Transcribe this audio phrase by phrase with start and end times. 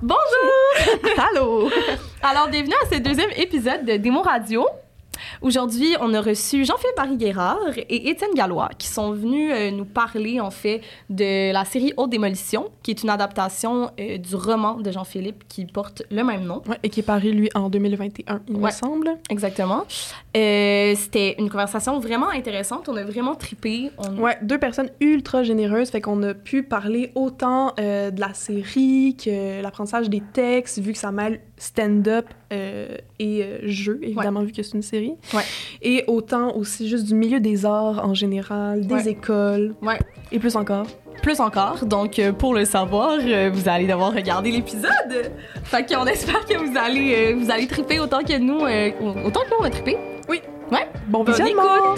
[0.00, 1.18] Bonjour!
[1.32, 1.68] Allô!
[2.22, 4.64] Alors, bienvenue à ce deuxième épisode de Démo Radio.
[5.40, 10.40] Aujourd'hui, on a reçu Jean-Philippe Barry-Guérard et Étienne Gallois qui sont venus euh, nous parler,
[10.40, 14.90] en fait, de la série Haute Démolition, qui est une adaptation euh, du roman de
[14.90, 16.62] Jean-Philippe qui porte le même nom.
[16.68, 19.10] Ouais, et qui est paru, lui, en 2021, il me semble.
[19.30, 19.84] Exactement.
[20.36, 22.88] Euh, C'était une conversation vraiment intéressante.
[22.88, 23.90] On a vraiment tripé.
[23.98, 24.18] On...
[24.18, 29.62] Ouais, deux personnes ultra généreuses, fait qu'on a pu parler autant de la série que
[29.62, 34.62] l'apprentissage des textes, vu que ça mêle stand-up euh, et euh, jeu, évidemment, vu que
[34.62, 35.14] c'est une série.
[35.34, 35.42] Ouais.
[35.82, 39.08] Et autant aussi juste du milieu des arts en général, des Ouais.
[39.08, 39.74] écoles,
[40.32, 40.86] et plus encore.
[41.22, 41.84] Plus encore.
[41.84, 45.32] Donc, euh, pour le savoir, euh, vous allez devoir regarder l'épisode.
[45.64, 48.60] Fait qu'on espère que vous allez, vous allez triper autant que nous,
[49.26, 49.96] autant que nous on a trippé.
[50.28, 50.40] Oui.
[50.70, 50.86] Ouais.
[51.08, 51.94] Bon visionnement!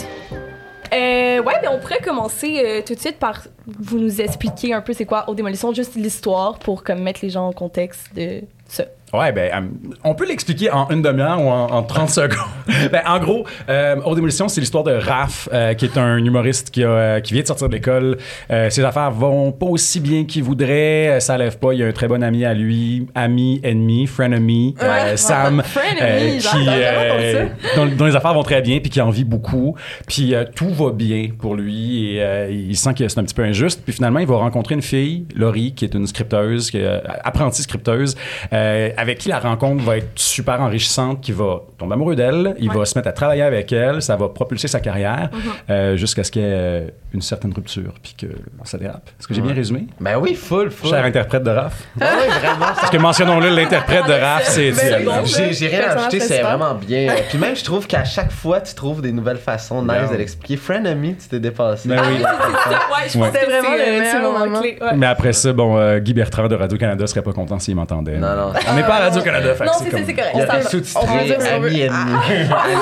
[0.92, 4.80] Euh, ouais, mais on pourrait commencer euh, tout de suite par vous nous expliquer un
[4.80, 8.40] peu c'est quoi Haute Démolition, juste l'histoire pour comme mettre les gens en contexte de
[8.66, 8.84] ça.
[9.12, 9.70] Ouais, ben,
[10.04, 12.38] on peut l'expliquer en une demi-heure ou en, en 30 secondes.
[12.92, 16.70] ben, en gros, euh, Haute Démolition, c'est l'histoire de Raph, euh, qui est un humoriste
[16.70, 18.18] qui, a, euh, qui vient de sortir de l'école.
[18.52, 21.08] Euh, ses affaires vont pas aussi bien qu'il voudrait.
[21.16, 21.72] Euh, Ça lève pas.
[21.72, 25.16] Il y a un très bon ami à lui, ami, ennemi, frenemy, euh, Ouais.
[25.16, 27.46] Sam, Frenemy, qui, euh,
[27.76, 29.74] dont, dont les affaires vont très bien, puis qui en vit beaucoup.
[30.06, 33.34] Puis euh, tout va bien pour lui et euh, il sent que c'est un petit
[33.34, 33.80] peu injuste.
[33.84, 37.00] Puis finalement, il va rencontrer une fille, Laurie, qui est une scripteuse, qui est, euh,
[37.24, 38.16] apprentie scripteuse,
[38.52, 42.68] euh, avec qui la rencontre va être super enrichissante, qui va tomber amoureux d'elle, il
[42.70, 42.76] Ouais.
[42.78, 45.40] va se mettre à travailler avec elle, ça va propulser sa carrière Mhm.
[45.70, 48.26] euh, jusqu'à ce qu'il y ait euh, une certaine rupture, puis que
[48.64, 49.08] ça dérape.
[49.18, 49.86] Est-ce que j'ai bien résumé?
[50.00, 50.90] Ben oui, full, full.
[50.90, 51.74] Cher interprète de Raph.
[52.00, 52.66] Ouais, ouais, vraiment.
[52.78, 55.04] Parce que mentionnons-le, l'interprète de Raph, c'est Étienne.
[55.04, 57.12] bon, J'ai j'ai rien ajouter, c'est vraiment bien.
[57.28, 60.16] Puis même, je trouve qu'à chaque fois, tu trouves des nouvelles façons nice Ben de
[60.16, 60.56] l'expliquer.
[60.56, 61.88] Frenemy, tu t'es dépassé.
[61.88, 62.22] Ben oui.
[62.22, 63.28] Ouais, je Ouais.
[63.30, 63.46] vraiment c'est,
[63.86, 64.78] le meilleur c'est le moment clé.
[64.96, 68.18] Mais après ça, bon, euh, Guy Bertrand de Radio-Canada serait pas content s'il m'entendait.
[68.18, 68.52] Non, non.
[68.70, 70.30] On n'est pas à Radio-Canada, que Non, c'est c'est correct.
[70.34, 71.04] Il y on a s'en sous-titré
[71.52, 71.90] ami, ennemi.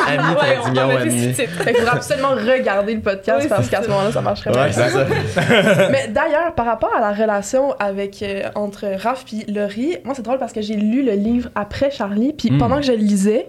[0.09, 1.20] Ami, mettre ennemi.
[1.20, 1.62] des sous-titres.
[1.62, 4.73] Fait qu'il faudra absolument regarder le podcast parce qu'à ce moment-là, ça marcherait Ouais, pas.
[4.73, 5.07] c'est ça.
[5.91, 10.23] Mais d'ailleurs, par rapport à la relation avec euh, entre Raph et Laurie, moi c'est
[10.23, 12.58] drôle parce que j'ai lu le livre après Charlie, puis Mm.
[12.58, 13.48] pendant que je le lisais,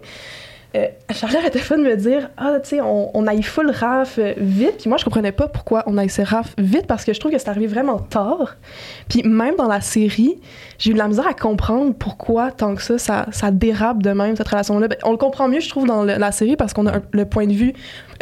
[0.75, 0.88] euh,
[1.24, 4.90] arrêtait pas de me dire ah tu on, on aille full Raph euh, vite, puis
[4.90, 7.50] moi je comprenais pas pourquoi on aille Raph vite parce que je trouve que c'est
[7.50, 8.56] arrivé vraiment tard.
[9.07, 10.40] Puis même dans la série,
[10.78, 14.35] j'ai eu de la misère à comprendre pourquoi tant que ça ça, dérape de même
[14.35, 14.88] cette relation là.
[15.03, 17.53] on le comprend mieux je trouve dans la série parce qu'on a le point de
[17.53, 17.74] vue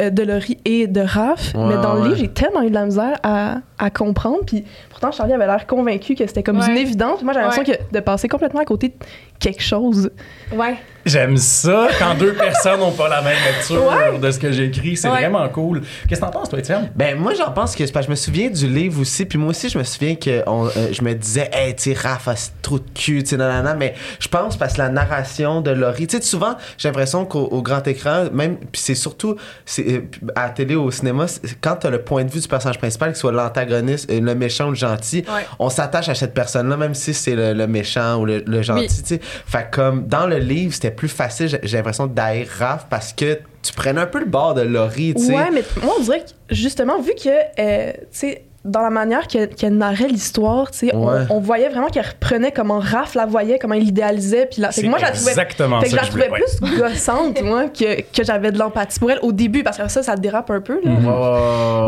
[0.01, 2.07] euh, de Laurie et de Raph, Ouais, mais dans le ouais.
[2.09, 4.39] livre j'ai tellement eu de la misère à, à comprendre.
[4.45, 6.69] Puis pourtant, Charlie avait l'air convaincu que c'était comme Ouais.
[6.69, 7.21] une évidence.
[7.23, 8.93] Moi, j'ai l'impression que de passer complètement à côté de
[9.39, 10.09] quelque chose.
[10.53, 10.75] Ouais.
[11.05, 14.97] J'aime ça quand deux personnes n'ont pas la même lecture de ce que j'écris.
[14.97, 15.19] C'est Ouais.
[15.21, 15.81] vraiment cool.
[16.09, 16.89] Qu'est-ce que t'en penses, toi, Étienne?
[16.95, 19.37] Ben moi j'en pense que c'est parce que je me souviens du livre aussi puis
[19.37, 22.27] moi aussi je me souviens que on, euh, je me disais hey tu sais Raph
[22.27, 25.61] a ce trou de cul tu sais nanana mais je pense parce que la narration
[25.61, 29.35] de Laurie tu sais souvent j'ai l'impression qu'au au grand écran même puis c'est surtout
[29.65, 29.86] c'est
[30.35, 31.25] à la télé ou au cinéma
[31.61, 34.67] quand t'as le point de vue du personnage principal que ce soit l'antagoniste le méchant
[34.67, 35.45] ou le gentil Ouais.
[35.59, 38.61] on s'attache à cette personne là même si c'est le, le méchant ou le, le
[38.61, 38.87] gentil Oui.
[38.87, 43.13] tu sais fait comme dans le livre c'était plus facile j'ai l'impression d'haïr Raph parce
[43.13, 46.03] que tu prenais un peu le bord de Laurie tu sais Ouais, mais moi, on
[46.03, 50.69] dirait que justement, vu que, euh, tu sais, dans la manière qu'elle qu'elle narrait l'histoire,
[50.71, 51.21] tu sais, on- Ouais.
[51.29, 54.45] on, voyait vraiment qu'elle reprenait comment Raph la voyait, comment il l'idéalisait.
[54.51, 56.43] Puis là, fait que moi, je la trouvais exactement Fait que ça je la trouvais
[56.61, 60.03] plus gossante, moi, que, que j'avais de l'empathie pour elle au début, parce que ça,
[60.03, 60.91] ça dérape un peu, là.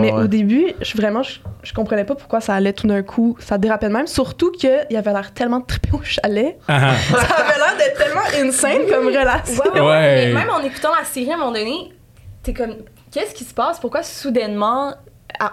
[0.02, 0.24] Mais ouais.
[0.24, 3.36] au début, je, vraiment, je, je comprenais pas pourquoi ça allait tout d'un coup.
[3.40, 4.08] Ça dérapait de même.
[4.08, 6.58] Surtout qu'il avait l'air tellement trippé au chalet.
[6.68, 9.64] Ah, ça avait l'air d'être tellement insane comme relation.
[9.64, 9.86] Ouais, ouais, ouais.
[9.90, 10.26] Ouais.
[10.28, 11.92] Mais même en écoutant la série, à un moment donné,
[12.44, 12.76] t'es comme,
[13.12, 13.80] qu'est-ce qui se passe?
[13.80, 14.94] Pourquoi soudainement,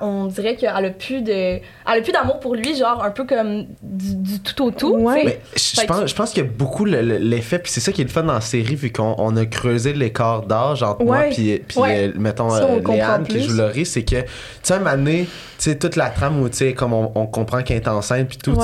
[0.00, 3.24] on dirait qu'elle a plus de, elle a plus d'amour pour lui, genre un peu
[3.24, 4.94] comme du, du tout au tout.
[4.96, 5.22] Ouais.
[5.24, 7.92] Mais je, pense, je pense qu'il y a beaucoup le- le- l'effet, puis c'est ça
[7.92, 11.04] qui est le fun dans la série, vu qu'on on a creusé l'écart d'âge entre
[11.04, 11.30] moi Ouais.
[11.30, 12.08] puis puis Ouais.
[12.08, 14.26] euh, mettons Ça, euh, Léane qui joue Laurie, c'est que, tu
[14.62, 15.30] sais, un moment donné, tu
[15.70, 18.38] sais, toute la trame où, tu sais, comme on, on comprend qu'elle est enceinte, puis
[18.38, 18.62] tout, tu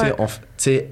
[0.57, 0.89] sais,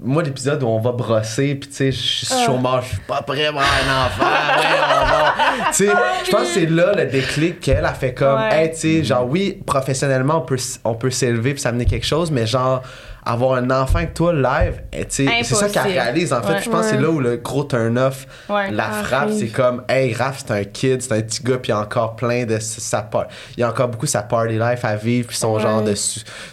[0.00, 2.44] Moi, l'épisode où on va brosser, puis tu sais, je suis Ah.
[2.44, 5.34] chômeur, je suis pas prêt à avoir un enfant, ouais, on va.
[5.70, 5.92] Tu sais,
[6.24, 8.64] je pense que c'est là le déclic qu'elle a fait comme, Ouais.
[8.64, 12.06] hey, tu sais, genre, oui, professionnellement, on peut, s- on peut s'élever puis s'amener quelque
[12.06, 12.82] chose, mais genre,
[13.26, 16.52] avoir un enfant avec toi live, eh, c'est ça qu'elle réalise, en fait.
[16.54, 16.62] Ouais.
[16.62, 18.70] Je pense que c'est là où le gros turn-off Ouais.
[18.70, 19.04] la Arrive.
[19.06, 21.78] frappe, c'est comme, hey, Raph, c'est un kid, c'est un petit gars, puis il y
[21.78, 23.26] a encore plein de sa part.
[23.56, 25.94] Il y a encore beaucoup sa party life à vivre, puis son genre de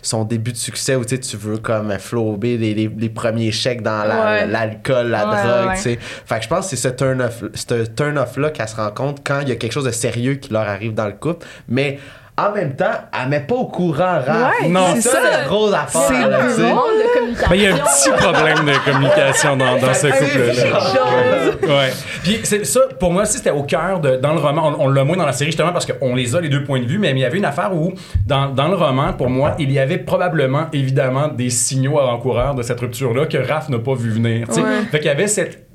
[0.01, 4.03] son début de succès où tu veux comme flober les, les, les premiers chèques dans
[4.03, 5.99] la- l'alcool, la, Ouais, drogue, sais.
[6.25, 9.21] Fait que je pense que c'est ce turn-off ce turn-off là qu'elle se rend compte
[9.23, 11.45] quand il y a quelque chose de sérieux qui leur arrive dans le couple.
[11.67, 11.99] Mais
[12.35, 12.85] en même temps,
[13.21, 14.61] elle met pas au courant Raph.
[14.61, 14.87] Ouais, Non.
[14.95, 15.31] c'est ça, ça.
[15.39, 16.01] la grosse affaire.
[16.07, 17.47] C'est là, de communication.
[17.49, 21.75] Ben, il y a un petit problème de communication dans, dans ce couple-là.
[21.75, 21.89] Ouais.
[22.23, 24.15] Puis c'est ça, pour moi aussi, c'était au cœur de.
[24.15, 26.41] Dans le roman, on, on l'a moins dans la série justement parce qu'on les a,
[26.41, 27.93] les deux points de vue, mais il y avait une affaire où,
[28.25, 32.63] dans, dans le roman, pour moi, il y avait probablement, évidemment, des signaux avant-coureurs de
[32.63, 34.47] cette rupture-là que Raph n'a pas vu venir.
[34.49, 34.63] Ouais.
[34.91, 35.67] Fait qu'il y avait cette.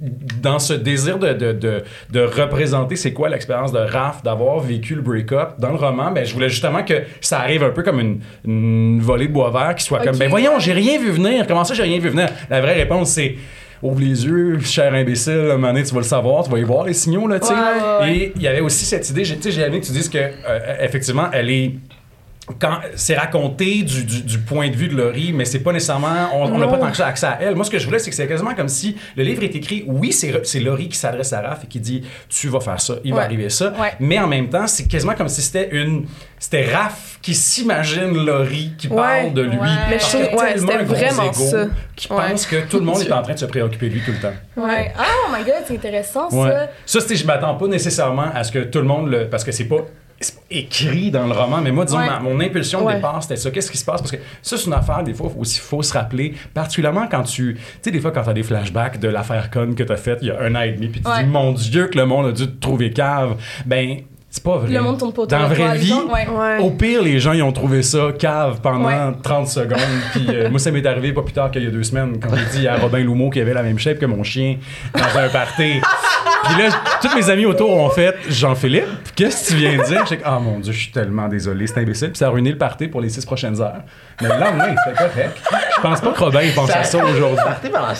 [0.42, 4.94] Dans ce désir de, de, de, de représenter c'est quoi l'expérience de Raph, d'avoir vécu
[4.94, 8.00] le break-up, dans le roman, ben, je voulais justement que ça arrive un peu comme
[8.00, 11.46] une, une volée de bois vert qui soit comme, ben voyons, j'ai rien vu venir.
[11.46, 12.28] Comment ça, j'ai rien vu venir?
[12.50, 13.36] La vraie réponse, c'est
[13.82, 16.58] ouvre les yeux, cher imbécile, à un moment donné, tu vas le savoir, tu vas
[16.58, 17.52] y voir les signaux, là, tu sais.
[17.54, 18.16] Ouais, ouais, ouais.
[18.16, 20.08] Et il y avait aussi cette idée, j'ai- tu sais, j'ai aimé que tu dises
[20.08, 21.72] que, euh, effectivement, elle est
[22.58, 26.30] quand c'est raconté du, du, du point de vue de Laurie, mais c'est pas nécessairement,
[26.34, 27.54] on n'a pas tant que ça accès à elle.
[27.54, 29.84] Moi, ce que je voulais, c'est que c'est quasiment comme si le livre est écrit,
[29.86, 32.94] oui, c'est c'est Laurie qui s'adresse à Raph et qui dit, tu vas faire ça,
[33.04, 33.72] il va arriver ça.
[33.78, 33.92] Ouais.
[34.00, 36.06] Mais en même temps, c'est quasiment comme si c'était une,
[36.38, 38.96] c'était Raph qui s'imagine Laurie qui Ouais.
[38.96, 39.58] parle de lui.
[39.58, 39.66] Ouais.
[39.90, 40.06] Mais je
[40.56, 41.66] tellement un gros vraiment égo ça.
[41.96, 42.30] Qui Ouais.
[42.30, 44.18] pense que tout le monde est en train de se préoccuper de lui tout le
[44.20, 44.34] temps.
[44.56, 44.92] Ouais.
[44.96, 46.50] Ah, oh my god, c'est intéressant Ouais.
[46.86, 47.00] ça.
[47.00, 49.28] Ça, je m'attends pas nécessairement à ce que tout le monde le.
[49.28, 49.84] Parce que c'est pas
[50.50, 52.06] écrit dans le roman, mais moi, disons, Ouais.
[52.06, 52.94] ma- mon impulsion de Ouais.
[52.96, 53.50] départ, c'était ça.
[53.50, 54.00] Qu'est-ce qui se passe?
[54.00, 57.54] Parce que ça, c'est une affaire, des fois, aussi, faut se rappeler, particulièrement quand tu.
[57.54, 60.28] Tu sais, des fois, quand t'as des flashbacks de l'affaire conne que t'as faite il
[60.28, 61.22] y a un an et demi, puis tu Ouais.
[61.24, 63.36] dis, mon Dieu, que le monde a dû te trouver cave.
[63.66, 63.98] Ben,
[64.30, 64.72] c'est pas vrai.
[64.72, 65.92] Le monde tourne pas autour Dans la de toi, vraie vie.
[65.92, 66.58] Ouais.
[66.60, 69.14] au pire, les gens, ils ont trouvé ça cave pendant Ouais.
[69.22, 69.78] 30 secondes.
[70.12, 72.30] Puis euh, moi, ça m'est arrivé pas plus tard qu'il y a deux semaines, quand
[72.34, 74.56] j'ai dit à Robin Loumeau qu'il avait la même shape que mon chien
[74.94, 75.80] dans un party.
[76.48, 78.84] Puis là, tous mes amis autour ont fait Jean-Philippe,
[79.14, 80.04] qu'est-ce que tu viens de dire?
[80.08, 82.10] J'ai dit, ah mon Dieu, je suis tellement désolé, c'est imbécile.
[82.10, 83.82] Puis ça a ruiné le party pour les six prochaines heures.
[84.20, 85.38] Mais le lendemain, c'était correct.
[85.76, 87.38] Je pense pas que Robin il pense à ça aujourd'hui.
[87.62, 87.94] Six toi,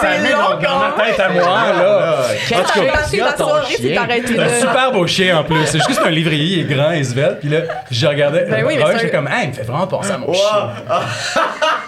[0.00, 2.16] ça fais met long, dans, ma tête à moi, là.
[2.48, 4.60] Quel En tout cas, C'est un là.
[4.60, 5.66] super beau chien en plus.
[5.66, 7.40] C'est juste que c'est un livrier, il est grand et svelte.
[7.40, 7.60] Puis là,
[7.90, 8.46] je regardais.
[8.46, 10.70] Ben oui, mais c'est j'étais comme, hey, il me fait vraiment penser à mon chien.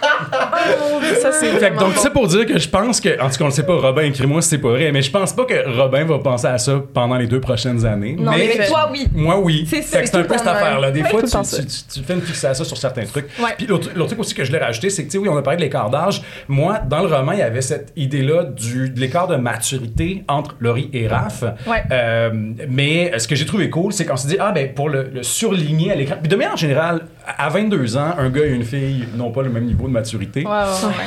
[1.20, 3.36] Ça, c'est Fait que vraiment donc, c'est pour dire que je pense que, en tout
[3.36, 5.44] cas, on le sait pas, Robin, écris-moi si c'est pas vrai, mais je pense pas
[5.44, 8.16] que Robin va penser à ça pendant les deux prochaines années.
[8.18, 9.06] Non, mais, toi, oui.
[9.14, 9.66] Moi, oui.
[9.68, 10.90] C'est ça, Fait que c'est un peu cette affaire-là.
[10.90, 13.26] Des Oui, fois, tu, tu, tu- tu fais une fixation sur certains trucs.
[13.38, 13.50] Ouais.
[13.56, 15.36] Puis l'autre l'autre truc aussi que je voulais rajouter, c'est que, tu sais, oui, on
[15.36, 16.22] a parlé de l'écart d'âge.
[16.48, 20.54] Moi, dans le roman, il y avait cette idée-là du- de l'écart de maturité entre
[20.60, 21.44] Laurie et Raph.
[21.66, 21.82] Ouais.
[21.92, 22.30] Euh,
[22.68, 25.22] mais ce que j'ai trouvé cool, c'est qu'on s'est dit, ah, ben, pour le, le
[25.22, 26.16] surligner à l'écran.
[26.20, 29.50] Puis de manière générale, à 22 ans, un gars et une fille n'ont pas le
[29.50, 30.44] même niveau de maturité.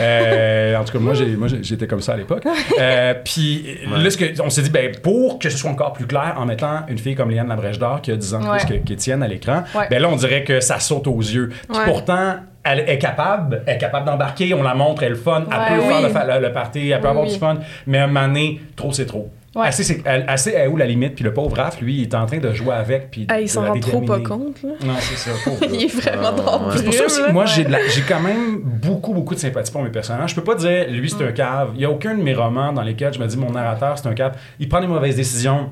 [0.01, 1.13] Euh, en tout cas, moi,
[1.61, 2.43] j'étais comme ça à l'époque.
[2.79, 6.05] Euh, puis là, ce que, on s'est dit, ben, pour que ce soit encore plus
[6.07, 8.57] clair, en mettant une fille comme Léane Labrèche d'Or, qui a 10 ans de Ouais.
[8.65, 9.87] plus que- qu'Étienne à l'écran, Ouais.
[9.89, 11.49] ben là, on dirait que ça saute aux yeux.
[11.71, 15.43] Puis pourtant, elle est capable, elle est capable d'embarquer, on la montre, elle est fun,
[15.49, 15.81] elle peut
[16.11, 17.33] faire le, le, le party, elle peut Oui, avoir oui.
[17.33, 17.57] du fun,
[17.87, 19.29] mais à un moment donné, trop, c'est trop.
[19.59, 19.67] Ouais.
[19.67, 21.15] Assez, c'est, assez est où la limite?
[21.15, 23.11] Puis le pauvre Raph, lui, il est en train de jouer avec.
[23.11, 24.69] Puis Ah, de il s'en la rend trop pas compte, là.
[24.85, 25.31] Non, c'est ça.
[25.43, 26.73] pauvre Il est vraiment drôle.
[26.77, 29.39] c'est pour ça aussi que moi, j'ai, de la- j'ai quand même beaucoup, beaucoup de
[29.39, 30.31] sympathie pour mes personnages.
[30.31, 31.71] Je peux pas dire, lui, c'est un cave.
[31.75, 34.07] Il y a aucun de mes romans dans lesquels je me dis, mon narrateur, c'est
[34.07, 34.33] un cave.
[34.59, 35.69] Il prend des mauvaises décisions.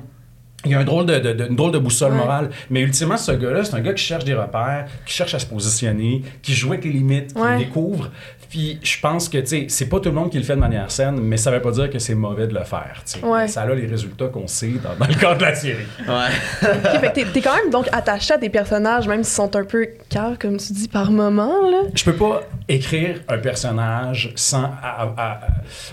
[0.64, 2.18] Il y a un drôle de, de- de- une drôle de boussole Ouais.
[2.18, 2.50] morale.
[2.68, 5.46] Mais ultimement, ce gars-là, c'est un gars qui cherche des repères, qui cherche à se
[5.46, 7.58] positionner, qui joue avec les limites, qui Ouais.
[7.58, 8.10] découvre.
[8.48, 10.60] Puis je pense que, tu sais, c'est pas tout le monde qui le fait de
[10.60, 13.24] manière saine, mais ça veut pas dire que c'est mauvais de le faire, tu sais.
[13.26, 13.46] Ouais.
[13.48, 15.84] Ça a les résultats qu'on sait dans, dans le cadre de la série.
[16.06, 16.14] Ouais.
[16.62, 19.64] Ok, fait que t'es- quand même donc attaché à tes personnages, même s'ils sont un
[19.64, 21.82] peu caves, comme tu dis, par moment, là.
[21.94, 25.40] Je peux pas écrire un personnage sans à- à- à-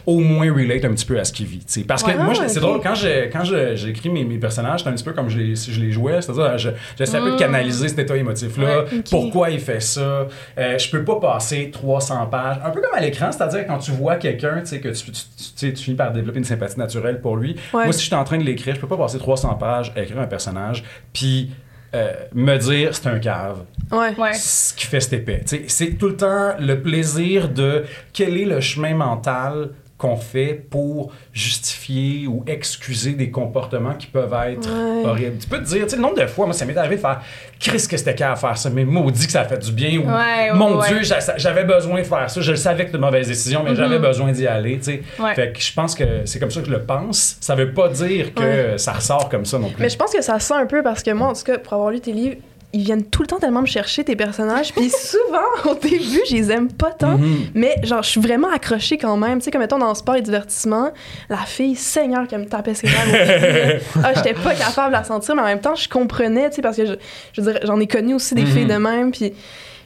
[0.06, 1.60] au moins relate un petit peu à ce qu'il vit.
[1.60, 1.82] tu sais.
[1.84, 4.90] Parce que moi, je- c'est drôle, quand j'ai quand je- j'écris mes, mes personnages, c'est
[4.90, 7.32] un petit peu comme je les, si je les jouais, c'est-à-dire je- j'essaie un peu
[7.32, 10.28] de canaliser cet état émotif-là, Ouais, pourquoi il fait ça.
[10.58, 13.92] Euh, je peux pas passer 300 pages, un peu comme à l'écran, c'est-à-dire quand tu
[13.92, 15.12] vois quelqu'un, que tu,
[15.56, 17.56] tu, tu- finis par développer une sympathie naturelle pour lui.
[17.74, 17.86] Ouais.
[17.86, 20.02] Moi, si je suis en train de l'écrire, je peux pas passer 300 pages à
[20.02, 21.52] écrire un personnage, puis
[21.96, 23.60] euh, me dire c'est un cave
[23.92, 24.16] Ouais.
[24.18, 24.34] Ouais.
[24.34, 25.44] ce qui fait cet épais.
[25.68, 31.12] C'est tout le temps le plaisir de quel est le chemin mental qu'on fait pour
[31.32, 35.06] justifier ou excuser des comportements qui peuvent être Ouais.
[35.08, 35.38] horribles.
[35.40, 37.02] Tu peux te dire, tu sais, le nombre de fois, moi, ça m'est arrivé de
[37.02, 37.22] faire
[37.60, 39.98] Chris, que c'était qu'à à faire ça, mais maudit que ça a fait du bien.
[40.00, 40.88] Ou, Ouais, Mon ouais.
[40.90, 42.42] Dieu, j'a- j'avais besoin de faire ça.
[42.42, 44.78] Je le savais que c'était une mauvaise décision, mais j'avais besoin d'y aller.
[44.80, 45.02] tu sais.
[45.36, 47.38] Fait que je pense que c'est comme ça que je le pense.
[47.40, 49.82] Ça veut pas dire que ça ressort comme ça non plus.
[49.82, 51.74] Mais je pense que ça sent un peu parce que moi, en tout cas, pour
[51.74, 52.38] avoir lu tes livres,
[52.76, 54.74] ils viennent tout le temps tellement me chercher, tes personnages.
[54.74, 57.18] Puis souvent, au début, je les aime pas tant.
[57.18, 57.38] Mhm.
[57.56, 59.40] Mais genre, je suis vraiment accrochée quand même.
[59.40, 60.92] Tu sais, comme mettons dans le sport et divertissement,
[61.30, 62.94] la fille, Seigneur, qui me tapait ses là.
[64.04, 66.62] Ah, j'étais pas capable de la sentir, mais en même temps, je comprenais, tu sais,
[66.62, 66.94] parce que je,
[67.34, 68.48] je veux dire, j'en ai connu aussi des Mhm.
[68.48, 69.12] filles de même.
[69.12, 69.34] Puis.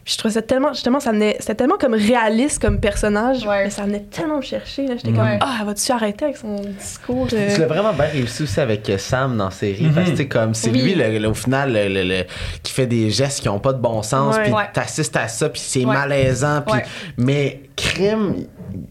[0.09, 3.65] Puis je trouvais ça tellement, justement, ça venait, c'était tellement comme réaliste comme personnage, Ouais.
[3.65, 4.87] mais ça venait tellement me chercher.
[4.87, 4.95] là.
[4.95, 5.37] J'étais Ouais.
[5.37, 7.27] comme, ah, va-tu arrêter avec son discours?
[7.31, 9.85] euh, Tu l'as vraiment bien réussi aussi avec euh, Sam dans la série.
[9.93, 10.81] Parce que c'est comme, c'est Oui.
[10.81, 12.23] lui, le- le- au final, le- le- le-
[12.63, 14.35] qui fait des gestes qui ont pas de bon sens.
[14.35, 14.45] Ouais.
[14.45, 14.63] Puis Ouais.
[14.73, 15.93] t'assistes à ça, puis c'est Ouais.
[15.93, 16.63] malaisant.
[16.65, 16.85] Puis, Ouais.
[17.17, 18.33] Mais crime.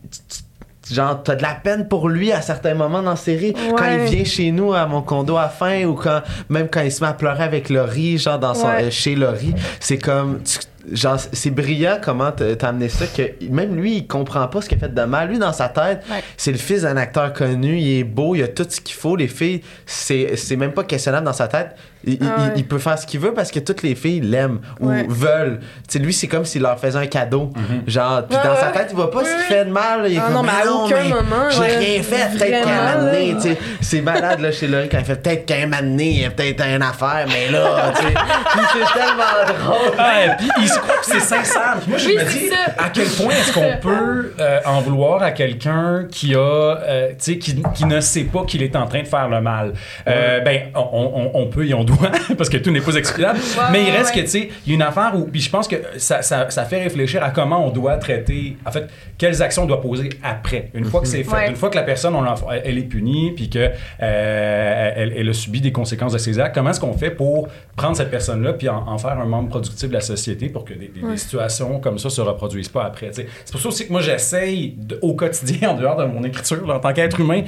[0.09, 3.53] tu- tu- Genre, t'as de la peine pour lui à certains moments dans la série.
[3.77, 6.91] Quand il vient chez nous à mon condo à fin, ou quand même quand il
[6.91, 8.85] se met à pleurer avec Laurie, genre dans son, Ouais.
[8.85, 10.41] euh, chez Laurie, c'est comme.
[10.43, 10.57] tu-
[10.93, 14.79] genre, c'est brillant comment t'as amené ça, que même lui, il comprend pas ce qu'il
[14.79, 15.29] a fait de mal.
[15.29, 16.23] Lui, dans sa tête, Ouais.
[16.37, 19.17] c'est le fils d'un acteur connu, il est beau, il a tout ce qu'il faut.
[19.17, 21.77] Les filles, c'est c'est même pas questionnable dans sa tête.
[22.09, 22.53] Il, Ah ouais.
[22.57, 25.05] il peut faire ce qu'il veut parce que toutes les filles l'aiment Ouais.
[25.07, 25.61] ou veulent.
[25.61, 27.51] Tu sais, lui, c'est comme s'il leur faisait un cadeau.
[27.87, 28.73] Genre, puis Ouais, dans sa ouais.
[28.73, 30.03] tête, il voit pas ce qu'il fait de mal.
[30.09, 31.77] Il est Ah comme, non, mais à aucun moment, J'ai ouais.
[31.79, 32.39] rien fait.
[32.39, 33.35] Peut-être qu'un là.
[33.35, 36.25] tu sais, c'est malade là, chez Laurie quand il fait peut-être qu'un donné, il y
[36.25, 38.15] a peut-être une affaire, mais là, tu sais.
[38.73, 39.99] C'est tellement drôle.
[39.99, 41.77] Ouais, puis il se croit que c'est sincère.
[41.87, 42.57] Moi, je Oui, me dis, ça.
[42.85, 47.15] à quel point est-ce qu'on peut euh, en vouloir à quelqu'un qui a, euh, tu
[47.19, 49.73] sais, qui, qui ne sait pas qu'il est en train de faire le mal?
[50.07, 50.81] Euh, ben, on,
[51.15, 51.97] on- on peut et on doit,
[52.37, 53.39] parce que tout n'est pas explicable.
[53.73, 54.23] mais il reste ouais.
[54.23, 56.49] que, tu sais, il y a une affaire où, puis je pense que ça, ça,
[56.51, 60.09] ça fait réfléchir à comment on doit traiter, en fait, quelles actions on doit poser
[60.23, 60.71] après.
[60.75, 61.49] Une fois que c'est fait, Ouais.
[61.51, 62.25] une fois que la personne, on
[62.65, 63.71] elle est punie, puis que
[64.03, 67.49] euh, elle, elle a subi des conséquences de ses actes, comment est-ce qu'on fait pour
[67.77, 70.75] prendre cette personne-là puis en, en faire un membre productif de la société pour que
[70.75, 73.09] des, des- des situations comme ça se reproduisent pas après.
[73.09, 73.29] tu sais?
[73.45, 76.77] C'est pour ça aussi que moi j'essaye au quotidien, en dehors de mon écriture, là,
[76.77, 77.43] en tant qu'être humain,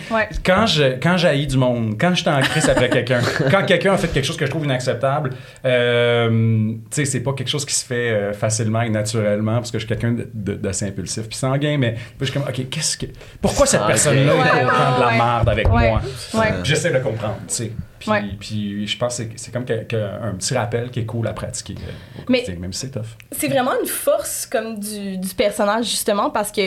[0.45, 3.93] quand je quand j'haïs du monde, quand je suis en crise après quelqu'un, quand quelqu'un
[3.95, 5.31] a fait quelque chose que je trouve inacceptable,
[5.65, 9.71] euh, tu sais, c'est pas quelque chose qui se fait euh, facilement et naturellement parce
[9.71, 13.07] que je suis quelqu'un d'assez impulsif puis sanguin, mais je suis comme, ok, qu'est-ce que,
[13.41, 15.89] pourquoi cette personne-là est autant de la merde avec Ouais.
[15.91, 16.01] moi?
[16.35, 16.53] Ouais.
[16.65, 17.73] J'essaie de comprendre, tu sais.
[17.99, 18.23] Puis, Ouais.
[18.41, 21.35] puis je pense que c'est- comme que- que un petit rappel qui est cool à
[21.35, 23.05] pratiquer euh, au Mais- même si c'est tough.
[23.31, 26.63] C'est vraiment une force comme du, du personnage justement parce que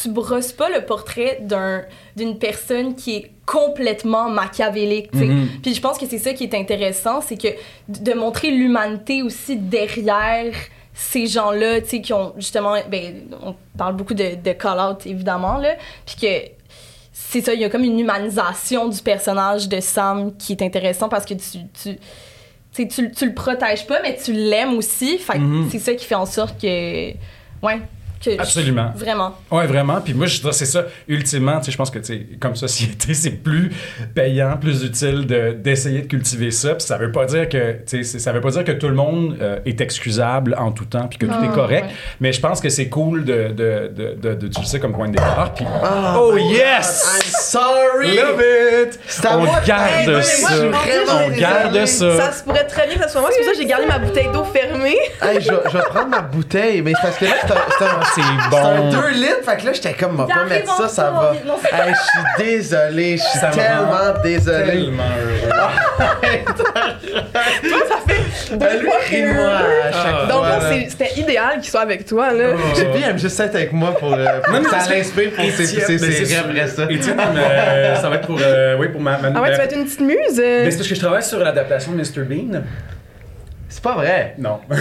[0.00, 1.82] tu brosses pas le portrait d'un
[2.16, 5.12] d'une personne qui est complètement machiavélique.
[5.14, 5.48] Mhm.
[5.62, 7.48] Puis je pense que c'est ça qui est intéressant, c'est que
[7.88, 10.52] de montrer l'humanité aussi derrière
[10.94, 15.58] ces gens-là, tu sais, qui ont justement, ben, on parle beaucoup de, de call-out évidemment
[15.58, 15.74] là,
[16.06, 16.50] puis que
[17.12, 21.08] c'est ça, il y a comme une humanisation du personnage de Sam qui est intéressant
[21.08, 21.98] parce que tu, tu,
[22.72, 25.18] tu, tu, le protèges pas, mais tu l'aimes aussi.
[25.18, 25.68] Fait Mhm.
[25.70, 27.12] c'est ça qui fait en sorte que.
[27.62, 27.80] Ouais.
[28.36, 28.92] Que Absolument.
[28.96, 29.36] Vraiment.
[29.50, 30.00] Ouais, vraiment.
[30.00, 30.84] Puis moi, je dirais, c'est ça.
[31.08, 33.70] Ultimement, tu sais, je pense que, tu sais, comme société, c'est plus
[34.14, 36.74] payant, plus utile de- d'essayer de, cultiver ça.
[36.74, 38.94] Puis ça veut pas dire que, tu sais, ça veut pas dire que tout le
[38.94, 41.84] monde euh, est excusable en tout temps puis que tout Ah, est correct.
[41.86, 41.94] ouais.
[42.20, 45.52] Mais je pense que c'est cool de, de, d'utiliser comme point de départ.
[45.54, 47.04] Puis, Ah, oh God, yes!
[47.16, 48.16] I'm sorry!
[48.16, 48.42] Love
[48.86, 48.98] it!
[49.28, 50.52] On moi garde Hey, ça.
[51.10, 52.16] On garde ça.
[52.16, 53.30] Ça se pourrait très bien que ça soit moi.
[53.32, 54.96] C'est pour ça que j'ai gardé ma bouteille d'eau fermée.
[55.22, 57.32] Hey, je, vais- je vais prendre ma bouteille, mais c'est parce que là,
[57.76, 58.90] c'est un, c'est un, C'est c'est un bon.
[58.90, 61.34] 2 litres, fait que là, j'étais comme, on va pas mettre ça, ça va.
[61.34, 64.66] Hey, je suis désolé, je suis Ça tellement désolé.
[64.72, 65.50] Tellement heureux.
[68.58, 70.26] Ben, lui, ris-moi à chaque Ah.
[70.28, 70.48] Donc, fois.
[70.48, 72.50] là, c'est- c'était idéal qu'il soit avec toi, là.
[72.76, 74.94] J'ai dit, il aime juste être avec moi pour, euh, pour Non, non, que ça
[74.94, 76.38] l'inspire pour ses, ben, sûr.
[76.40, 76.82] après ça.
[76.82, 79.76] Euh, ça va être pour, euh, oui, pour ma, ma Ah ouais, tu vas être
[79.76, 80.16] une petite muse.
[80.38, 80.64] euh.
[80.64, 82.22] Mais c'est parce que je travaille sur l'adaptation de Mr.
[82.24, 82.62] Bean.
[83.68, 84.34] C'est pas vrai.
[84.38, 84.60] Non.
[84.70, 84.76] J'ai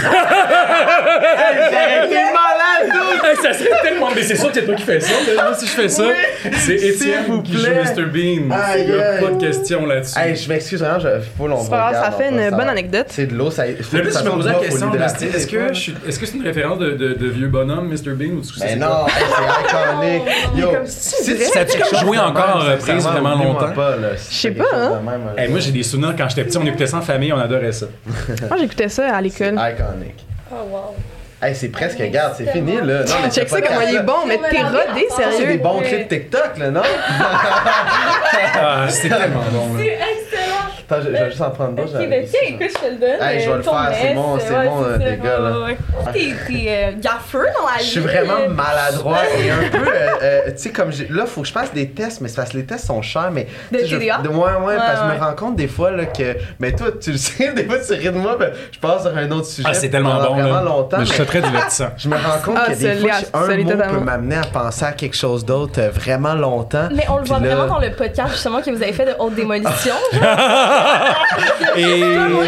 [2.06, 3.26] été malade, dude.
[3.26, 4.10] Hey, ça serait tellement.
[4.16, 5.14] Mais c'est sûr que c'est toi qui fais ça.
[5.36, 5.44] là.
[5.46, 6.04] Moi, si je fais ça,
[6.44, 7.84] c'est S'il Étienne vous qui joue plaît.
[7.84, 8.04] Mr.
[8.06, 8.52] Bean.
[8.56, 9.22] Aïe, Il y a aïe.
[9.24, 10.20] pas de question là-dessus.
[10.20, 13.08] Hey, je m'excuse vraiment, je faut l'on C'est pas grave, ça fait une bonne anecdote.
[13.10, 13.66] C'est de l'eau, ça.
[13.66, 16.26] Le plus, je me posais la question, là, c'était, est-ce que, je suis- est-ce que
[16.26, 18.12] c'est une référence de, de, de vieux bonhomme, Mr.
[18.14, 20.24] Bean, ou est-ce que Mais c'est non, hey, c'est iconique.
[20.58, 21.66] Yo, comme si si vrai?
[21.66, 23.72] tu comme de encore en reprise sincèrement, vraiment longtemps?
[23.74, 25.02] pas, là, si Je sais tu pas, hein.
[25.36, 25.42] de.
[25.42, 27.72] Hey, moi, j'ai des souvenirs quand j'étais petit, on écoutait ça en famille, on adorait
[27.72, 27.88] ça.
[28.50, 29.54] Moi, j'écoutais ça à l'école.
[29.56, 30.26] Iconique.
[30.52, 30.96] Oh, wow.
[31.42, 33.04] Hey, c'est presque, regarde, c'est fini, là.
[33.04, 35.38] Non, mais Check c'est ça comment il est bon, mais t'es rodé, Ça, c'est des
[35.38, 35.58] sérieux.
[35.60, 36.82] bons clips TikTok, là, non?
[38.58, 39.84] Ah, c'est tellement bon, là.
[40.90, 42.00] Attends, je, je vais juste en prendre d'autres.
[42.00, 43.22] Ok, ben tiens, écoute, je te le donne.
[43.28, 46.12] Hey, je vais euh, le faire, c'est bon, c'est ouais, bon, euh, les gars, là.
[46.14, 46.34] T'es
[46.68, 47.90] euh, gaffeux dans la Je vie.
[47.90, 51.48] suis vraiment euh, maladroit et un peu, euh, euh, tu sais, comme là, faut que
[51.48, 53.48] je fasse des tests, mais c'est parce que les tests sont chers, mais.
[53.72, 54.20] De je- TDA?
[54.20, 56.36] de- ouais, ouais, parce que je me rends compte des fois, là, que.
[56.60, 59.18] Mais toi, tu le sais, des fois, tu ris de moi, ben, je passe sur
[59.18, 59.68] un autre sujet.
[59.70, 60.62] Ah, c'est tellement bon, vraiment là.
[60.62, 60.98] longtemps.
[61.00, 61.88] Mais je mais- suis très divertissant.
[61.98, 64.86] Je me rends compte Ah, que des ça fois, un mot peut m'amener à penser
[64.86, 66.90] à quelque chose d'autre euh, vraiment longtemps.
[66.94, 69.34] Mais on le voit vraiment dans le podcast justement que vous avez fait de haute
[69.36, 69.96] démolition.
[71.78, 71.84] Et.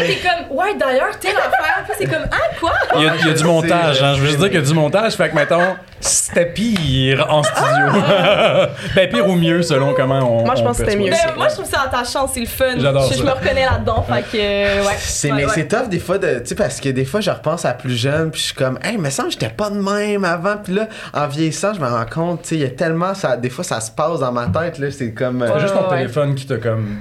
[0.06, 2.72] T'es comme, ouais, d'ailleurs, fois, c'est comme, ah, quoi?
[2.96, 4.14] Il y a, il y a du montage, hein.
[4.14, 5.14] je veux juste dire qu'il y a du montage.
[5.14, 7.86] Fait que, mettons, c'était pire en studio.
[8.94, 10.44] ben, pire ou mieux, selon comment on.
[10.44, 11.10] Moi, je pense que c'était mieux.
[11.10, 12.74] Ben, moi, je trouve ça attachant, c'est le fun.
[12.78, 14.94] J'adore je, je me reconnais là-dedans, fait que, euh, ouais.
[14.98, 15.52] C'est, Ouais, mais ouais.
[15.54, 16.38] c'est tough des fois de.
[16.40, 18.78] Tu sais, parce que des fois, je repense à plus jeune, puis je suis comme,
[18.82, 20.56] hey, mais ça, j'étais pas de même avant.
[20.62, 23.14] Puis là, en vieillissant, je me rends compte, tu sais, il y a tellement.
[23.14, 24.90] Ça, des fois, ça se passe dans ma tête, là.
[24.90, 25.42] C'est comme.
[25.42, 26.98] euh, C'est juste ton téléphone qui t'a comme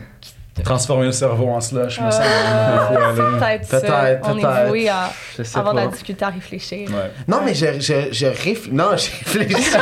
[0.63, 2.23] transformé le cerveau en slush, me semble.
[2.25, 2.89] Là.
[3.15, 3.69] peut-être.
[3.69, 6.89] Peut-être, On est voué à je sais avoir de la difficulté à réfléchir.
[6.89, 7.11] Ouais.
[7.27, 8.71] Non, mais je, je, je réfléchis.
[8.71, 9.71] Non, je réfléchis.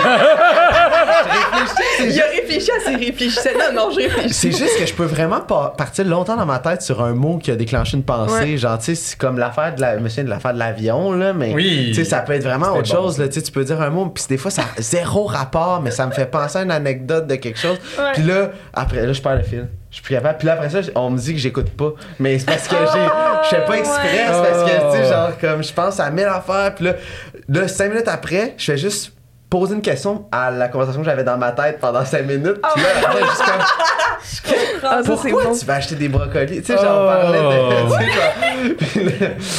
[2.02, 3.54] Il a réfléchi à ses réfléchissait.
[3.54, 4.34] Non, non, je réfléchis.
[4.34, 7.52] C'est juste que je peux vraiment partir longtemps dans ma tête sur un mot qui
[7.52, 8.34] a déclenché une pensée.
[8.34, 8.58] Ouais.
[8.58, 9.98] Genre, tu sais, c'est comme l'affaire de la.
[9.98, 11.54] Je de l'affaire de l'avion, là, mais.
[11.54, 11.88] Oui.
[11.88, 13.28] Tu sais, ça peut être vraiment autre bon, chose, là.
[13.28, 15.92] Tu sais, tu peux dire un mot, puis des fois, ça a zéro rapport, mais
[15.92, 17.78] ça me fait penser à une anecdote de quelque chose.
[18.14, 19.68] Puis là, après, là, je perds le fil.
[19.96, 20.38] Je suis plus capable.
[20.40, 21.94] Puis là, après ça, on me dit que j'écoute pas.
[22.20, 23.00] Mais c'est parce que j'ai.
[23.46, 24.26] Je fais pas exprès.
[24.28, 25.10] C'est parce que, tu sais, Oh.
[25.10, 26.76] genre, comme je pense à mille affaires.
[26.76, 26.96] Puis là,
[27.48, 29.14] là, cinq minutes après, je fais juste
[29.60, 32.60] poser une question à la conversation que j'avais dans ma tête pendant cinq minutes.
[32.74, 33.62] Puis là, après, juste comme.
[34.84, 35.58] Ah, ça, c'est Pourquoi bon.
[35.58, 36.62] tu vas acheter des brocolis?
[36.62, 37.08] Tu sais, j'en Oh.
[37.08, 37.44] parlais de.
[37.86, 38.00] genre,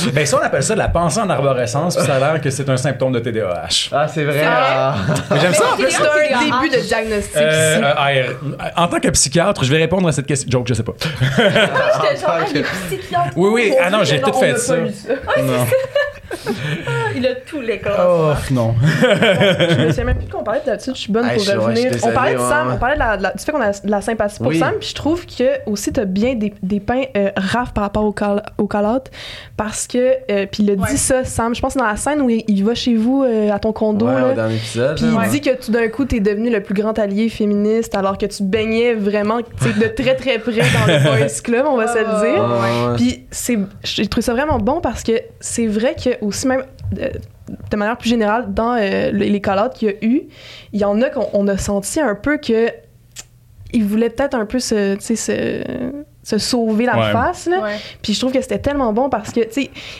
[0.12, 2.50] Ben, ça, on appelle ça de la pensée en arborescence, puis ça a l'air que
[2.50, 3.88] c'est un symptôme de TDAH.
[3.92, 4.44] Ah, c'est vrai.
[4.46, 4.94] Ah.
[5.30, 5.64] Mais j'aime ça.
[5.72, 7.36] en plus, C'est un début de diagnostic.
[7.36, 8.32] Euh, euh.
[8.76, 10.48] En tant que psychiatre, je vais répondre à cette question.
[10.50, 10.92] Joke, je sais pas.
[11.00, 11.50] J'étais
[12.20, 13.30] genre, ah, il est psychiatre.
[13.36, 13.74] Oui, oui.
[13.82, 14.74] Ah non, j'ai tout fait ça.
[14.76, 15.12] ça.
[17.16, 18.36] Il a tous les corps.
[18.50, 18.74] Oh, non.
[19.02, 21.44] Je me souviens même plus de quoi on parlait d'habitude, je suis bonne Hey, pour
[21.44, 21.92] je- ouais, je revenir.
[21.94, 23.52] suis on parlait de désolé, Sam, ouais, on parlait de la, de la- du fait
[23.52, 24.58] qu'on a de la sympathie pour Oui.
[24.58, 28.04] Sam, puis je trouve que aussi t'as bien des, des peints euh, Raph par rapport
[28.04, 29.04] au call, au call-out,
[29.56, 29.98] parce que,
[30.30, 30.90] euh, puis il a Ouais.
[30.90, 33.22] dit ça, Sam, je pense que dans la scène où il, il va chez vous
[33.24, 34.96] euh, à ton condo, Ouais, là, au dernier épisode.
[34.96, 35.28] puis là, il ouais.
[35.28, 38.42] dit que tout d'un coup, t'es devenu le plus grand allié féministe alors que tu
[38.42, 41.98] baignais vraiment tu sais, de très très près dans le boys club, on va se
[41.98, 42.44] le dire.
[42.44, 42.96] Ouais, ouais, ouais.
[42.96, 46.64] Puis c'est, j'ai trouvé ça vraiment bon parce que c'est vrai que aussi même
[46.98, 47.08] euh,
[47.70, 50.22] de manière plus générale dans euh, les call-outs qu'il y a eu,
[50.72, 52.68] il y en a qu'on on a senti un peu que
[53.72, 55.14] ils voulaient peut-être un peu se, se,
[56.22, 57.12] se sauver la Ouais.
[57.12, 57.60] face là.
[57.62, 57.76] Ouais.
[58.02, 59.40] Puis je trouve que c'était tellement bon parce que,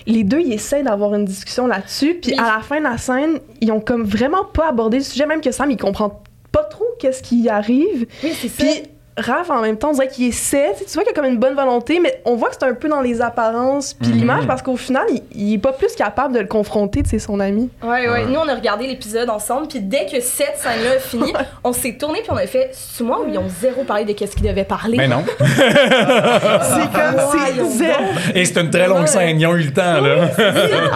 [0.07, 2.15] les deux, ils essaient d'avoir une discussion là-dessus.
[2.23, 5.03] Puis Mais- à la fin de la scène, ils ont comme vraiment pas abordé le
[5.05, 8.07] sujet, même que Sam, il comprend pas trop qu'est-ce qui arrive.
[8.23, 8.65] Oui, c'est ça.
[8.65, 8.83] Puis
[9.19, 10.73] Raph, en même temps, on dirait qu'il essaie.
[10.79, 12.75] Tu vois qu'il y a comme une bonne volonté, mais on voit que c'est un
[12.75, 14.17] peu dans les apparences puis Mhm.
[14.19, 17.19] l'image parce qu'au final, il, il est pas plus capable de le confronter, tu sais,
[17.19, 17.71] son ami.
[17.83, 18.25] Ouais, ouais, Ouais.
[18.27, 21.33] Nous, on a regardé l'épisode ensemble, puis dès que cette scène-là a fini,
[21.65, 24.13] on s'est tourné puis on a fait, c'est moi où ils ont zéro parlé de
[24.13, 24.97] qu'est-ce qu'ils devaient parler?
[24.99, 25.25] Mais non.
[25.39, 28.03] c'est comme, c'est zéro.
[28.35, 29.41] Et c'est une très longue scène.
[29.41, 30.29] Ils ont eu le temps, là.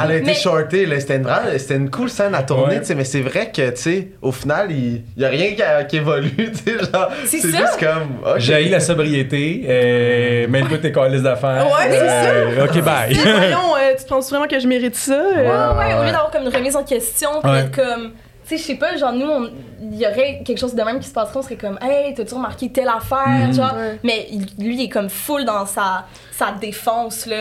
[0.05, 1.01] Elle a été Mais- shortée, là.
[1.01, 2.81] C'était une, c'était une cool scène à tourner, Ouais.
[2.81, 5.63] tu sais, mais c'est vrai que, tu sais, au final, il y a rien qui,
[5.63, 7.09] a- qui évolue, tu sais, genre.
[7.25, 8.10] C'est juste comme.
[8.25, 8.39] Ok.
[8.39, 9.65] J'ai la sobriété.
[9.69, 11.67] Euh, Mets-toi tes calices d'affaires.
[11.67, 13.13] Ouais, c'est Euh, OK, bye.
[13.15, 15.15] Voyons, euh, tu penses vraiment que je mérite ça?
[15.15, 17.63] Euh, Ouais, ouais, au lieu d'avoir comme une remise en question, puis Ouais.
[17.63, 18.13] d'être comme.
[18.49, 19.47] Tu sais, je sais pas, genre, nous,
[19.81, 22.35] il y aurait quelque chose de même qui se passerait, on serait comme, hey, t'as-tu
[22.35, 23.55] remarqué telle affaire, Mhm.
[23.55, 23.75] genre?
[23.77, 23.99] Ouais.
[24.03, 27.37] Mais il- lui, il est comme full dans sa, sa défense, là.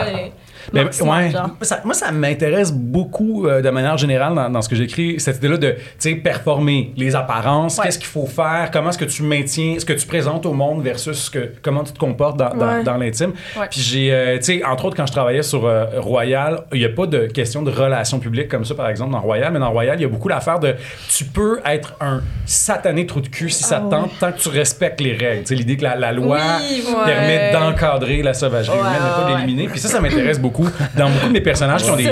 [0.72, 4.76] Mais, ouais, ça- moi, ça m'intéresse beaucoup euh, de manière générale dans, dans ce que
[4.76, 7.84] j'écris, cette idée-là de tu sais, performer les apparences, Ouais.
[7.84, 10.82] qu'est-ce qu'il faut faire, comment est-ce que tu maintiens, ce que tu présentes au monde
[10.82, 12.82] versus ce que, comment tu te comportes dans, dans- Ouais.
[12.84, 13.32] dans l'intime?
[13.58, 13.66] Ouais.
[13.70, 16.84] Puis j'ai, euh, tu sais, entre autres, quand je travaillais sur euh, Royal, il n'y
[16.84, 19.70] a pas de question de relations publiques comme ça, par exemple, dans Royal, mais dans
[19.70, 20.74] Royal, il y a beaucoup l'affaire de
[21.08, 24.38] tu peux être un satané trou de cul si ça Ah te tente, tant que
[24.38, 25.42] tu respectes les règles.
[25.42, 27.04] Tu sais, l'idée que la, la loi Oui, ouais.
[27.04, 29.34] permet d'encadrer la sauvagerie Ouais, humaine, pas ouais.
[29.40, 29.68] d'éliminer.
[29.68, 30.49] Puis ça, ça m'intéresse beaucoup
[30.96, 32.04] dans beaucoup de mes personnages qui ont des,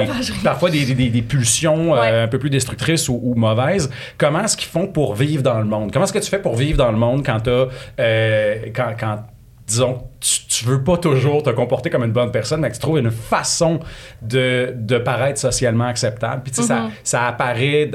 [0.44, 3.90] parfois des, des- des pulsions euh, un peu plus destructrices ou, ou mauvaises.
[4.16, 5.90] Comment est-ce qu'ils font pour vivre dans le monde?
[5.92, 7.66] Comment est-ce que tu fais pour vivre dans le monde quand t'as,
[8.00, 9.24] euh, quand, quand
[9.66, 12.80] disons, tu, tu veux pas toujours te comporter comme une bonne personne, mais que tu
[12.80, 13.80] trouves une façon
[14.22, 16.42] de, de paraître socialement acceptable.
[16.42, 17.90] Puis, tu sais, ça, ça apparaît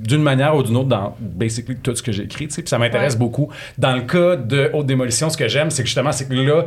[0.00, 2.62] d'une manière ou d'une autre dans basically tout ce que j'écris, tu sais.
[2.62, 3.18] Puis ça m'intéresse Ouais.
[3.18, 3.50] beaucoup.
[3.78, 6.64] Dans le cas de Haute Démolition, ce que j'aime, c'est que justement, c'est que là,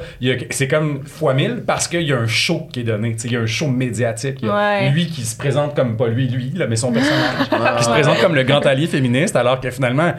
[0.50, 3.14] c'est comme fois mille parce qu'il y a un show qui est donné.
[3.14, 4.38] Tu sais, il y a un show médiatique.
[4.42, 4.90] Il y a Ouais.
[4.92, 8.20] lui qui se présente comme, pas lui, lui, là, mais son personnage, qui se présente
[8.20, 10.14] comme le grand allié féministe, alors que finalement,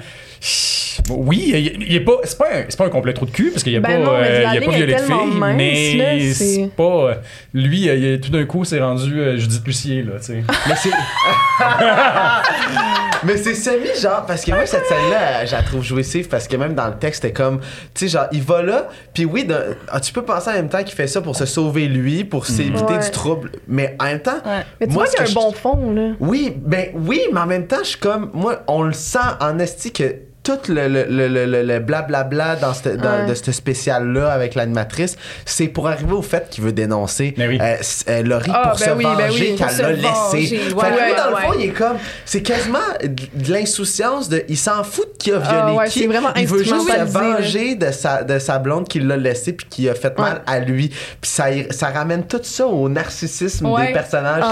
[1.11, 3.63] oui, il, est pas, c'est pas, un, c'est pas un complet trou de cul parce
[3.63, 5.01] qu'il y a Ben pas, non, mais euh, la il y a pas violé de
[5.01, 7.15] mince, mais là, c'est- c'est pas, euh,
[7.55, 10.45] lui, il tout d'un coup, c'est rendu euh, Judith Lucier là, tu sais.
[10.69, 10.91] Mais c'est.
[13.25, 16.47] Mais c'est semi genre parce que moi cette scène là je la trouve jouissive parce
[16.47, 17.61] que même dans le texte c'était comme
[17.95, 20.69] tu sais genre il va là puis oui d'un- ah, tu peux penser en même
[20.69, 22.99] temps qu'il fait ça pour se sauver lui pour s'éviter Ouais.
[23.03, 24.63] du trouble mais en même temps Ouais.
[24.81, 26.11] Mais tu Moi, vois qu'il y a un je- bon fond, là.
[26.21, 29.59] oui ben oui mais en même temps je suis comme moi on le sent en
[29.59, 30.15] esti que
[30.47, 33.27] tout le, le, le, le, le- le blablabla dans cette- dans- Ouais.
[33.27, 37.59] de ce spécial-là avec l'animatrice, c'est pour arriver au fait qu'il veut dénoncer oui.
[37.61, 37.75] euh,
[38.09, 40.09] euh, Laurie Ah, pour ben se oui, ben venger oui, qu'elle l'a laissé.
[40.13, 40.47] venger.
[40.59, 41.97] Fait que Ouais, lui, ouais, dans le fond, il est comme.
[42.25, 44.45] C'est quasiment de, l'insouciance de.
[44.49, 46.01] Il s'en fout de qui a violé Ah, ouais, qui.
[46.01, 49.53] c'est vraiment il veut juste se venger de sa, de sa blonde qui l'a laissé
[49.53, 50.89] puis qui a fait mal à lui.
[51.21, 53.89] Puis ça, ça ramène tout ça au narcissisme Ouais.
[53.89, 54.45] des personnages.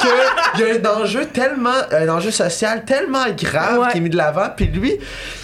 [0.00, 3.88] Qu'il y a un enjeu tellement un enjeu social tellement grave Ouais.
[3.92, 4.94] qui est mis de l'avant puis lui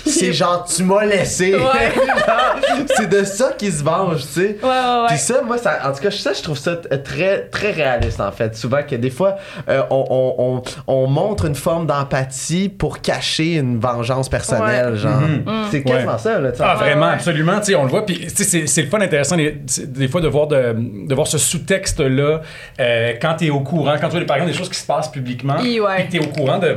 [0.07, 1.92] c'est genre tu m'as laissé Ouais.
[2.96, 5.07] C'est de ça qu'il se venge tu sais Ouais, ouais, ouais.
[5.09, 8.33] puis ça moi ça en tout cas ça je trouve ça très très réaliste en
[8.33, 9.37] fait souvent que des fois
[9.68, 14.96] euh, on, on, on, on montre une forme d'empathie pour cacher une vengeance personnelle Ouais.
[14.98, 15.44] genre Mhm.
[15.70, 16.18] c'est quasiment Ouais.
[16.18, 16.51] ça là.
[16.61, 17.12] Ah, vraiment, ouais.
[17.12, 17.59] absolument.
[17.59, 18.05] Tu sais, on le voit.
[18.05, 19.53] Puis, tu sais, c'est, c'est le fun intéressant des,
[19.87, 20.75] des fois de voir, de,
[21.07, 22.40] de voir ce sous-texte-là
[22.81, 24.87] euh, quand tu es au courant, quand tu vois, par exemple, des choses qui se
[24.87, 25.59] passent publiquement.
[25.64, 26.09] Et ouais.
[26.11, 26.77] tu es au courant de.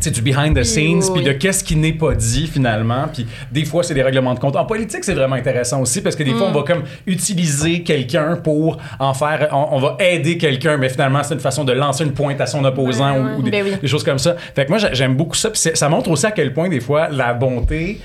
[0.00, 3.06] Sais, du behind the scenes, oui, puis de qu'est-ce qui n'est pas dit finalement.
[3.12, 4.56] Puis des fois, c'est des règlements de compte.
[4.56, 6.38] En politique, c'est vraiment intéressant aussi parce que des Mm.
[6.38, 9.48] fois, on va comme utiliser quelqu'un pour en faire.
[9.52, 12.46] On, on va aider quelqu'un, mais finalement, c'est une façon de lancer une pointe à
[12.46, 14.34] son opposant ou- des, Ben des choses comme ça.
[14.54, 15.50] Fait que moi, j'a- j'aime beaucoup ça.
[15.50, 18.00] Puis c'est- ça montre aussi à quel point, des fois, la bonté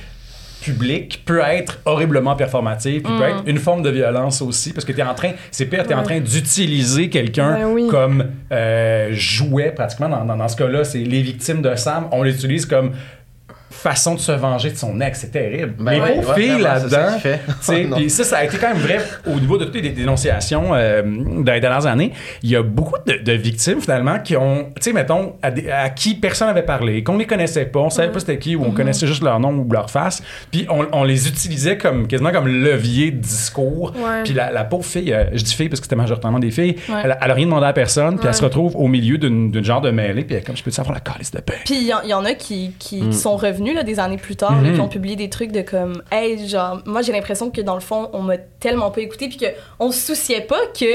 [0.62, 3.38] publique peut être horriblement performative, puis peut Mm.
[3.38, 5.92] être une forme de violence aussi, parce que tu es en train, c'est pire, tu
[5.92, 7.88] es en train d'utiliser quelqu'un Ben oui.
[7.90, 12.24] comme euh, jouet, pratiquement, dans, dans, dans ce cas-là, c'est les victimes de Sam, on
[12.24, 12.92] l'utilise comme
[13.70, 15.74] façon de se venger de son ex, c'est terrible.
[15.80, 17.18] Ben les ouais, pauvres ouais, filles là-dedans,
[17.90, 17.98] Non.
[17.98, 21.02] puis ça, ça a été quand même vrai au niveau de toutes les dénonciations euh,
[21.06, 22.12] dans les dernières années.
[22.44, 26.16] Il y a beaucoup de, de victimes, finalement, qui ont, tu sais, mettons, à, qui
[26.16, 29.08] personne n'avait parlé, qu'on les connaissait pas, on savait pas c'était qui, ou on connaissait
[29.08, 33.12] juste leur nom ou leur face, puis on, on les utilisait comme, quasiment comme levier
[33.12, 33.94] de discours.
[33.98, 34.24] Ouais.
[34.24, 36.76] Puis la, la pauvre fille, euh, je dis fille parce que c'était majoritairement des filles,
[36.90, 37.02] Ouais.
[37.04, 39.64] elle, a- elle a rien demandé à personne, puis elle se retrouve au milieu d'une
[39.64, 41.54] genre de mêlée, puis elle est comme, je peux te savoir la calice de pain?
[41.66, 43.10] Puis il y, en- il y en a qui, qui, Mm.
[43.12, 44.76] qui sont revenus là, des années plus tard, là, Mhm.
[44.76, 47.80] qui ont publié des trucs de comme, hey, genre, moi j'ai l'impression que dans le
[47.82, 50.86] fond, on m'a tellement pas écouté, puis qu'on se souciait pas que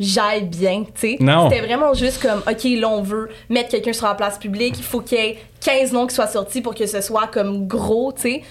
[0.00, 1.16] j'aille bien, tu sais.
[1.20, 1.48] Non.
[1.48, 4.82] C'était vraiment juste comme, OK, là, on veut mettre quelqu'un sur la place publique, il
[4.84, 8.12] faut qu'il y ait 15 noms qui soient sortis pour que ce soit comme gros,
[8.12, 8.42] tu sais.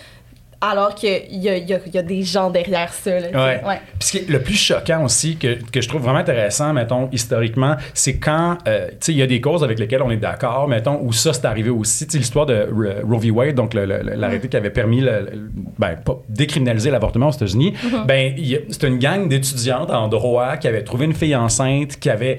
[0.65, 3.28] Alors qu'il y a, y, y des gens derrière ça, là.
[3.34, 3.62] Ouais.
[3.67, 3.80] Ouais.
[3.99, 7.10] Puis ce qui est le plus choquant aussi, que, que je trouve vraiment intéressant, mettons,
[7.12, 10.15] historiquement, c'est quand, euh, tu sais, il y a des causes avec lesquelles on est
[10.17, 12.06] d'accord, mettons, où ça, c'est arrivé aussi.
[12.08, 12.65] Tu sais, l'histoire de
[13.04, 13.30] Roe v.
[13.32, 17.73] Wade, donc l'arrêté qui avait permis, le, le- ben, pas décriminaliser l'avortement aux États-Unis,
[18.08, 22.10] ben, a- c'était une gang d'étudiantes en droit qui avaient trouvé une fille enceinte, qui
[22.10, 22.38] avait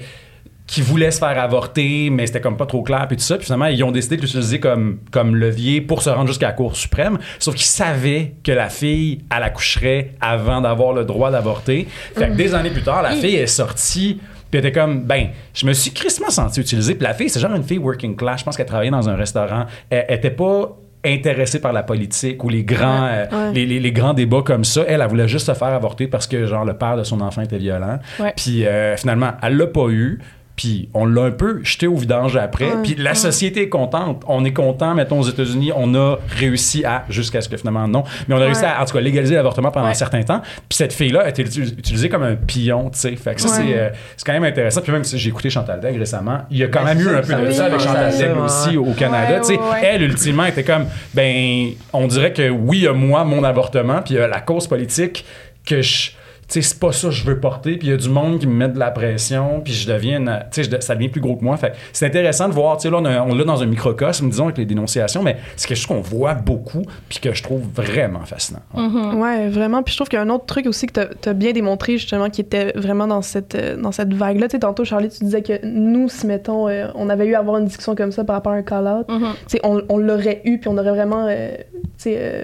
[0.67, 3.35] qui voulait se faire avorter, mais c'était comme pas trop clair, puis tout ça.
[3.37, 6.53] Puis finalement, ils ont décidé de l'utiliser comme, comme levier pour se rendre jusqu'à la
[6.53, 7.19] Cour suprême.
[7.37, 11.87] Sauf qu'ils savaient que la fille, elle accoucherait avant d'avoir le droit d'avorter.
[12.15, 14.19] Fait que des années plus tard, la fille est sortie.
[14.49, 16.95] Puis elle était comme, ben, je me suis crissement senti utiliser.
[16.95, 18.39] Puis la fille, c'est genre une fille working class.
[18.39, 19.65] Je pense qu'elle travaillait dans un restaurant.
[19.89, 23.53] Elle était pas intéressée par la politique ou les grands, euh, Ouais.
[23.53, 24.83] les, les- les grands débats comme ça.
[24.87, 27.41] Elle, elle voulait juste se faire avorter parce que, genre, le père de son enfant
[27.43, 27.99] était violent.
[28.35, 30.19] Puis euh, finalement, elle l'a pas eu.
[30.55, 32.69] Puis on l'a un peu jeté au vidange après.
[32.81, 34.23] Puis la société est contente.
[34.27, 38.03] On est content, mettons, aux États-Unis, on a réussi à, jusqu'à ce que finalement non,
[38.27, 40.41] mais on a réussi à, en tout cas, légaliser l'avortement pendant un certain temps.
[40.69, 43.15] Puis cette fille-là a été uti- utilisée comme un pion, tu sais.
[43.17, 44.81] Fait que ça, c'est, euh, c'est quand même intéressant.
[44.81, 47.09] Puis même si j'ai écouté Chantal Degg récemment, il y a quand Ben, même eu
[47.09, 49.39] un peu de ça avec Chantal ça, aussi au Canada.
[49.41, 49.59] Tu sais.
[49.83, 54.01] Elle, ultimement, était comme, ben, on dirait que oui, il y a moi, mon avortement,
[54.01, 55.25] puis il y a la cause politique
[55.65, 56.11] que je.
[56.47, 58.37] Tu sais, c'est pas ça que je veux porter, puis il y a du monde
[58.39, 61.35] qui me met de la pression, puis je deviens, tu sais, ça devient plus gros
[61.35, 61.57] que moi.
[61.57, 63.65] Fait que c'est intéressant de voir, tu sais, là, on, a- on l'a dans un
[63.65, 67.41] microcosme, disons, avec les dénonciations, mais c'est quelque chose qu'on voit beaucoup, puis que je
[67.41, 68.59] trouve vraiment fascinant.
[68.75, 68.83] Ouais.
[68.83, 69.19] Mhm.
[69.21, 69.81] Ouais, vraiment.
[69.81, 71.93] Puis je trouve qu'il y a un autre truc aussi que tu as, bien démontré,
[71.97, 74.47] justement, qui était vraiment dans cette, euh, dans cette vague-là.
[74.47, 77.39] Tu sais, tantôt, Charlie, tu disais que nous, si, mettons, euh, on avait eu à
[77.39, 79.19] avoir une discussion comme ça par rapport à un call-out, Mhm.
[79.19, 81.63] tu sais, on, on l'aurait eu, puis on aurait vraiment, euh, tu
[81.97, 82.43] sais, euh,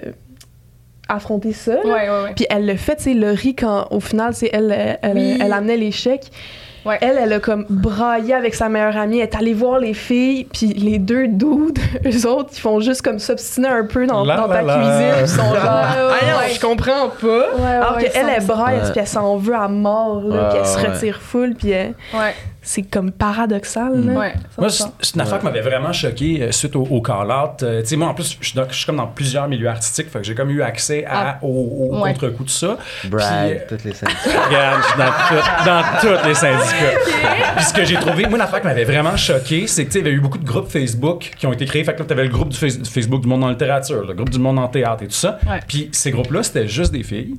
[1.14, 1.72] affronté ça.
[1.74, 1.80] là.
[1.84, 2.32] Ouais, ouais, ouais.
[2.34, 5.38] Puis elle le fait, tu sais, Laurie, quand au final, c'est elle, elle, elle, Oui.
[5.40, 6.22] elle amenait l'échec.
[6.84, 6.98] Ouais.
[7.00, 10.48] Elle, elle a comme braillé avec sa meilleure amie, elle est allée voir les filles,
[10.52, 14.36] puis les deux dudes, eux autres, ils font juste comme s'obstiner un peu dans, La
[14.36, 14.74] dans la ta la.
[14.74, 15.94] cuisine, ils sont ah
[16.52, 17.54] je comprends pas.
[17.56, 20.58] Ouais, Alors ouais, qu'elle, elle ça- braille, puis elle s'en veut à mort, là, puis
[20.58, 20.88] elle se ouais.
[20.92, 24.06] retire full, puis elle- Ouais, c'est comme paradoxal.
[24.06, 24.12] Là.
[24.12, 24.32] ouais.
[24.56, 27.62] Moi, c'est une affaire qui m'avait vraiment choqué euh, suite au, au call-out.
[27.62, 29.68] Euh, tu sais, moi, en plus, je suis, dans- je suis comme dans plusieurs milieux
[29.68, 31.38] artistiques, fait que j'ai comme eu accès à, Ah.
[31.42, 31.48] au,
[31.90, 32.12] au Ouais.
[32.12, 32.78] contre-coup de ça.
[33.04, 33.20] Brag,
[33.50, 34.20] Puis, euh, toutes les syndicats.
[34.48, 35.82] Regarde, je suis dans, tout- dans
[36.20, 36.98] tous les syndicats.
[37.56, 39.98] Puis ce que j'ai trouvé, moi, l'affaire qui m'avait vraiment choqué, c'est que tu sais,
[40.00, 41.82] il y avait eu beaucoup de groupes Facebook qui ont été créés.
[41.84, 44.04] Fait que là, tu avais le groupe du Face- du Facebook du monde en littérature,
[44.06, 45.38] le groupe du monde en théâtre et tout ça.
[45.48, 45.60] Ouais.
[45.66, 47.34] Puis ces groupes-là, c'était juste des filles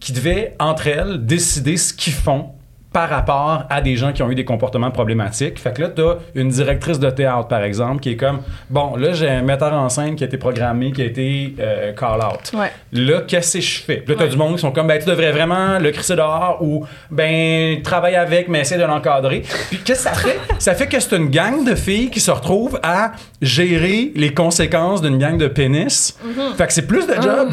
[0.00, 2.50] qui devaient, entre elles, décider ce qu'ils font
[2.96, 5.58] par rapport à des gens qui ont eu des comportements problématiques.
[5.60, 9.12] Fait que là, t'as une directrice de théâtre, par exemple, qui est comme, bon, là,
[9.12, 12.52] j'ai un metteur en scène qui a été programmé, qui a été euh, call-out.
[12.54, 12.72] Ouais.
[12.92, 13.96] Là, qu'est-ce que je fais?
[13.96, 14.30] Puis là, t'as Ouais.
[14.30, 18.16] du monde qui sont comme, ben, tu devrais vraiment le crisser dehors ou, ben, travaille
[18.16, 19.42] avec, mais essaie de l'encadrer.
[19.68, 20.40] Puis qu'est-ce que ça fait?
[20.58, 25.02] ça fait que c'est une gang de filles qui se retrouvent à gérer les conséquences
[25.02, 26.18] d'une gang de pénis.
[26.56, 27.50] Fait que c'est plus de job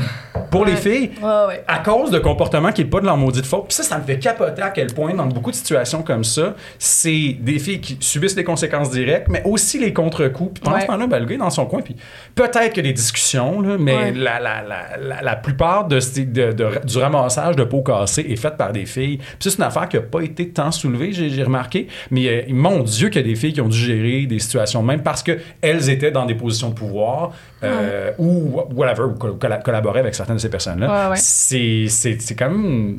[0.49, 1.59] pour les filles Mm-hmm.
[1.67, 3.65] À cause de comportements qui n'est pas de leur maudite faute.
[3.67, 6.55] Puis ça, ça me fait capoter à quel point, dans beaucoup de situations comme ça,
[6.79, 10.53] c'est des filles qui subissent les conséquences directes, mais aussi les contre-coups.
[10.55, 11.81] Puis pendant ce temps-là, ben, le gars est dans son coin.
[11.81, 11.95] Puis
[12.35, 16.85] peut-être que des discussions, là, mais la, la, la, la, la plupart de, de- de-
[16.85, 19.17] du ramassage de pots cassés est fait par des filles.
[19.17, 21.87] Puis c'est une affaire qui n'a pas été tant soulevée, j'ai remarqué.
[22.11, 24.81] Mais euh, mon Dieu, qu'il y a des filles qui ont dû gérer des situations
[24.81, 27.31] de même parce qu'elles étaient dans des positions de pouvoir
[27.63, 31.05] euh, ou whatever, ou coll- colla- collaboraient avec certaines de ces personnes-là.
[31.05, 31.17] Ouais, ouais.
[31.17, 32.97] C'est quand même.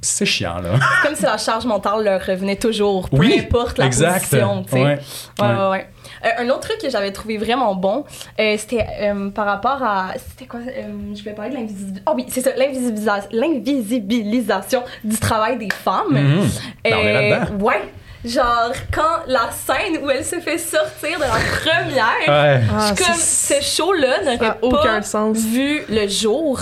[0.00, 0.70] C'est- chiant, là.
[1.02, 4.20] Comme si la charge mentale leur revenait toujours, peu Oui, importe la exact.
[4.28, 4.62] position.
[4.64, 4.82] tu sais.
[4.82, 4.98] Ouais,
[5.40, 5.86] Ouais, ouais.
[6.24, 8.04] Euh, un autre truc que j'avais trouvé vraiment bon,
[8.40, 10.12] euh, c'était euh, par rapport à.
[10.30, 12.02] C'était quoi euh, Je vais parler de l'invisibilisation.
[12.08, 16.10] Oh oui, c'est ça, l'invisibilisa- l'invisibilisation du travail des femmes.
[16.12, 16.48] Mhm.
[16.84, 17.64] Ben, on est là-dedans.
[17.64, 17.82] Ouais.
[18.24, 21.28] Genre, quand la scène où elle se fait sortir de la
[21.60, 22.62] première, Ouais.
[22.68, 25.38] Ah, je suis comme, c'est- ce show-là Ça n'aurait a aucun pas sens.
[25.38, 26.58] vu le jour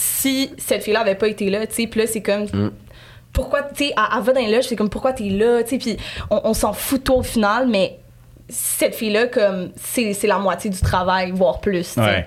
[0.00, 1.86] si cette fille-là avait pas été là, tu sais.
[1.86, 2.44] Puis là, c'est comme.
[2.44, 2.70] Mm.
[3.34, 5.70] Pourquoi, tu sais, elle, elle va dans les loges, c'est comme pourquoi t'es là, tu
[5.70, 5.78] sais.
[5.78, 5.96] Puis
[6.30, 7.98] on, on s'en fout toi au final, mais
[8.48, 12.00] cette fille-là, comme, c'est c'est la moitié du travail, voire plus, tu sais.
[12.00, 12.26] Ouais.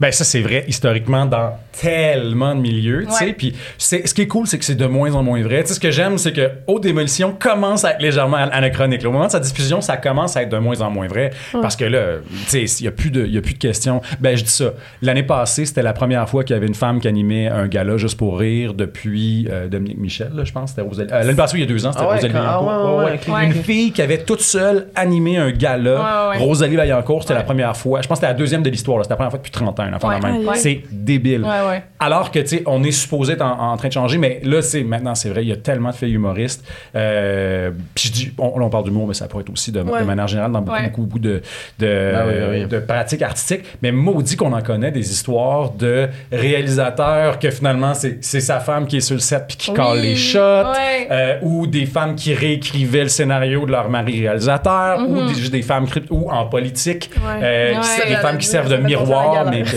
[0.00, 3.32] Ben ça c'est vrai historiquement dans tellement de milieux, tu sais.
[3.34, 5.60] Puis c'est- ce qui est cool, c'est que c'est de moins en moins vrai.
[5.62, 9.02] Tu sais, ce que j'aime, c'est que Haute Démolition commence à être légèrement an- anachronique.
[9.02, 9.08] là.
[9.10, 11.30] Au moment de sa diffusion, ça commence à être de moins en moins vrai
[11.60, 12.16] parce que là,
[12.48, 14.00] tu sais, il y a plus de, il y a plus de questions.
[14.20, 14.72] Ben je dis ça.
[15.02, 17.96] L'année passée, c'était la première fois qu'il y avait une femme qui animait un gala
[17.98, 20.70] juste pour rire depuis euh, Dominique Michel, là, je pense.
[20.70, 21.10] C'était Rosalie.
[21.12, 22.68] euh, L'année passée, il y a deux ans, c'était Ah ouais, Rosalie ah Vaillancourt.
[22.98, 23.44] ouais, ouais, ouais, ok, Ouais.
[23.46, 26.30] Une fille qui avait toute seule animé un gala.
[26.32, 26.44] Ouais, ouais.
[26.44, 27.40] Rosalie Vaillancourt, c'était Ouais.
[27.40, 28.00] la première fois.
[28.02, 28.98] Je pense que c'était la deuxième de l'histoire.
[28.98, 29.04] là.
[29.04, 30.32] C'était la première fois depuis 30 ans, un enfant de Ouais.
[30.32, 30.46] même.
[30.48, 30.56] Ouais.
[30.56, 31.42] C'est débile.
[31.42, 31.82] Ouais, ouais.
[32.00, 34.60] Alors que, tu sais, on est supposé être en, en train de changer, mais là,
[34.62, 36.64] c'est maintenant, c'est vrai, il y a tellement de filles humoristes.
[36.94, 40.00] Euh, Puis je dis, on, on parle d'humour, mais ça pourrait être aussi de, Ouais.
[40.00, 40.84] de manière générale dans beaucoup, Ouais.
[40.84, 41.40] beaucoup, beaucoup de,
[41.78, 43.62] de, Ben pratiques artistiques.
[43.82, 48.96] Mais maudit qu'on en connaît des histoires de réalisateurs que finalement, c'est sa femme qui
[48.98, 49.76] est sur le set puis qui Oui.
[49.76, 50.38] colle les shots.
[50.38, 51.08] Ouais.
[51.10, 55.28] Euh, ou des femmes qui réécrivaient le scénario de leur mari réalisateur, ou Mhm.
[55.28, 57.40] des, juste des femmes ou en politique, Ouais.
[57.42, 57.74] euh,
[58.08, 59.62] des femmes qui servent de miroir, mais,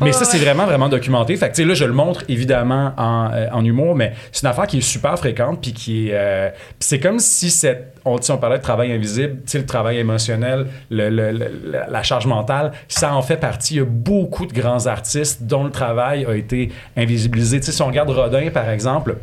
[0.00, 1.36] mais Ouais, ça c'est vraiment vraiment documenté.
[1.36, 4.42] Fait que tu sais là je le montre évidemment en, euh, en humour, mais c'est
[4.42, 6.48] une affaire qui est super fréquente puis qui est, euh,
[6.80, 11.32] c'est comme si cette on, on parlait de travail invisible, le travail émotionnel, le- le-
[11.32, 13.74] le- la- la charge mentale, ça en fait partie.
[13.74, 17.58] Il y a beaucoup de grands artistes dont le travail a été invisibilisé.
[17.60, 19.16] Tu sais, si on regarde Rodin, par exemple,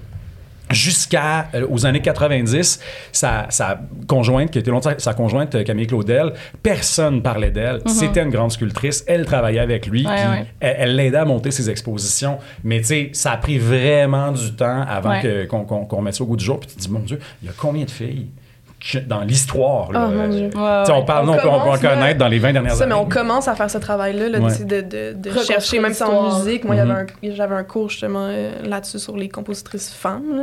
[0.73, 2.79] jusqu'à euh, aux années 90
[3.12, 8.21] sa, sa conjointe qui était longtemps sa conjointe euh, Camille Claudel personne parlait d'elle c'était
[8.23, 10.09] une grande sculptrice elle travaillait avec lui Mhm.
[10.09, 10.29] Ouais, puis
[10.69, 10.75] ouais.
[10.79, 14.81] elle l'aidait à monter ses expositions mais tu sais ça a pris vraiment du temps
[14.88, 15.47] avant Ouais.
[15.47, 17.49] qu'on remette ça au goût du jour puis tu te dis mon dieu il y
[17.49, 18.27] a combien de filles?
[19.07, 20.49] Dans l'histoire là, Oh, mon euh,
[20.81, 22.53] Ouais, sais, on parle On non, on peut, on peut en connaître dans les 20
[22.53, 24.47] dernières Ça, années mais on commence à faire ce travail-là, là, Ouais.
[24.49, 26.65] d'essayer de, de, chercher, même si en musique.
[26.65, 26.91] Moi, y Mhm.
[26.91, 30.41] un- j'avais un cours justement euh, là-dessus sur les compositrices femmes.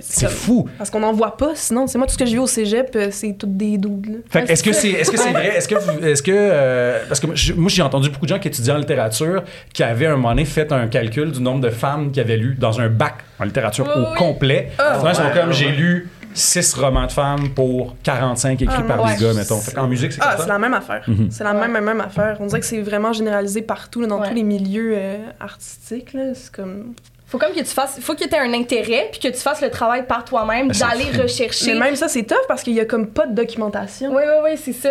[0.00, 1.86] c'est fou Parce qu'on n'en voit pas, sinon.
[1.86, 4.06] C'est moi, tout ce que j'ai vu au cégep, euh, c'est toutes des doudes.
[4.06, 4.18] là.
[4.28, 5.46] Fait que est-ce que c'est est-ce que c'est vrai?
[5.56, 7.26] Est-ce que vous- est-ce que euh, parce que
[7.56, 10.44] moi, j'ai- entendu beaucoup de gens qui étudiaient en littérature qui avaient un moment donné
[10.44, 13.86] fait un calcul du nombre de femmes qu'ils avaient lu dans un bac en littérature
[13.86, 14.16] au oui.
[14.18, 14.70] complet.
[14.96, 15.54] Souvent, ils sont ouais, comme ouais.
[15.54, 19.16] j'ai lu six romans de femmes pour 45 écrits Ah, par ouais.
[19.16, 19.58] des gars mettons.
[19.60, 21.02] Fait qu'en musique c'est Ah, c'est la même affaire.
[21.06, 21.28] Mhm.
[21.30, 22.36] C'est la même, même, même affaire.
[22.40, 24.28] On dirait que c'est vraiment généralisé partout, là, dans Ouais.
[24.28, 26.12] tous les milieux euh, artistiques.
[26.12, 26.34] là.
[26.34, 26.94] C'est comme...
[27.26, 29.60] Faut comme que tu fasses, faut que tu aies un intérêt puis que tu fasses
[29.60, 31.74] le travail par toi-même, d'aller rechercher.
[31.74, 34.10] Mais même ça, c'est tough parce qu'il y a comme pas de documentation.
[34.12, 34.90] Oui, oui, oui, c'est ça.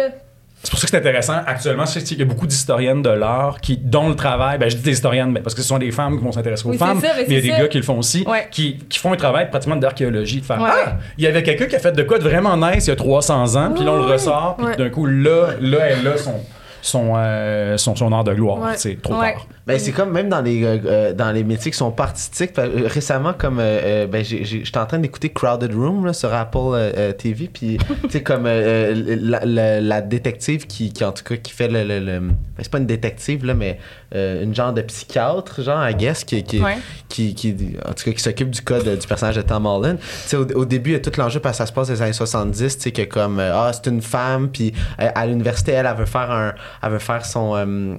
[0.61, 1.37] C'est pour ça que c'est intéressant.
[1.47, 4.81] Actuellement, qu'il y a beaucoup d'historiennes de l'art qui, dont le travail, ben, je dis
[4.83, 6.99] des historiennes, mais parce que ce sont des femmes qui vont s'intéresser aux Oui, femmes,
[6.99, 7.57] ça, mais il y a des ça.
[7.59, 8.47] gars qui le font aussi, Ouais.
[8.51, 10.69] qui, qui font un travail pratiquement d'archéologie, de faire Ouais.
[10.69, 12.93] Ah, il y avait quelqu'un qui a fait de quoi de vraiment nice il y
[12.93, 16.17] a 300 ans, puis là on le ressort, puis d'un coup, là, là, elle a
[16.17, 16.35] son,
[16.81, 18.59] son, euh, son, son art de gloire.
[18.75, 19.47] C'est trop tard.
[19.69, 22.57] Ben, c'est comme même dans les, euh, euh, dans les métiers qui sont pas artistiques.
[22.57, 27.11] Euh, récemment, comme euh, ben, j'étais en train d'écouter Crowded Room là, sur Apple euh,
[27.13, 31.51] TV, puis tu sais, comme la, la- la détective qui, qui, en tout cas, qui
[31.53, 31.83] fait le.
[31.83, 33.77] le- le- ben, c'est pas une détective, là, mais
[34.13, 36.77] une genre de psychiatre, genre, I guess, qui, qui, Ouais.
[37.07, 37.55] qui, qui,
[37.87, 39.97] en tout cas, qui s'occupe du cas de- du personnage de Tom Holland.
[39.99, 41.89] Tu sais, au, au début, il y a tout l'enjeu parce que ça se passe
[41.91, 45.85] les années 70, tu sais, que comme, ah, c'est une femme, puis à l'université, elle,
[45.85, 46.53] elle veut faire un,
[46.83, 47.53] elle veut faire son.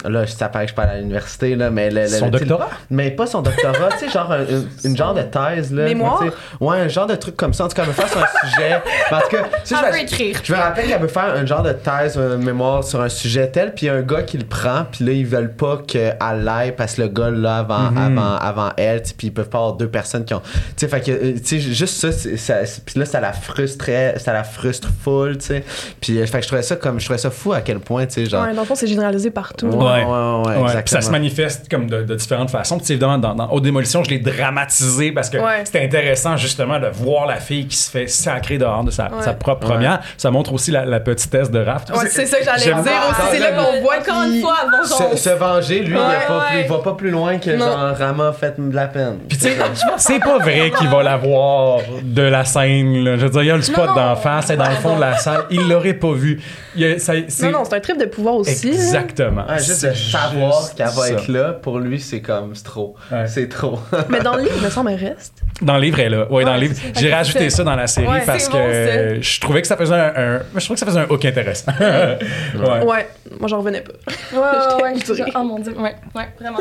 [0.05, 1.91] là, ça paraît que je parle à l'université, là, mais.
[1.91, 2.69] le- le- Son le- doctorat?
[2.91, 5.85] Mais pas son doctorat, tu sais, genre un- une, une genre de thèse, là.
[5.85, 6.25] Mémoire?
[6.61, 7.65] Ouais, un genre de truc comme ça.
[7.65, 8.81] En tout cas, elle veut faire sur un sujet.
[9.09, 10.41] Tout cas, tu sais, je veut écrire.
[10.43, 13.49] Je me rappelle qu'elle veut faire un genre de thèse, un mémoire sur un sujet
[13.51, 15.79] tel, puis il y a un gars qui le prend, puis là, ils veulent pas
[15.87, 18.19] qu'elle l'aille parce que le gars là avant, Mhm.
[18.19, 20.41] avant, avant elle, puis ils peuvent pas avoir deux personnes qui ont.
[20.41, 24.15] Tu sais, fait que, euh, tu sais, juste ça, ça puis là, ça la frustrait,
[24.19, 25.65] ça la frustre full, tu sais.
[26.01, 28.07] Puis, euh, fait que je trouvais ça comme, je trouvais ça fou à quel point,
[28.07, 28.45] tu sais, genre.
[28.47, 29.67] Ouais, dans le fond, c'est généralisé partout.
[29.67, 30.05] Ouais, Ouais.
[30.05, 32.77] ouais, ouais, Ouais, puis ça se manifeste comme de, de différentes façons.
[32.77, 35.63] Puis, tu sais, évidemment, dans, dans Haute Démolition, je l'ai dramatisé parce que Ouais.
[35.65, 39.23] c'était intéressant, justement, de voir la fille qui se fait sacrer dehors de sa, Ouais.
[39.23, 39.73] sa propre Ouais.
[39.75, 40.01] première.
[40.17, 41.85] Ça montre aussi la, la petitesse de Raph.
[41.91, 42.77] Ouais, c'est ça que j'allais dire
[43.11, 43.21] aussi.
[43.33, 46.09] C'est là qu'on voit Encore une fois, avant Se, se venger, lui, il, pas
[46.39, 46.45] ouais.
[46.51, 47.67] plus, il va pas plus loin que Non.
[47.67, 49.19] genre Rama fait de la peine.
[49.29, 49.57] Puis tu sais,
[49.99, 53.05] c'est pas vrai qu'il va la voir de la scène.
[53.05, 53.17] Là.
[53.17, 55.01] Je veux dire, il y a le spot d'en face, c'est dans le fond de
[55.01, 55.45] la salle.
[55.51, 56.41] Il l'aurait pas vu.
[56.77, 58.69] Il y a- ça- c'est Non, non, c'est un trip de pouvoir aussi.
[58.69, 59.45] exactement.
[59.49, 62.95] Ouais, juste C'est de savoir qu'elle va être là, pour lui, c'est comme, c'est trop.
[63.11, 63.27] Ouais.
[63.27, 63.79] C'est trop.
[64.09, 65.35] Mais dans le livre, il me semble, elle reste.
[65.63, 66.31] Dans le livre, elle est là.
[66.33, 66.75] Ouais, dans le livre.
[66.99, 70.13] J'ai rajouté ça dans la série Ouais, parce que je trouvais que ça faisait un,
[70.17, 71.73] un- je trouvais que ça faisait un hook intéressant.
[71.81, 72.19] ouais.
[72.87, 73.93] Ouais, moi, j'en revenais pas.
[74.33, 74.95] Ouais, ouais.
[75.07, 75.23] Je.
[75.35, 76.59] Oh mon dieu, ouais, ouais, vraiment.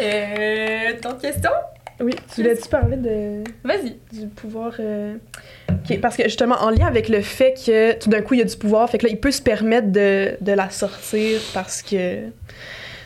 [0.00, 1.50] euh, d'autres questions?
[2.00, 3.96] Oui, tu voulais-tu parler de, Vas-y.
[4.12, 4.72] du pouvoir.
[4.80, 5.14] euh,
[6.02, 8.46] parce que justement, en lien avec le fait que tout d'un coup, il y a
[8.46, 12.24] du pouvoir, fait que là, il peut se permettre de, de la sortir parce que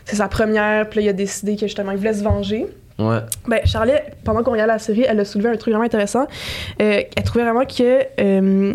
[0.09, 2.67] c'est sa première, puis là, il a décidé que justement, il voulait se venger.
[2.99, 3.19] Ouais.
[3.47, 6.27] Ben, Charlotte, pendant qu'on regardait la série, elle a soulevé un truc vraiment intéressant.
[6.81, 8.75] Euh, elle trouvait vraiment que euh,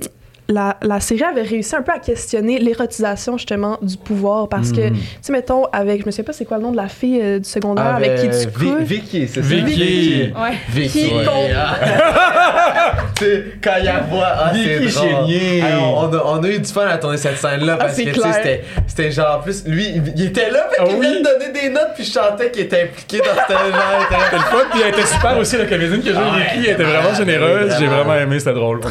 [0.49, 4.49] la, la série avait réussi un peu à questionner l'érotisation, justement, du pouvoir.
[4.49, 4.93] Parce que, Mhm.
[4.95, 7.19] tu sais, mettons, avec, je me sais pas c'est quoi le nom de la fille
[7.21, 8.81] euh, du secondaire avec qui tu Vi- couches.
[8.83, 9.47] Vicky, c'est ça?
[9.47, 10.33] Vicky.
[10.35, 10.57] Ouais.
[10.69, 11.07] Vicky.
[11.09, 11.23] Qui Ouais.
[11.55, 12.95] Ah.
[13.15, 15.71] tu sais, quand il y a voix, ah, c'est Vicky drôle.
[15.71, 18.11] Alors, on, a, on a eu du fun à tourner cette scène-là parce c'est que,
[18.11, 20.95] tu sais, c'était- c'était genre, en plus, lui, il, il était là, fait Ah qu'il
[20.97, 21.05] oui.
[21.07, 23.63] venait me donner des notes, puis je chantais qu'il était impliqué dans cette genre.
[24.09, 26.43] C'était le fun, puis elle était super aussi, la comédienne qui a joué Ah ouais,
[26.55, 27.73] Vicky, elle était vraiment généreuse.
[27.79, 28.15] J'ai vraiment.
[28.15, 28.81] aimé, c'était drôle.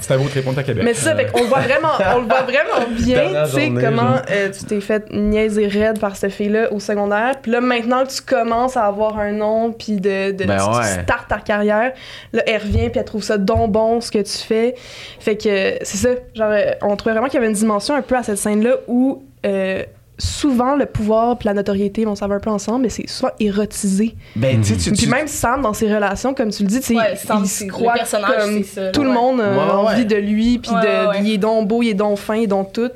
[0.00, 0.84] C'était un beau on était à Québec.
[0.94, 4.16] Mais c'est ça, fait qu'on voit vraiment, on le voit vraiment bien, tu sais, comment
[4.30, 7.34] euh, tu t'es fait niaiser raide par cette fille-là au secondaire.
[7.42, 10.64] Puis là, maintenant que tu commences à avoir un nom, puis de, de Ben tu,
[10.64, 11.02] tu ouais.
[11.02, 11.92] startes ta carrière,
[12.32, 14.74] là, elle revient, puis elle trouve ça donc bon, ce que tu fais.
[15.20, 18.02] Fait que c'est ça, genre, euh, on trouvait vraiment qu'il y avait une dimension un
[18.02, 19.24] peu à cette scène-là où...
[19.44, 19.82] euh,
[20.18, 24.14] souvent le pouvoir puis la notoriété vont s'avoir un peu ensemble mais c'est souvent érotisé.
[24.36, 26.80] Ben, tu sais, tu- puis tu- même Sam dans ses relations comme tu le dis
[26.80, 30.04] tu sais, Ouais, il- croit comme ça, tout le monde a Ouais, ouais, envie ouais.
[30.04, 30.80] de lui puis Ouais,
[31.18, 32.90] de il est donc beau il est donc fin il est donc tout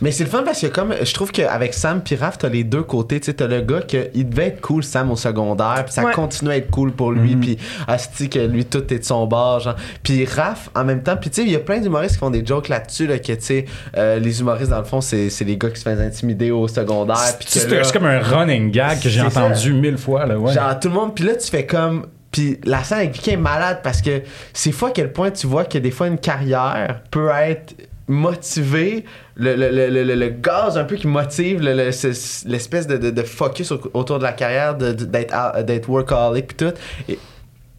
[0.00, 2.64] Mais c'est le fun parce que comme je trouve qu'avec Sam puis Raph, t'as les
[2.64, 3.18] deux côtés.
[3.20, 6.04] Tu sais, t'as le gars que il devait être cool Sam au secondaire, puis ça
[6.04, 6.12] Ouais.
[6.12, 7.40] continue à être cool pour lui, Mhm.
[7.40, 9.76] puis asti que lui tout est de son bord, genre.
[10.02, 12.30] Puis Raph en même temps, puis tu sais, il y a plein d'humoristes qui font
[12.30, 13.64] des jokes là-dessus là, que tu sais,
[13.96, 16.68] euh, les humoristes dans le fond, c'est c'est les gars qui se font intimider au
[16.68, 19.26] secondaire, C'est comme un running gag que j'ai ça.
[19.26, 20.26] entendu mille fois.
[20.26, 20.52] Là, ouais.
[20.52, 23.36] Genre tout le monde, puis là tu fais comme puis la scène avec Vicky est
[23.38, 24.20] malade parce que
[24.52, 27.74] c'est fou à quel point tu vois que des fois une carrière peut être
[28.08, 29.04] motivée,
[29.36, 32.96] le, le, le, le, le gaz un peu qui motive le- le- ce- l'espèce de,
[32.96, 36.74] de, de focus au- autour de la carrière, de- de- d'être d'être workaholic puis tout,
[37.08, 37.18] et,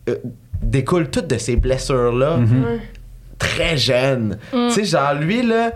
[0.10, 0.16] euh,
[0.62, 2.80] découle toutes de ces blessures-là Mhm.
[3.40, 4.38] très jeune.
[4.54, 4.68] Mm.
[4.70, 5.72] Tu sais, genre lui, là,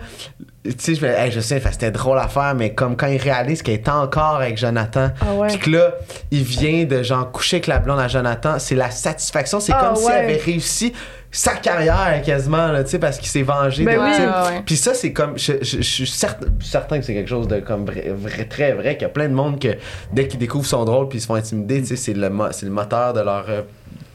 [0.64, 3.62] tu sais, je, hey, je sais, c'était drôle à faire, mais comme quand il réalise
[3.62, 5.48] qu'il est encore avec Jonathan, Ah ouais.
[5.48, 5.94] puis que là,
[6.30, 9.58] il vient de genre coucher avec la blonde à Jonathan, c'est la satisfaction.
[9.60, 10.12] C'est Ah comme s'il ouais.
[10.14, 10.92] avait réussi
[11.34, 13.84] sa carrière quasiment, là, tu sais, parce qu'il s'est vengé.
[13.84, 14.10] Ben de- oui.
[14.10, 14.62] Ouais, ouais, ouais.
[14.66, 15.38] Puis ça, c'est comme.
[15.38, 18.72] Je, je- je suis certain, certain que c'est quelque chose de comme vrai, vrai- très
[18.74, 19.68] vrai, qu'il y a plein de monde que
[20.12, 22.52] dès qu'ils découvrent son drôle puis ils se font intimider, tu sais, c'est le, mo-
[22.52, 23.46] c'est le moteur de leur.
[23.48, 23.62] euh,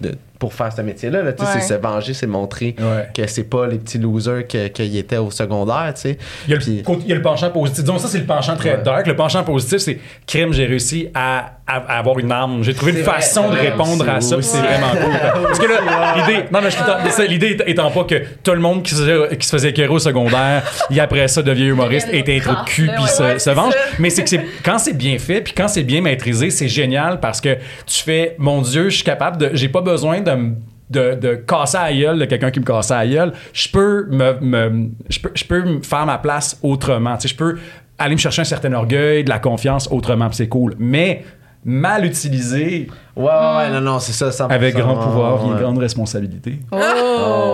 [0.01, 1.45] de- pour faire ce métier-là, là, Ouais.
[1.53, 3.07] c'est se venger, c'est montrer Ouais.
[3.11, 6.17] que c'est pas les petits losers que- qu'ils étaient au secondaire, tu sais.
[6.47, 7.83] Il y, a le, Puis- il y a le penchant positif.
[7.83, 8.83] Disons, ça, c'est le penchant très Ouais.
[8.83, 9.07] dark.
[9.07, 12.63] Le penchant positif, c'est crime, j'ai réussi à, à- à avoir une arme.
[12.63, 15.11] J'ai trouvé une vrai, façon de répondre à ça, c'est vraiment cool.
[15.43, 19.01] Parce que là, l'idée, non, mais l'idée étant pas que tout le monde qui se
[19.01, 20.61] faisait, qui se faisait écœurer au secondaire,
[20.91, 23.73] et après ça devient humoriste, trou de cul, puis se, se venge.
[23.97, 27.19] Mais c'est que c'est, quand c'est bien fait, puis quand c'est bien maîtrisé, c'est génial
[27.19, 27.55] parce que
[27.87, 30.55] tu fais, mon Dieu, je suis capable de, j'ai pas besoin de me
[30.89, 34.39] de, de casser à gueule de quelqu'un qui me casse à gueule, je peux me,
[34.39, 37.17] me- je peux, je peux me faire ma place autrement.
[37.17, 37.57] Tu sais, je peux
[37.97, 40.75] aller me chercher un certain orgueil, de la confiance autrement, c'est cool.
[40.79, 41.25] Mais
[41.65, 44.29] mal utilisé, Ouais, ouais, ouais, non, non, c'est ça.
[44.29, 45.61] 100%, avec grand pouvoir vient ouais.
[45.61, 46.57] grande responsabilité.
[46.71, 46.77] Oh,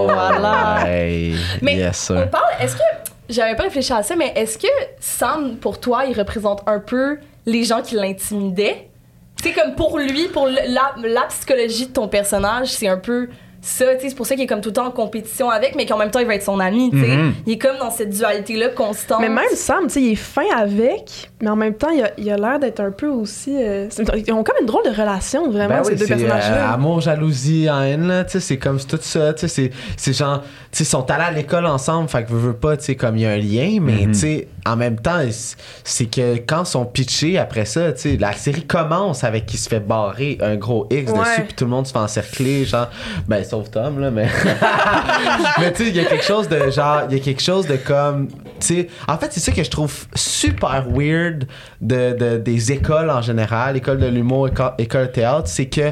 [0.08, 0.82] voilà.
[0.84, 1.32] Ouais,
[1.63, 2.84] Mais yes, on parle, est-ce que,
[3.30, 4.67] j'avais pas réfléchi à ça, mais est-ce que
[4.99, 8.89] Sam, pour toi, il représente un peu les gens qui l'intimidaient?
[9.43, 13.27] C'est comme pour lui, pour la, la psychologie de ton personnage, c'est un peu
[13.65, 15.76] ça, tu sais, c'est pour ça qu'il est comme tout le temps en compétition avec,
[15.78, 17.08] mais qu'en même temps, il va être son ami, tu sais.
[17.15, 17.34] Mhm.
[17.47, 19.21] Il est comme dans cette dualité-là constante.
[19.21, 22.12] Mais même Sam, tu sais, il est fin avec, mais en même temps, il a,
[22.17, 23.56] il a l'air d'être un peu aussi.
[23.56, 26.71] euh, ils ont comme une drôle de relation, vraiment, Ben ces oui, deux personnages-là.
[26.71, 30.13] euh, amour, jalousie, haine, là, tu sais, c'est comme tout ça, tu sais, c'est, c'est
[30.13, 32.83] genre, tu sais, ils sont allés à l'école ensemble, fait que veux, veux pas, tu
[32.83, 34.12] sais, comme il y a un lien, mais Mhm.
[34.12, 38.02] tu sais, en même temps, c'est- c'est que quand ils sont pitchés après ça, tu
[38.02, 41.19] sais, la série commence avec qui se fait barrer un gros X Ouais.
[41.19, 42.90] dessus, puis tout le monde se fait encercler, genre,
[43.27, 44.27] ben, sauf Tom, là, mais.
[45.60, 47.67] mais tu sais, il y a quelque chose de genre, il y a quelque chose
[47.67, 51.45] de comme, tu sais, en fait, c'est ça que je trouve super weird
[51.81, 55.91] de, de- des écoles en général, école de l'humour, éco- école de théâtre, c'est que,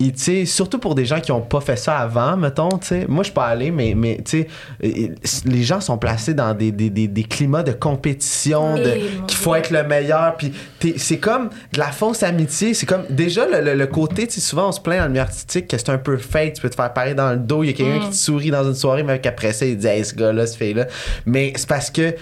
[0.00, 3.06] tu sais, surtout pour des gens qui ont pas fait ça avant, mettons, tu sais,
[3.08, 4.46] moi je suis pas allé, mais, mais tu
[4.80, 5.10] sais,
[5.44, 9.54] les gens sont placés dans des, des, des, des climats de compétition, de, qu'il faut
[9.54, 13.60] être le meilleur, puis t'es- c'est comme de la fausse amitié, c'est comme, déjà le,
[13.60, 15.90] le- le côté, tu sais, souvent on se plaint dans le milieu artistique que c'est
[15.90, 18.10] un peu fake, tu peux te faire dans le dos, il y a quelqu'un qui
[18.10, 20.86] te sourit dans une soirée, mais qu'après ça, il dit, hey, ce gars-là, ce fille-là.
[21.26, 22.14] Mais c'est parce que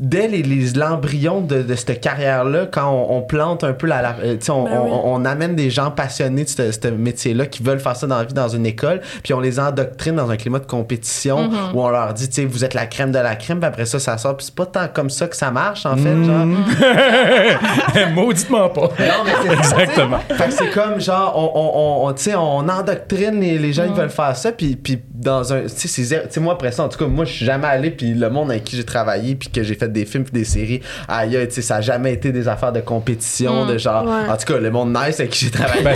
[0.00, 4.02] dès les, les- l'embryon de, de cette carrière-là, quand on, on plante un peu la.
[4.02, 4.90] la- euh, tu sais, on, Ben oui.
[4.92, 8.24] on- on amène des gens passionnés de ce, métier-là qui veulent faire ça dans la
[8.24, 11.88] vie dans une école, puis on les endoctrine dans un climat de compétition où on
[11.90, 14.18] leur dit, tu sais, vous êtes la crème de la crème, puis après ça, ça
[14.18, 16.46] sort, puis c'est pas tant comme ça que ça marche, en fait, genre.
[18.14, 18.82] Mauditement pas.
[18.82, 20.18] Non, mais c'est Exactement.
[20.28, 21.72] fait que c'est comme genre, on, on,
[22.06, 25.52] on, on- tu sais, on endoctrine les, les gens veulent faire ça, puis, puis dans
[25.52, 25.62] un.
[25.62, 28.28] Tu sais, moi, après ça, en tout cas, moi, je suis jamais allé, puis le
[28.30, 31.38] monde avec qui j'ai travaillé, puis que j'ai fait des films, puis des séries, aïe,
[31.48, 34.04] tu sais, ça a jamais été des affaires de compétition, de genre.
[34.04, 34.28] Ouais.
[34.30, 35.94] En tout cas, le monde nice avec qui j'ai travaillé, Ben,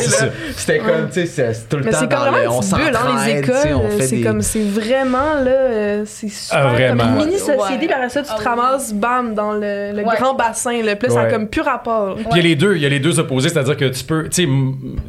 [0.57, 2.49] c'était comme, tu sais, c'est tout le Mais temps c'est dans comme le.
[2.49, 3.75] On bulle, hein, les s'entraide, tu sais, écoles.
[3.75, 4.23] on fait C'est des.
[4.23, 7.05] comme, c'est vraiment, là, euh, c'est super Ah, vraiment.
[7.05, 7.79] comme une mini-société, Ouais.
[7.79, 8.47] puis après ça, tu Ah te oui.
[8.49, 10.17] ramasses, bam, dans le, le Ouais.
[10.19, 10.97] grand bassin, là.
[10.97, 11.31] Puis là, ça a Ouais.
[11.33, 12.15] comme plus rapport.
[12.17, 14.05] Puis il y a les deux, il y a les deux opposés, c'est-à-dire que tu
[14.05, 14.49] peux, tu sais,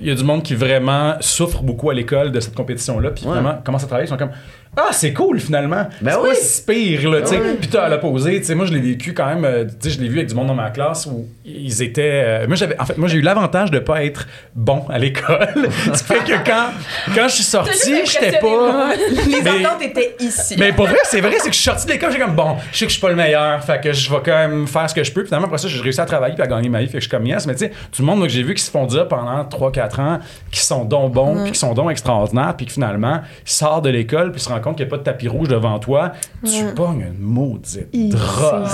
[0.01, 3.25] il y a du monde qui vraiment souffre beaucoup à l'école de cette compétition-là, puis
[3.25, 3.31] Ouais.
[3.31, 4.31] vraiment commence à travailler, ils sont comme
[4.77, 6.29] ah c'est cool finalement, Ben c'est oui.
[6.29, 7.39] pas si pire là, tu sais.
[7.59, 9.95] Puis t'as à l'opposé, tu sais, moi je l'ai vécu quand même, euh, tu sais,
[9.95, 12.79] je l'ai vu avec du monde dans ma classe où ils étaient, euh, moi j'avais,
[12.79, 15.49] en fait, moi j'ai eu l'avantage de pas être bon à l'école,
[15.93, 16.67] ce qui fait que quand
[17.15, 18.93] quand je suis sorti, j'étais pas.
[19.27, 20.55] Les Mais- attentes étaient ici.
[20.59, 22.55] mais pour vrai, c'est vrai, c'est que je suis sorti de l'école, j'ai comme bon,
[22.71, 24.89] je sais que je suis pas le meilleur, fait que je vais quand même faire
[24.89, 25.21] ce que je peux.
[25.21, 26.99] Puis Finalement, après ça, j'ai réussi à travailler puis à gagner ma vie, fait que
[26.99, 27.45] je suis comme yes.
[27.47, 29.99] Mais tu sais, tout le monde que j'ai vu qui se font dire pendant 3-4
[30.01, 30.19] ans,
[30.51, 33.89] qui sont donc bons, puis qui sont donc extraordinaires, puis que finalement, ils sortent de
[33.89, 36.11] l'école puis se rendent compte qu'il n'y a pas de tapis rouge devant toi,
[36.45, 38.67] tu pognes une maudite Hi, drop.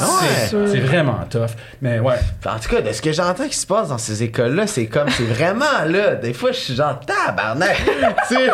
[0.50, 1.52] c'est vraiment tough.
[1.82, 2.16] Mais ouais.
[2.46, 5.10] En tout cas, de ce que j'entends qui se passe dans ces écoles-là, c'est comme,
[5.10, 6.16] c'est vraiment là.
[6.16, 7.76] Des fois, je suis genre tabarnak.
[8.28, 8.48] tu sais,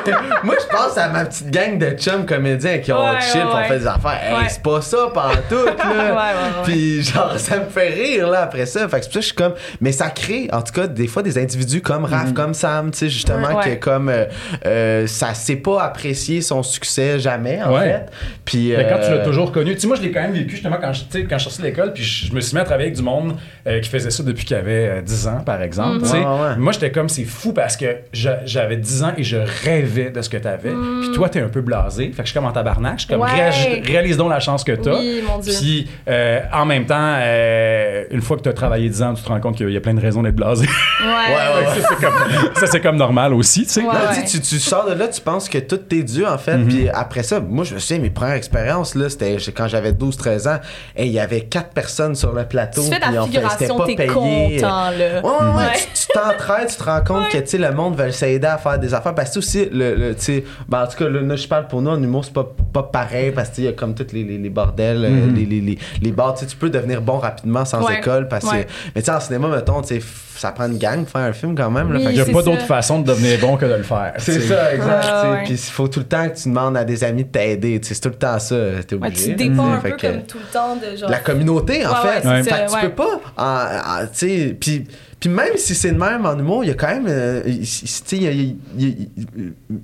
[0.43, 3.63] moi, je pense à ma petite gang de chums comédiens qui ont Ouais, chill, on
[3.67, 4.19] fait des affaires.
[4.41, 5.85] Hey, c'est pas ça pantoute, là.
[5.89, 6.63] Ouais, ouais, ouais.
[6.63, 8.87] Puis genre, ça me fait rire, là, après ça.
[8.87, 9.53] Fait que c'est pour ça que je suis comme.
[9.81, 12.97] Mais ça crée, en tout cas, des fois, des individus comme Raph, comme Sam, tu
[12.99, 13.55] sais, justement, Mm-hmm.
[13.55, 13.63] Ouais.
[13.63, 13.75] qui Ouais.
[13.75, 14.09] est comme.
[14.09, 14.25] euh,
[14.65, 17.79] euh, ça sait pas apprécier son succès jamais, en Ouais.
[17.85, 18.05] fait.
[18.45, 18.73] Puis.
[18.75, 20.51] Mais quand tu euh, l'as toujours connu, tu sais, moi je l'ai quand même vécu
[20.51, 22.61] justement quand je, tu quand je sortais de l'école, puis je, je me suis mis
[22.61, 23.35] à travailler avec du monde
[23.67, 25.99] euh, qui faisait ça depuis qu'il avait euh, 10 ans, par exemple.
[26.01, 26.17] tu sais.
[26.17, 26.55] Ouais, ouais, ouais.
[26.57, 30.21] Moi j'étais comme, c'est fou parce que je- j'avais 10 ans et je rêvais de
[30.21, 30.71] ce que t'avais.
[31.01, 32.05] Puis toi, t'es un peu blasé.
[32.07, 32.93] Fait que je suis comme en tabarnak.
[32.99, 34.97] Je suis comme, réalise donc la chance que t'as.
[34.97, 35.53] Oui, mon Dieu.
[35.59, 39.27] Puis euh, en même temps, euh, une fois que t'as travaillé 10 ans, tu te
[39.29, 40.65] rends compte qu'il y a plein de raisons d'être blasé.
[40.65, 41.09] Ouais.
[41.29, 43.81] Ouais, ouais, ça, c'est comme, ça, c'est comme normal aussi, tu sais.
[43.81, 43.89] Ouais.
[44.15, 46.57] Tu sais, tu, tu sors de là, tu penses que tout t'est dû, en fait.
[46.57, 46.67] Mhm.
[46.67, 50.47] Puis après ça, moi, je me souviens, mes premières expériences, là, c'était quand j'avais 12-13
[50.47, 50.59] ans.
[50.95, 52.83] Et il y avait quatre personnes sur le plateau.
[52.83, 54.07] Tu fais c'était figuration, pas t'es payé.
[54.09, 54.91] content, là.
[54.91, 55.79] Ouais, ouais, ouais, Ouais.
[55.93, 58.77] Tu t'entraides, tu te rends compte que, tu sais, le monde veut s'aider à faire
[58.77, 59.15] des affaires.
[59.15, 61.67] Parce que aussi, le, le- tu sais, ben, en tout cas, là, là, je parle
[61.67, 63.31] pour nous, en humour, c'est pas, pas pareil.
[63.31, 65.35] Parce qu'il y a comme tous les, les, les bordels, euh, Mhm.
[65.35, 66.33] les, les, les, les bars.
[66.35, 67.97] Tu sais, tu peux devenir bon rapidement sans Ouais.
[67.99, 68.27] école.
[68.27, 68.65] Parce Ouais.
[68.65, 70.05] que, mais tu sais, en cinéma, mettons, tu sais,
[70.35, 71.91] ça prend une gang pour faire un film quand même.
[71.91, 74.13] Oui, Il n'y a pas d'autre façon de devenir bon que de le faire.
[74.19, 75.05] c'est ça, exact.
[75.11, 75.37] Ah.
[75.43, 77.79] Puis il faut tout le temps que tu demandes à des amis de t'aider.
[77.83, 78.55] C'est tout le temps ça.
[78.87, 79.35] T'es Ouais, obligé.
[79.35, 81.09] tu dépends un peu que- comme tout le temps de genre.
[81.09, 82.27] La communauté, en Ouais, fait.
[82.27, 84.07] ouais, que tu peux pas.
[84.07, 84.85] tu sais, puis.
[85.19, 87.05] Puis même si c'est de même en humour, il y a quand même.
[87.09, 88.55] euh, tu sais,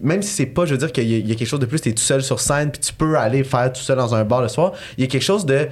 [0.01, 1.59] même si c'est pas, je veux dire qu'il y, a- il y a quelque chose
[1.59, 4.15] de plus, t'es tout seul sur scène, puis tu peux aller faire tout seul dans
[4.15, 5.67] un bar le soir, il y a quelque chose de.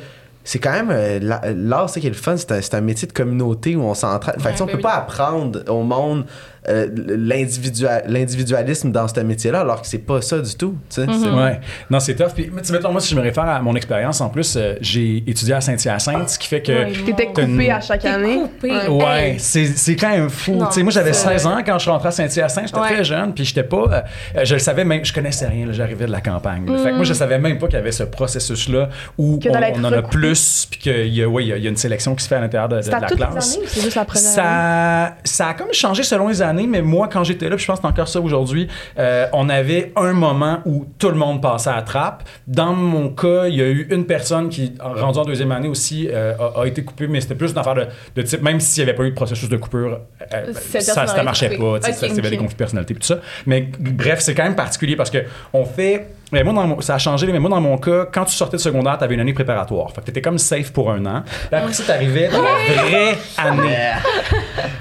[0.46, 0.90] C'est quand même.
[0.92, 3.84] euh, la- L'art, c'est qui est le fun, c'est un, un métier de communauté où
[3.84, 4.42] on s'entraide.
[4.42, 4.84] Fait que, sais, on ben peut oui.
[4.84, 6.26] pas apprendre au monde
[6.70, 6.88] euh,
[7.28, 10.76] l'individua- l'individualisme dans ce métier-là, alors que c'est pas ça du tout.
[10.90, 11.06] tu sais.
[11.08, 11.60] C'est- Ouais.
[11.90, 12.34] Non, c'est tough.
[12.36, 14.56] Puis, mais tu sais, mettons, moi, si je me réfère à mon expérience, en plus,
[14.56, 16.72] euh, j'ai étudié à Saint-Hyacinthe, ce qui fait que.
[16.72, 18.38] Ouais, T'étais une- coupé à chaque T'es année.
[18.40, 18.72] coupé.
[18.72, 18.88] Ouais.
[18.88, 19.40] Ouais, Hey.
[19.40, 20.54] c'est c'est quand même fou.
[20.56, 22.68] Non, Tu sais, moi, j'avais c'est- 16 ans quand je suis rentré à Saint-Hyacinthe.
[22.68, 22.94] J'étais Ouais.
[22.94, 24.04] très jeune, puis j'étais pas.
[24.36, 25.66] euh, je le savais même, je connaissais rien.
[25.66, 26.66] là, J'arrivais de la campagne.
[26.84, 29.54] Fait que moi, je savais même pas qu'il y avait ce processus-là où on, en
[29.84, 30.10] a recoupé.
[30.18, 32.24] plus, puis qu'il y, a- ouais, il y a- il y a une sélection qui
[32.24, 33.58] se fait à l'intérieur de, la classe.
[33.58, 34.06] années juste la?
[34.16, 36.53] Ça, ça a comme changé selon les années.
[36.54, 38.68] Année, mais moi, quand j'étais là, puis je pense que c'est encore ça aujourd'hui,
[39.00, 42.24] euh, on avait un moment où tout le monde passait à la trappe.
[42.48, 45.68] Dans mon cas, il y a eu une personne qui, en- rendue en deuxième année
[45.68, 47.86] aussi, euh, a, a été coupée, mais c'était plus une affaire de,
[48.16, 50.00] de type, même s'il n'y avait pas eu de processus de coupure,
[50.34, 51.80] euh, ça, aurait marchait pas.
[51.80, 52.30] tu sais, Ok, ça, c'était ok.
[52.30, 53.20] des conflits de personnalité, tout ça.
[53.46, 55.20] Mais bref, c'est quand même particulier parce que
[55.54, 56.08] on fait.
[56.34, 58.58] Mais moi, dans mon- ça a changé, mais moi, dans mon cas, quand tu sortais
[58.58, 59.92] de secondaire, tu avais une année préparatoire.
[59.94, 61.24] Fait que tu étais comme safe pour un an.
[61.26, 63.78] Puis après ça, tu arrivais dans la vraie année.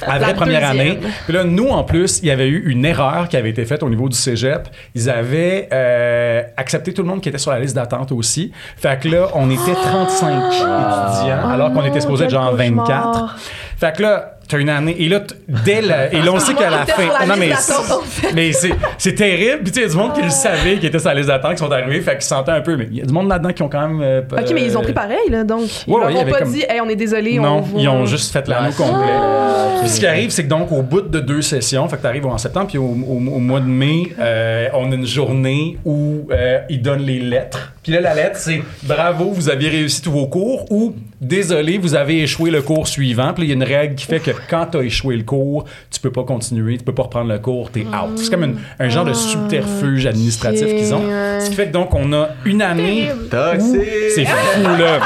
[0.06, 0.98] La vraie première année.
[1.24, 3.82] Puis là, nous, en plus, il y avait eu une erreur qui avait été faite
[3.82, 4.68] au niveau du cégep.
[4.94, 8.52] Ils avaient euh, accepté tout le monde qui était sur la liste d'attente aussi.
[8.76, 12.86] Fait que là, on était 35 étudiants, alors qu'on Oh était supposé être genre cauchemar.
[12.86, 13.36] 24.
[13.78, 14.96] Fait que là, t'as une année.
[14.98, 15.34] Et là, t-
[15.64, 17.02] dès le, Et là, on sait qu'à la fin.
[17.20, 19.62] la Non, mais c'est- mais c'est c'est terrible.
[19.62, 21.14] Puis tu sais, il y a du monde qui le savait, qui était sur la
[21.14, 22.00] liste d'attente, qui sont arrivés.
[22.00, 22.76] Fait qu'ils se sentaient un peu.
[22.76, 24.00] Mais il y a du monde là-dedans qui ont quand même.
[24.02, 25.62] euh, Ok, mais ils ont pris pareil, là, donc.
[25.86, 27.38] Ils Ouais, leur ouais, il y ont avait pas comme- dit, hey, on est désolé,
[27.38, 29.12] on non, ils ont juste fait l'anneau Ouais, complet.
[29.12, 32.02] Ah, Puis ce qui arrive, c'est que donc au bout de deux sessions, fait que
[32.02, 35.78] t'arrives en septembre, puis au, au- au mois de mai, euh, on a une journée
[35.84, 37.72] où euh, ils donnent les lettres.
[37.82, 41.94] Puis là, la lettre, c'est bravo, vous avez réussi tous vos cours ou désolé, vous
[41.96, 43.32] avez échoué le cours suivant.
[43.34, 45.98] Puis il y a une règle qui fait que quand t'as échoué le cours, tu
[45.98, 48.16] peux pas continuer, tu peux pas reprendre le cours, t'es out.
[48.16, 51.02] C'est comme une- un genre de subterfuge administratif qu'ils ont.
[51.40, 53.80] Ce qui fait que donc on a une année Toxique.
[54.14, 55.00] c'est fou, là.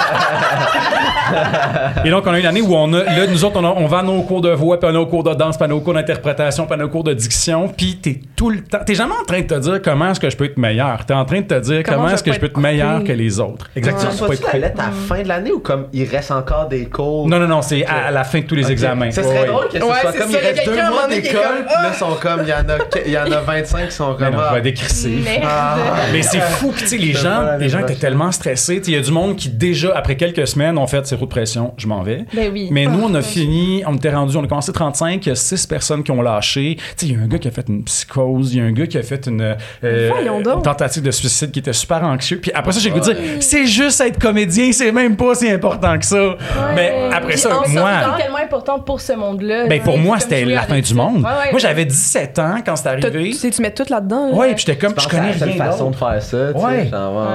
[2.05, 3.03] Et donc, on a une année où on a.
[3.05, 5.07] Là, nous autres, on, a- on va à nos cours de voix, puis à nos
[5.07, 7.97] cours de danse, puis à nos cours d'interprétation, puis à nos cours de diction, puis
[8.01, 8.79] t'es tout le temps.
[8.87, 11.05] T'es jamais en train de te dire comment est-ce que je peux être meilleur.
[11.05, 13.05] T'es en train de te dire Comment comment, est-ce que je peux être être meilleur
[13.05, 13.69] que les autres.
[13.77, 14.11] Exactement.
[14.11, 16.05] Tu tu peux reçois-tu être la lettre à la fin de l'année ou comme il
[16.09, 17.29] reste encore des cours?
[17.29, 18.71] Non, non, non, c'est à, à la fin de tous les Ok.
[18.73, 19.11] examens.
[19.11, 19.47] Ça Ouais, serait ouais.
[19.47, 21.91] drôle que ce Ouais, soit c'est comme ça, il reste deux mois d'école, puis là,
[21.93, 24.25] ils sont comme, il y, en a, il y en a 25 qui sont Mais
[24.27, 24.35] comme.
[24.35, 25.09] non, je
[25.45, 25.77] ah.
[25.77, 26.09] Merde.
[26.13, 28.81] Mais c'est fou, tu sais, les gens, les gens étaient tellement stressés.
[28.81, 31.27] Tu Il y a du monde qui, déjà, après quelques semaines, ont fait c'est trop
[31.27, 32.25] de pression, je m'en vais.
[32.35, 32.69] Ben oui.
[32.71, 35.35] Mais nous, on a fini, on était rendu, on a commencé 35, il y a
[35.35, 36.77] 6 personnes qui ont lâché.
[36.77, 38.65] Tu sais, il y a un gars qui a fait une psychose, il y a
[38.65, 39.55] un gars qui a fait une,
[39.85, 40.11] euh,
[40.43, 40.57] donc.
[40.57, 42.39] une tentative de suicide qui était super anxieux.
[42.41, 45.35] Puis après ça, j'ai le goût de dire, c'est juste être comédien, c'est même pas
[45.35, 46.37] si important que ça.
[46.75, 47.91] Mais après Puis ça, moi.
[48.17, 49.67] c'est tellement important pour ce monde-là.
[49.67, 51.19] Ben pour moi, c'était la fin du monde.
[51.19, 53.31] Ouais, ouais, moi, j'avais 17 ans quand c'est arrivé.
[53.31, 54.31] Tu sais, tu mets tout là-dedans.
[54.31, 54.35] là.
[54.35, 56.53] Ouais, puis j'étais comme, Je connais rien façon de faire ça.
[56.53, 56.91] Ouais.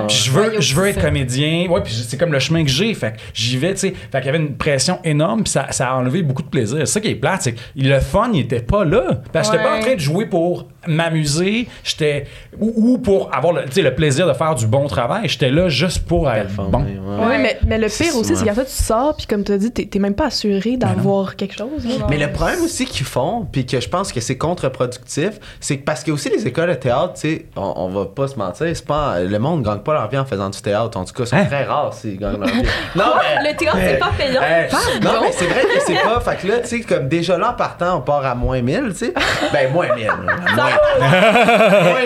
[0.08, 1.68] je veux, je veux être comédien.
[1.70, 2.94] Ouais, puis c'est comme le chemin que j'ai.
[2.94, 3.94] Fait que j'y vais, tu sais.
[4.12, 6.80] Fait qu'il y avait une pression énorme, puis ça, ça a enlevé beaucoup de plaisir.
[6.80, 9.04] C'est ça qui est plate, c'est que le fun, il était pas là.
[9.32, 12.26] Parce que j'étais pas en train de jouer pour m'amuser, j'étais
[12.60, 15.11] ou, ou pour avoir le, tu sais, le plaisir de faire du bon travail.
[15.24, 17.20] J'étais là juste pour être Performer, bon.
[17.20, 17.26] ouais.
[17.28, 18.46] Ouais, mais, mais le pire aussi, c'est Ouais.
[18.48, 21.86] qu'après, tu sors, puis comme tu as dit, t'es même pas assuré d'avoir quelque chose.
[21.86, 22.08] là.
[22.10, 25.84] Mais le problème aussi qu'ils font, puis que je pense que c'est contre-productif, c'est que
[25.84, 28.68] parce que aussi les écoles de théâtre, tu sais, on, on va pas se mentir,
[28.74, 30.98] c'est pas le monde gagne pas leur vie en faisant du théâtre.
[30.98, 31.46] En tout cas, c'est Hein?
[31.46, 32.62] très rare s'ils gagnent leur vie.
[32.96, 33.06] Non,
[33.44, 34.42] mais, Le théâtre, c'est pas payant.
[34.42, 36.20] Eh, non, mais c'est vrai que c'est pas.
[36.20, 38.90] Fait que là, tu sais, comme déjà là, en partant, on part à moins 1000,
[38.90, 39.14] tu sais.
[39.54, 40.06] Ben, moins 1000.
[40.08, 40.14] là.
[40.56, 42.02] Moins, moins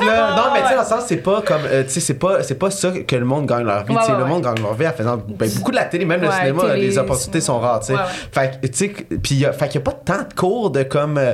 [0.00, 0.30] 10, là.
[0.36, 1.62] Non, mais tu sais, dans le sens, c'est pas comme.
[1.66, 3.94] euh, tu sais, c'est pas, c'est pas ça que le monde gagne leur vie.
[3.94, 4.28] Ouais, tu le ouais.
[4.28, 6.80] monde gagne leur vie en faisant ben, beaucoup de la télé, même le cinéma, télé,
[6.86, 7.92] les opportunités sont rares, tu sais.
[7.94, 8.04] Ouais, ouais.
[8.32, 8.88] Fait que, tu sais,
[9.22, 11.18] puis y a- fait qu'il y a pas tant de cours de comme.
[11.18, 11.32] euh,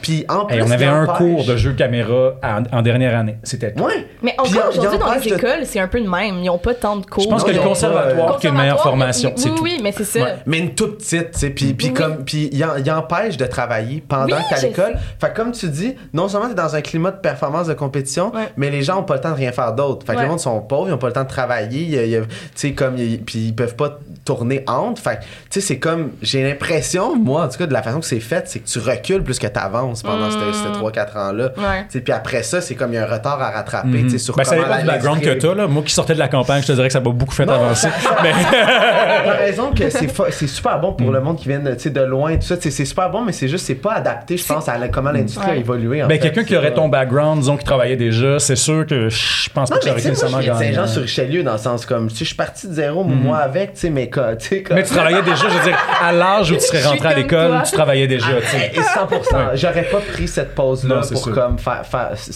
[0.00, 0.56] puis en plus.
[0.56, 3.36] Hey, on avait il un empêche- cours de jeu caméra en, en dernière année.
[3.42, 3.82] C'était tout.
[3.84, 4.06] Ouais.
[4.22, 6.36] Mais encore il aujourd'hui, il dans les de- écoles, c'est un peu de même.
[6.38, 7.22] Ils n'ont pas tant de cours.
[7.24, 10.26] Je pense que le conservatoire qui a une meilleure formation, oui, mais c'est ça.
[10.46, 14.26] Mais une toute petite, tu sais, puis, comme, puis il il empêche de travailler pendant
[14.26, 14.94] que à l'école.
[15.20, 18.32] Fait que comme tu dis, non seulement t'es dans un climat de performance, de compétition,
[18.56, 20.06] mais les gens ont pas le temps de rien faire d'autre.
[20.06, 21.98] Fait que les gens sont pauvres, ils ont pas le temps de travailler, il y
[21.98, 25.02] a- il y a- tu sais, comme, puis ils peuvent pas tourner entre.
[25.02, 28.06] Fait tu sais, c'est comme, j'ai l'impression, moi, en tout cas, de la façon que
[28.06, 31.50] c'est fait, c'est que tu recules plus que t'avances pendant ces- ces 3-4 ans-là.
[31.90, 34.04] Tu Puis après ça, c'est comme, il y a un retard à rattraper, Mhm.
[34.04, 35.54] tu sais, sur Ben, ça comment dépend du background que t'as.
[35.54, 35.66] Là.
[35.66, 37.54] Moi qui sortais de la campagne, je te dirais que ça m'a beaucoup fait Non,
[37.54, 37.88] avancer.
[38.22, 38.32] Mais-
[39.24, 42.42] T'as raison que c'est super bon pour le monde qui vient de, tu loin, tout
[42.42, 42.56] ça.
[42.56, 45.10] Tu C'est super bon, mais c'est juste, c'est pas adapté, je pense, à la- comment
[45.12, 46.02] l'industrie a évolué.
[46.02, 49.48] en Ben, quelqu'un qui aurait ton background, disons, qui travaillait déjà, c'est sûr que je
[49.50, 50.58] pense pas Non, que ça aurait tu été de gagnant.
[50.58, 53.80] Saint-Jean-sur-Richelieu dans le sens comme, tu sais, je suis parti de zéro, moi avec, tu
[53.80, 54.76] sais, mais quoi, tu sais, comme.
[54.76, 57.50] Mais tu travaillais déjà, je veux dire, à l'âge où tu serais rentré à l'école,
[57.50, 57.62] toi.
[57.62, 58.72] tu travaillais déjà, tu sais.
[58.74, 59.10] Et 100%.
[59.10, 59.56] Ouais.
[59.56, 61.34] J'aurais pas pris cette pause-là Non, c'est pour sûr.
[61.34, 61.84] comme faire,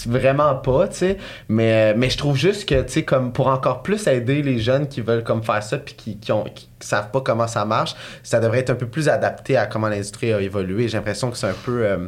[0.07, 1.16] vraiment pas, tu sais.
[1.49, 4.88] Mais, mais je trouve juste que, tu sais, comme pour encore plus aider les jeunes
[4.88, 7.94] qui veulent comme faire ça puis qui, qui ont, qui savent pas comment ça marche,
[8.22, 10.88] ça devrait être un peu plus adapté à comment l'industrie a évolué.
[10.88, 11.99] J'ai l'impression que c'est un peu, euh,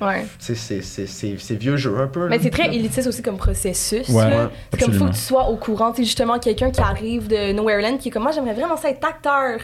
[0.00, 0.26] Ouais.
[0.38, 2.22] c'est, c'est, c'est- c'est c'est vieux jeu un peu.
[2.22, 2.28] là.
[2.30, 4.08] Mais c'est très élitiste aussi comme processus.
[4.08, 4.44] Ouais, là.
[4.44, 5.10] ouais, C'est comme faut absolument.
[5.10, 5.90] que tu sois au courant.
[5.92, 8.90] Tu sais, justement, quelqu'un qui arrive de Nowhereland qui est comme moi, j'aimerais vraiment ça
[8.90, 9.60] être acteur.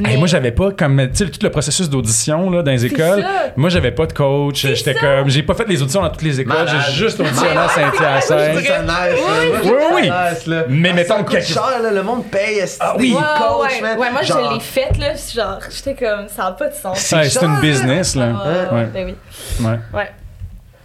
[0.00, 2.84] Mais Hey, moi, j'avais pas comme tu sais tout le processus d'audition là, dans les
[2.86, 3.22] écoles.
[3.22, 3.52] ça.
[3.56, 4.62] Moi, j'avais pas de coach.
[4.62, 5.00] C'est J'étais ça.
[5.00, 6.56] comme, j'ai pas fait les auditions dans toutes les écoles.
[6.56, 6.76] Malade.
[6.88, 8.64] J'ai juste auditionné à Ouais, ouais, Saint-Hyacinthe.
[9.64, 10.08] Oui, oui.
[10.08, 10.64] là.
[10.68, 12.62] Mais Ah, mettons ça coûte quelque- cher, là, le monde paye.
[12.80, 13.12] Ah oui.
[13.14, 15.14] Ouais, coachs, ouais, ouais, moi, Genre, je l'ai faite, là.
[15.14, 16.98] Genre, j'étais comme, ça n'a pas de sens.
[16.98, 18.28] C'est Ouais, c'est une cher, business là.
[18.34, 18.86] Ah, ouais, Ouais.
[18.92, 19.66] Ben oui.
[19.66, 20.10] Ouais.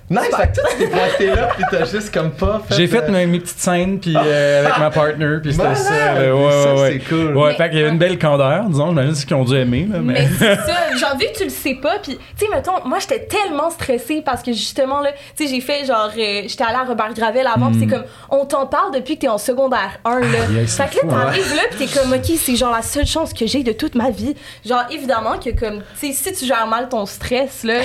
[0.09, 2.75] Nice, fait que toi, tu t'es pointé là, puis t'as juste comme pas fait.
[2.75, 6.13] J'ai fait euh, mes, mes petites scènes puis euh, avec ma partner puis c'était ça.
[6.13, 6.35] là.
[6.35, 6.91] Ouais, Ça, ouais, ouais.
[7.01, 7.37] c'est cool.
[7.37, 8.89] Ouais, Mais- fait qu'il y avait une belle candeur, disons.
[8.89, 10.13] J'imagine ce qu'ils ont dû aimer là, mais.
[10.13, 12.99] Mais c'est ça, genre vu que tu le sais pas, puis tu sais mettons, moi
[12.99, 16.75] j'étais tellement stressée parce que justement là, tu sais j'ai fait genre euh, j'étais allée
[16.75, 19.99] à Robert Gravel avant, puis c'est comme on t'en parle depuis que t'es en secondaire
[20.05, 20.25] 1 là.
[20.25, 20.67] Hmm.
[20.67, 23.05] C'est fait que là fou, t'arrives là puis t'es comme ok c'est genre la seule
[23.07, 24.35] chance que j'ai de toute ma vie.
[24.65, 27.79] Genre évidemment que comme tu sais si tu gères mal ton stress là,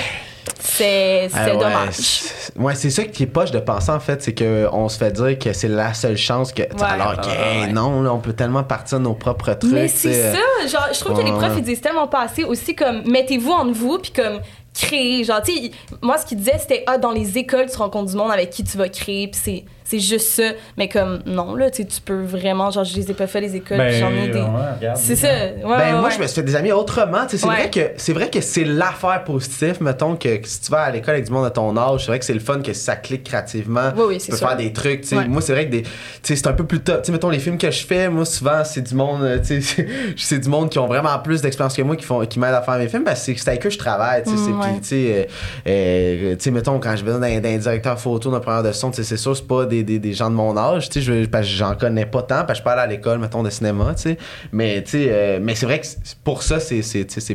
[0.59, 2.21] c'est c'est Ah ouais, dommage.
[2.57, 5.37] Ouais, c'est ça qui est poche de penser en fait, c'est qu'on se fait dire
[5.37, 6.63] que c'est la seule chance que.
[6.83, 7.71] alors que ouais, hey, ouais.
[7.71, 9.71] non, là, on peut tellement partir de nos propres trucs.
[9.71, 10.33] Mais c'est sais.
[10.33, 13.51] ça, genre, je trouve que les profs, ils disent tellement pas assez aussi comme, mettez-vous
[13.51, 14.39] entre vous, puis comme,
[14.73, 15.23] créer.
[15.23, 15.71] Genre, tu sais,
[16.01, 18.63] moi, ce qu'ils disaient, c'était, ah, dans les écoles, tu rencontres du monde avec qui
[18.63, 20.43] tu vas créer, puis c'est, c'est juste ça.
[20.77, 23.77] Mais comme, non, là, tu peux vraiment, genre, je les ai pas fait, les écoles,
[23.91, 24.33] j'en ai des.
[24.33, 24.97] Ben, ouais, regarde.
[24.97, 25.27] C'est ça.
[25.27, 26.11] Ouais, Ben, ouais, moi, ouais.
[26.11, 27.25] je me suis fait des amis autrement.
[27.27, 27.55] Tu sais, C'est Ouais.
[27.55, 30.91] vrai que c'est vrai que c'est l'affaire positive, mettons, que, que si tu vas à
[30.91, 32.95] l'école avec du monde de ton âge, c'est vrai que c'est le fun que ça
[32.95, 33.91] clique créativement.
[33.95, 34.47] Oui, oui, tu c'est peux sûr.
[34.47, 35.01] faire des trucs.
[35.01, 35.17] tu sais.
[35.17, 35.27] Ouais.
[35.27, 35.89] Moi, c'est vrai que des, tu
[36.23, 37.01] sais, c'est un peu plus top.
[37.01, 39.61] Tu sais, mettons, les films que je fais, moi, souvent, c'est du monde, euh, tu
[39.61, 39.87] sais,
[40.17, 42.61] c'est du monde qui ont vraiment plus d'expérience que moi qui, font, qui m'aident à
[42.61, 43.03] faire mes films.
[43.03, 44.23] parce que c'est c'est avec eux que je travaille.
[44.23, 44.67] tu sais, c'est- Mm, ouais.
[44.71, 45.27] puis, tu sais,
[45.67, 48.71] euh, euh, tu sais, mettons, quand je vais dans, un directeur photo, d'un preneur de
[48.71, 50.89] son, tu sais, c'est sûr, c'est pas des, des, des gens de mon âge.
[50.89, 53.19] Tu sais, je- parce que j'en connais pas tant, parce que je allé à l'école,
[53.19, 54.17] mettons, de cinéma, tu sais.
[54.51, 55.87] Mais, tu sais, euh, mais c'est vrai que
[56.23, 56.81] pour ça, c'est,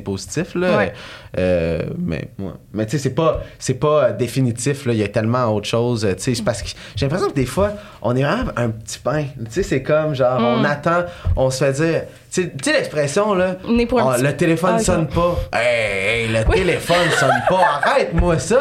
[0.00, 0.76] positif, là.
[0.76, 0.92] Ouais.
[1.38, 2.52] Euh, mais, ouais.
[2.72, 4.92] mais tu sais, c'est pas, c'est pas euh, définitif, là.
[4.92, 6.34] Il y a tellement autre chose, tu sais.
[6.34, 7.72] c'est parce que j'ai l'impression que des fois,
[8.02, 9.24] on est vraiment un petit pain.
[9.24, 10.64] Tu sais, c'est comme, genre, on Mm.
[10.66, 11.04] attend,
[11.36, 12.02] on se fait dire,
[12.42, 13.56] tu sais, l'expression, là?
[13.68, 15.36] Né pour le téléphone Ah, sonne pas.
[15.52, 17.80] Hey, hey, le téléphone sonne pas.
[17.84, 18.60] Arrête-moi ça.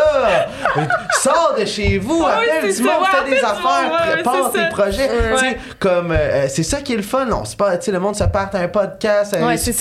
[1.22, 2.24] Sors de chez vous.
[2.26, 4.66] Appelle du monde, fais des affaires, prépare tes ça.
[4.66, 5.10] projets.
[5.34, 7.28] Tu sais, comme, euh, c'est ça qui est le fun.
[7.32, 9.34] On se part, tu sais, le monde se part à un podcast.
[9.34, 9.58] euh, Ouais.
[9.58, 9.74] Tu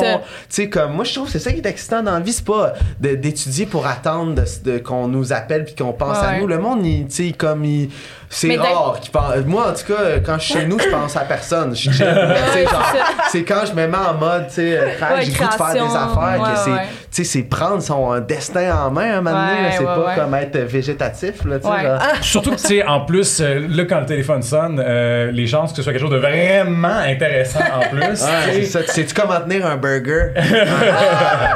[0.48, 2.32] sais, comme, moi, je trouve que c'est ça qui est excitant dans la vie.
[2.32, 6.46] C'est pas d'étudier pour attendre de- de- qu'on nous appelle puis qu'on pense à nous.
[6.46, 7.90] Le monde, tu sais, comme, il.
[8.34, 9.44] C'est rare pense.
[9.44, 11.76] Moi, en tout cas, quand je suis chez nous, je pense à personne.
[11.76, 12.94] Je suis genre,
[13.30, 15.72] c'est quand je me en mode, tu sais, euh, Ouais, j'ai le goût de faire
[15.72, 15.84] des création.
[15.94, 16.78] affaires, Ouais, que c'est, ouais.
[16.82, 20.14] tu sais, c'est prendre son destin en main un moment donné, c'est ouais, pas ouais.
[20.16, 21.98] comme être végétatif, là, tu sais, genre.
[22.22, 25.70] Surtout que, tu sais, en plus, euh, là, quand le téléphone sonne, euh, les chances
[25.72, 28.16] que ce soit quelque chose de vraiment intéressant en plus.
[28.16, 28.64] C'est sais.
[28.64, 28.82] ça.
[28.82, 30.32] Tu sais-tu comment tenir un burger?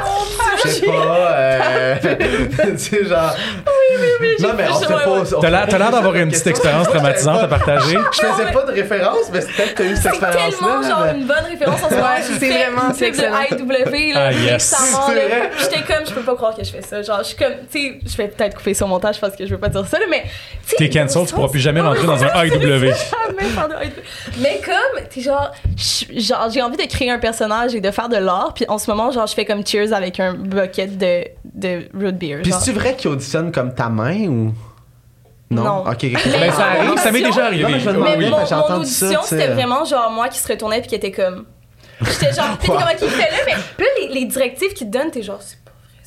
[0.09, 0.25] Oh,
[0.63, 0.91] Je sais pas.
[1.37, 1.95] Euh...
[2.71, 3.35] tu sais, genre.
[3.65, 4.35] Oui, oui, oui.
[4.39, 5.35] Non, mais on Ouais, pas.
[5.37, 7.97] on T'as l'air, t'as l'air d'avoir une petite expérience traumatisante à partager.
[8.11, 10.51] Je faisais pas de référence, mais c'est peut-être que t'as eu cette C'est expérience-là.
[10.59, 12.07] tellement genre mais- une bonne référence en ce moment.
[12.17, 14.51] J'ai c'est fait vraiment- une c'est de IW là, Ah, yes.
[14.53, 15.21] récemment, C'est là.
[15.27, 15.51] vrai.
[15.59, 17.01] J'étais comme, je peux pas croire que je fais ça.
[17.01, 19.51] Genre, je suis comme, tu sais, je vais peut-être couper sur montage parce que je
[19.51, 20.23] veux pas dire ça, là, mais.
[20.23, 20.29] tu
[20.69, 22.59] sais, T'es cancel, tu pourras plus jamais rentrer dans un IW.
[22.59, 23.75] Jamais faire de.
[24.39, 28.09] Mais comme, t'es genre, je- genre, j'ai envie de créer un personnage et de faire
[28.09, 31.25] de l'art, puis en ce moment, genre, je fais comme Cheers avec un bucket de,
[31.45, 32.39] de root beer.
[32.41, 32.59] Puis genre.
[32.61, 34.53] c'est-tu vrai qu'il auditionne comme ta main ou?
[35.49, 35.63] Non?
[35.63, 35.77] Non.
[35.89, 36.03] Ok.
[36.03, 37.63] Mais Ben, ça arrive, ça m'est déjà arrivé.
[37.63, 38.29] Non, mais je me Mais demandais, Oui.
[38.31, 40.95] mon, j'ai mon entendu audition, ça, c'était vraiment genre moi qui se retournait puis qui
[40.95, 41.45] était comme.
[42.01, 44.97] J'étais genre, tu sais, comment qu'il fait là, mais puis les, les directives qu'ils te
[44.97, 45.57] donnent, t'es genre, c'est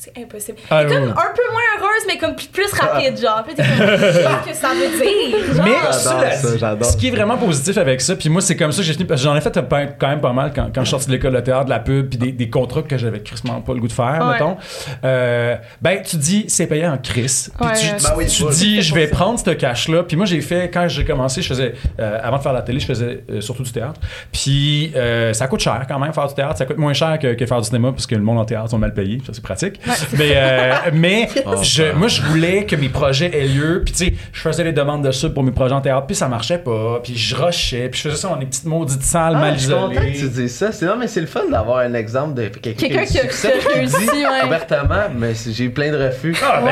[0.02, 0.56] c'est impossible.
[0.70, 1.10] Ah, T'es comme oui.
[1.10, 3.42] un peu moins heureuse, mais comme plus, plus rapide, genre.
[3.46, 5.54] Puis t'es comme, que ça veut dire?
[5.54, 8.78] Genre, Mais ça, ce qui est vraiment positif avec ça, puis moi c'est comme ça
[8.78, 9.52] que j'ai fini, parce que j'en ai fait
[9.98, 11.80] quand même pas mal quand, quand je suis sorti de l'école de théâtre, de la
[11.80, 14.32] pub, puis des, des contrats que j'avais crissement pas le goût de faire, Ouais.
[14.34, 14.56] mettons.
[15.04, 18.80] Euh, ben tu dis c'est payé en crise, puis Ouais, tu, Ben oui, tu dis
[18.80, 21.74] je vais prendre ce cash là, puis moi j'ai fait quand j'ai commencé, je faisais
[21.98, 24.00] euh, avant de faire la télé, je faisais euh, surtout du théâtre,
[24.32, 27.34] puis euh, ça coûte cher quand même faire du théâtre, ça coûte moins cher que,
[27.34, 29.42] que faire du cinéma parce que le monde en théâtre sont mal payés, ça c'est
[29.42, 29.78] pratique.
[30.18, 31.28] mais euh, mais
[31.62, 34.72] je, moi je voulais que mes projets aient lieu, puis tu sais je faisais les
[34.72, 37.88] demandes de sub pour mes projets en théâtre, puis ça marchait pas, puis je rushais,
[37.88, 40.00] puis je faisais ça dans des petites maudites salles Ah, mal je suis content que
[40.00, 40.28] tu isolées.
[40.30, 40.72] dises ça.
[40.72, 43.74] C'est, non, mais c'est le fun d'avoir un exemple de quelqu'un, Quelqu'un qui qui a
[43.74, 44.46] réussi, ouais.
[44.46, 46.36] ouvertement, mais c'est- j'ai eu plein de refus.
[46.42, 46.70] Ah, ben.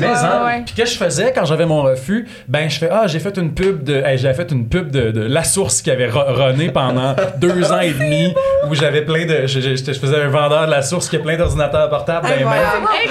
[0.00, 0.62] Ouais, ouais.
[0.66, 3.52] Puis que je faisais quand j'avais mon refus, ben, je fais, ah, j'ai fait une
[3.54, 7.14] pub de, hey, j'avais fait une pub de, de La Source qui avait runné pendant
[7.38, 8.32] deux ans et demi,
[8.68, 11.18] où j'avais plein de, je, je- je faisais un vendeur de La Source qui a
[11.20, 12.23] plein d'ordinateurs portables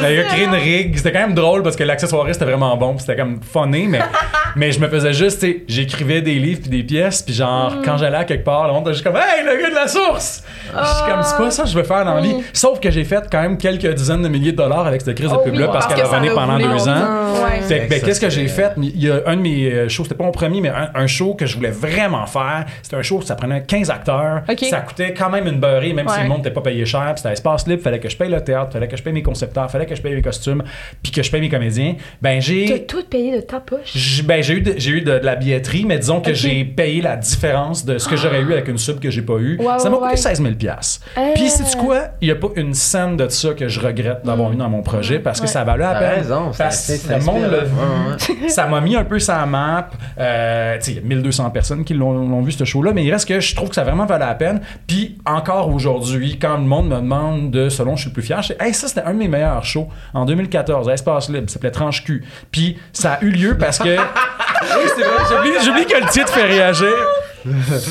[0.02, 0.98] Ben, il a créé une rig.
[0.98, 2.92] C'était quand même drôle parce que l'accessoire c'était vraiment bon.
[2.96, 4.00] puis C'était comme funné, mais
[4.56, 7.76] mais je me faisais juste, tu sais, j'écrivais des livres puis des pièces, puis genre,
[7.84, 9.88] quand j'allais à quelque part, le monde était juste comme, hey, le gars de la
[9.88, 10.44] source!
[10.66, 12.36] Je suis comme, c'est pas ça que je veux faire dans la vie.
[12.54, 15.30] Sauf que j'ai fait quand même quelques dizaines de milliers de dollars avec cette crise
[15.30, 17.44] de Oh pub-là oui, parce parce qu'elle a pendant deux ans.
[17.44, 17.62] ouais.
[17.62, 18.74] Fait que, ben, qu'est-ce que j'ai fait?
[18.78, 21.08] Il y a un de mes euh, shows, c'était pas mon premier, mais un, un
[21.08, 22.66] show que je voulais vraiment faire.
[22.82, 24.42] C'était un show, ça prenait 15 acteurs.
[24.70, 27.04] Ça coûtait quand même une beurrée, même si le monde n'était pas payé cher.
[27.08, 29.24] Puis c'était espace libre, fallait que je paye le théâtre, fallait que je paye mes
[29.24, 30.64] concepteurs, fallait que je paye mes costumes,
[31.02, 31.96] puis que je paye mes comédiens.
[32.22, 32.86] Ben, T'as j'ai.
[32.86, 33.92] tout payé de ta poche?
[33.94, 36.64] J'ai ben, j'ai eu, de, j'ai eu de, de la billetterie, mais disons que j'ai
[36.66, 39.60] payé la différence de ce que j'aurais eu avec une sub que j'ai pas eu.
[39.80, 40.18] Ça m'a coûté ouais.
[40.18, 41.06] 16 000 piastres.
[41.18, 41.32] Euh.
[41.36, 42.10] Puis, sais-tu quoi?
[42.22, 44.82] Il y a pas une scène de ça que je regrette d'avoir eu dans mon
[44.82, 45.52] projet parce que Ouais.
[45.52, 46.20] ça valait la T'as peine.
[46.22, 48.50] raison, c'est parce c'est le monde l'a vu.
[48.50, 49.90] ça m'a mis un peu sa map.
[50.20, 53.04] Euh, tu sais, il y a 1200 personnes qui l'ont l'ont vu, ce show-là, mais
[53.04, 54.62] il reste que je trouve que ça a vraiment valait la peine.
[54.88, 58.42] Puis, encore aujourd'hui, quand le monde me demande de selon je suis le plus fier,
[58.42, 61.50] je dis, hey, ça, c'était un de mes meilleurs shows en 2014, à Espace Libre,
[61.50, 62.24] ça s'appelait Tranche Cul.
[62.52, 63.90] Puis, ça a eu lieu parce que.
[64.64, 66.90] oui, c'est vrai, j'oublie- j'oublie que le titre fait réagir.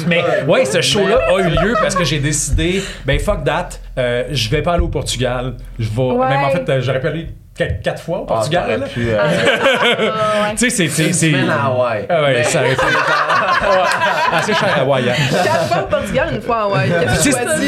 [0.07, 4.24] Mais ouais, ce show-là a eu lieu parce que j'ai décidé, ben fuck that, euh,
[4.30, 5.57] je vais pas aller au Portugal.
[5.78, 6.28] Je vais, Ouais.
[6.28, 8.88] même en fait, euh, j'aurais pu aller quatre, quatre fois au Ah, Portugal.
[8.94, 9.18] pu, euh.
[10.57, 10.88] Tu sais, c'est.
[10.88, 12.07] c'est- Une c'est- semaine à Hawaï.
[12.09, 12.82] Ah ouais, Mais- ça aurait été
[14.32, 15.04] assez cher à Hawaï.
[15.04, 16.90] Quatre fois au Portugal, une fois en Hawaï.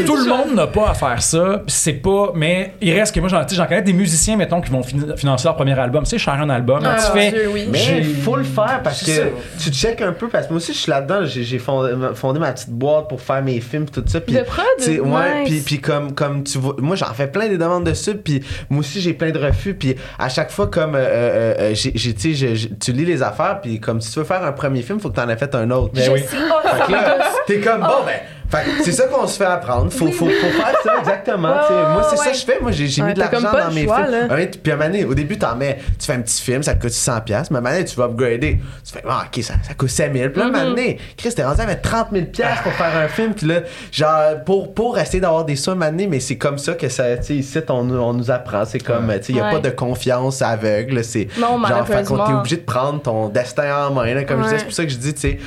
[0.06, 2.32] Tout le monde n'a pas à faire ça, c'est pas.
[2.34, 5.56] Mais il reste que moi, j'en connais des musiciens, mettons, qui vont fin- financer leur
[5.56, 6.04] premier album.
[6.04, 7.30] Tu sais, cher un album, Ah, tu fais.
[7.30, 7.68] Dieu, oui.
[7.70, 10.58] Mais J'ai- faut le faire parce que C'est tu check un peu parce que moi
[10.58, 14.02] aussi je suis là-dedans j'ai j'ai fondé, ma petite boîte pour faire mes films tout
[14.06, 14.64] ça puis De prod?
[14.78, 15.48] ouais Nice.
[15.48, 18.42] puis puis comme comme tu vois moi j'en fais plein des demandes de sub puis
[18.70, 22.92] moi aussi j'ai plein de refus puis à chaque fois comme euh, euh, euh, tu
[22.92, 25.20] lis les affaires puis comme si tu veux faire un premier film faut que tu
[25.20, 26.20] en aies fait un autre Ben Je oui.
[26.20, 26.36] sais.
[26.62, 28.43] Oh, t'es comme, bon, ben, fait que
[28.84, 29.90] c'est ça qu'on se fait apprendre.
[29.92, 31.48] Faut, faut, faut faire ça, exactement.
[31.48, 32.24] Moi, c'est ouais.
[32.24, 32.58] ça que je fais.
[32.60, 34.28] Moi, j'ai mis de l'argent dans mes choix, films.
[34.30, 36.62] Ouais, puis à un moment donné, au début, t'en mets, tu fais un petit film,
[36.62, 37.24] ça te coûte 600$.
[37.24, 38.60] pièces Mais à un moment donné, tu vas upgrader.
[38.86, 40.30] Tu fais, ah, ok, ça, ça coûte 5000$.
[40.30, 40.52] Puis là, à un Mm-hmm.
[40.52, 43.34] moment donné, Chris, t'es rendu à mettre 30 000$ piastres pour faire un film.
[43.34, 43.60] Puis là,
[43.92, 46.74] genre, pour, pour essayer d'avoir des sous à un moment donné, mais c'est comme ça
[46.74, 48.64] que ça, tu sais, ici, on, nous- on nous apprend.
[48.64, 51.02] C'est comme, tu sais, il y a pas de confiance aveugle.
[51.04, 54.14] C'est genre, fait qu'on t'es obligé de prendre ton destin en main.
[54.14, 54.24] là.
[54.24, 55.38] Comme je disais, c'est pour ça que je dis, tu sais,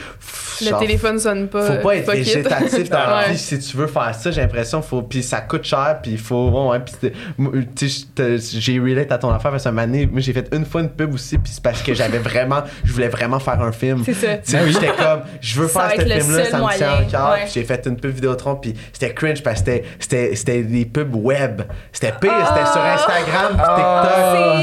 [0.71, 1.61] Le téléphone sonne pas.
[1.63, 3.31] faut pas être végétatif dans la Ouais.
[3.31, 6.17] vie si tu veux faire ça j'ai l'impression faut puis ça coûte cher puis il
[6.17, 9.63] faut ouais, ouais puis c'est- moi, tu sais j'étais- j'ai relate à ton affaire parce
[9.63, 11.93] que un année moi j'ai fait une fois une pub aussi puis c'est parce que
[11.93, 14.27] j'avais vraiment je voulais vraiment faire un film C'est ça.
[14.43, 17.41] Sais, j'étais comme je veux Ça faire ce film là ça me tient ouais.
[17.43, 20.85] puis j'ai fait une pub Vidéotron puis c'était cringe parce que c'était- c'était c'était des
[20.85, 24.07] pubs web c'était pire c'était sur Instagram puis TikTok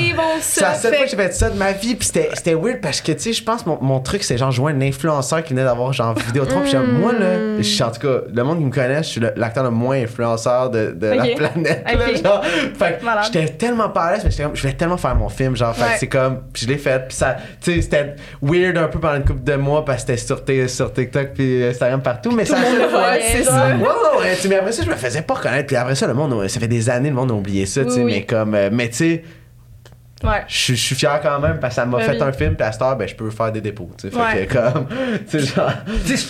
[0.05, 0.69] C'est bon, c'est ça.
[0.69, 2.81] la seule fait fois que j'ai fait ça de ma vie, puis c'était, c'était weird
[2.81, 5.53] parce que, tu sais, je pense mon, mon truc, c'est genre jouer un influenceur qui
[5.53, 8.65] venait d'avoir genre Vidéotron, puis moi, là, je suis en tout cas, le monde qui
[8.65, 12.23] me connaît, je suis l'acteur le moins influenceur de, de la planète, là, Ok.
[12.23, 12.45] genre.
[12.45, 13.25] Fait que Malade.
[13.33, 15.75] j'étais tellement pas à l'aise, mais j'étais comme, je voulais tellement faire mon film, genre,
[15.75, 18.99] fait c'est comme, puis je l'ai fait, puis ça, tu sais, c'était weird un peu
[18.99, 22.45] pendant une couple de mois parce que c'était sur, sur TikTok puis Instagram partout, mais
[22.45, 22.57] ça,
[23.21, 23.75] c'est ça.
[24.49, 25.67] Mais après ça, je me faisais pas reconnaître.
[25.67, 27.91] Puis après ça, le monde, ça fait des années, le monde a oublié ça, tu
[27.91, 29.23] sais, mais comme, euh, mais tu sais,
[30.23, 30.43] Ouais.
[30.49, 32.23] je suis- je suis fier quand même parce que ça m'a Ben fait oui.
[32.23, 34.17] un film, puis à cette heure, ben, je peux faire des dépôts, tu sais.
[34.17, 34.31] Ouais.
[34.33, 34.87] Fait que comme,
[35.41, 35.73] genre.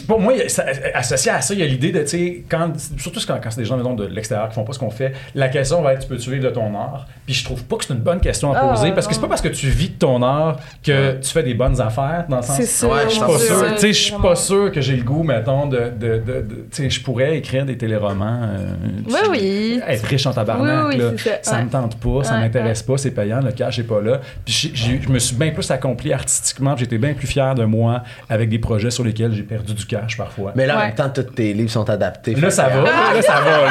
[0.09, 0.64] Pour moi, ça-
[0.95, 3.61] associé à ça, il y a l'idée de, tu sais, quand, surtout quand, quand c'est
[3.61, 6.01] des gens mettons, de l'extérieur qui font pas ce qu'on fait, la question va être
[6.03, 7.07] tu peux tuer de ton art?
[7.26, 9.20] Puis je trouve pas que c'est une bonne question à Ah, poser parce que c'est
[9.20, 12.39] pas parce que tu vis de ton art que tu fais des bonnes affaires dans
[12.39, 12.57] le sens.
[12.57, 12.89] C'est ça.
[12.89, 15.05] Ouais, je suis pas sûr, ouais, tu sais, je suis pas sûr que j'ai le
[15.05, 18.41] goût, mettons, de, de, de, de- tu sais, je pourrais écrire des téléromans.
[18.43, 18.66] euh,
[19.07, 19.80] Oui, oui.
[19.87, 21.11] Être riche en tabarnak, Oui, oui, là.
[21.16, 21.64] c'est ça, ça ouais.
[21.64, 24.20] me tente pas, ça Ouais, m'intéresse pas, c'est payant, le cash pas là.
[24.45, 27.55] Puis j'ai- j'ai- je me suis bien plus accompli artistiquement, puis j'étais bien plus fier
[27.55, 30.53] de moi avec des projets sur lesquels j'ai perdu du cash parfois.
[30.57, 30.87] Mais là, en Ouais.
[30.87, 32.35] même temps, tous tes livres sont adaptés.
[32.35, 33.70] Là, ça va, là, ça va, là.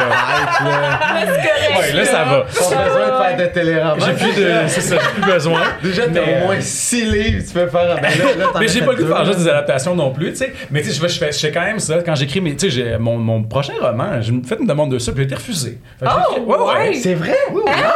[0.62, 1.98] Arrête, là.
[2.00, 2.42] Ouais, ça va.
[2.42, 4.06] Pas besoin de faire de téléromans.
[4.06, 4.52] J'ai plus de.
[4.68, 5.62] C'est ça, j'ai plus besoin.
[5.84, 7.96] Déjà, t'as au moins euh, 6 livres, tu peux faire.
[7.96, 10.32] Ben là, là, Mais j'ai pas le goût de faire juste des adaptations non plus,
[10.32, 10.54] tu sais.
[10.72, 11.98] Mais tu sais, je fais- quand même ça.
[12.06, 12.56] Quand j'écris mes.
[12.56, 15.36] Tu sais, mon, mon prochain roman, j'ai fait une demande de ça, puis j'ai été
[15.36, 15.80] refusé.
[16.00, 16.74] Fait Oh, ouais, ouais.
[16.90, 16.94] ouais.
[16.94, 17.36] C'est vrai?
[17.52, 17.72] Oui, oui.
[17.76, 17.94] Ah,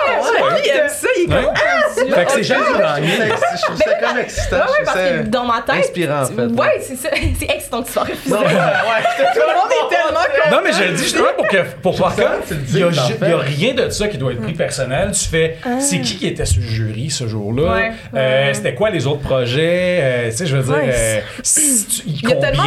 [0.64, 1.44] il aime ça, il est Ouais.
[1.44, 1.54] comme.
[1.98, 2.16] Ah, Dieu.
[2.16, 3.10] Fait que c'est jamais gagné.
[3.56, 4.58] Je trouve ça comme excitant.
[4.58, 5.76] Ouais, je ouais, parce que dans ma tête.
[5.76, 6.46] inspirant, en fait.
[6.46, 7.10] Ouais, c'est ça.
[7.40, 8.30] C'est excitant que tu sois refusé.
[8.34, 8.48] Non, ouais.
[9.34, 10.52] Tout le monde est tellement comme.
[10.52, 13.38] Non, mais je le dis justement pour que pour voir tu dis, il y a,
[13.38, 15.12] rien de ça qui doit être pris personnel.
[15.12, 17.92] Tu fais, c'est qui qui était sur le jury ce jour-là?
[18.16, 18.54] Euh.
[18.54, 20.00] C'était quoi les autres projets?
[20.02, 22.64] Euh, tu sais, je veux dire, euh, tu- Il y a tellement,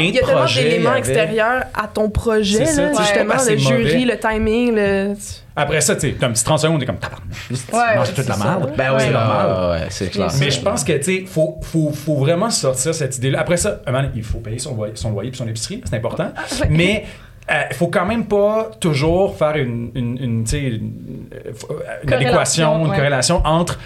[0.47, 5.15] d'éléments extérieurs à ton projet, tu justement, le jury, le timing, le...
[5.57, 7.27] Après ça, tu sais, t'as un petit 30 secondes, t'es comme tabarnak.
[7.51, 8.73] Ouais, toute la merde.
[8.77, 9.47] Ben oui, c'est normal.
[9.47, 10.29] ouais, ouais, c'est clair.
[10.39, 13.41] Mais je pense que, tu sais, faut, faut, faut vraiment sortir cette idée-là.
[13.41, 15.83] Après ça, un moment donné, il faut payer son loyer, son loyer puis son épicerie,
[15.85, 16.33] c'est important.
[16.61, 16.69] ouais.
[16.71, 17.05] Mais
[17.71, 20.79] il faut quand même pas toujours faire une, une, euh,
[22.05, 22.97] une adéquation, une ouais.
[22.97, 23.79] corrélation entre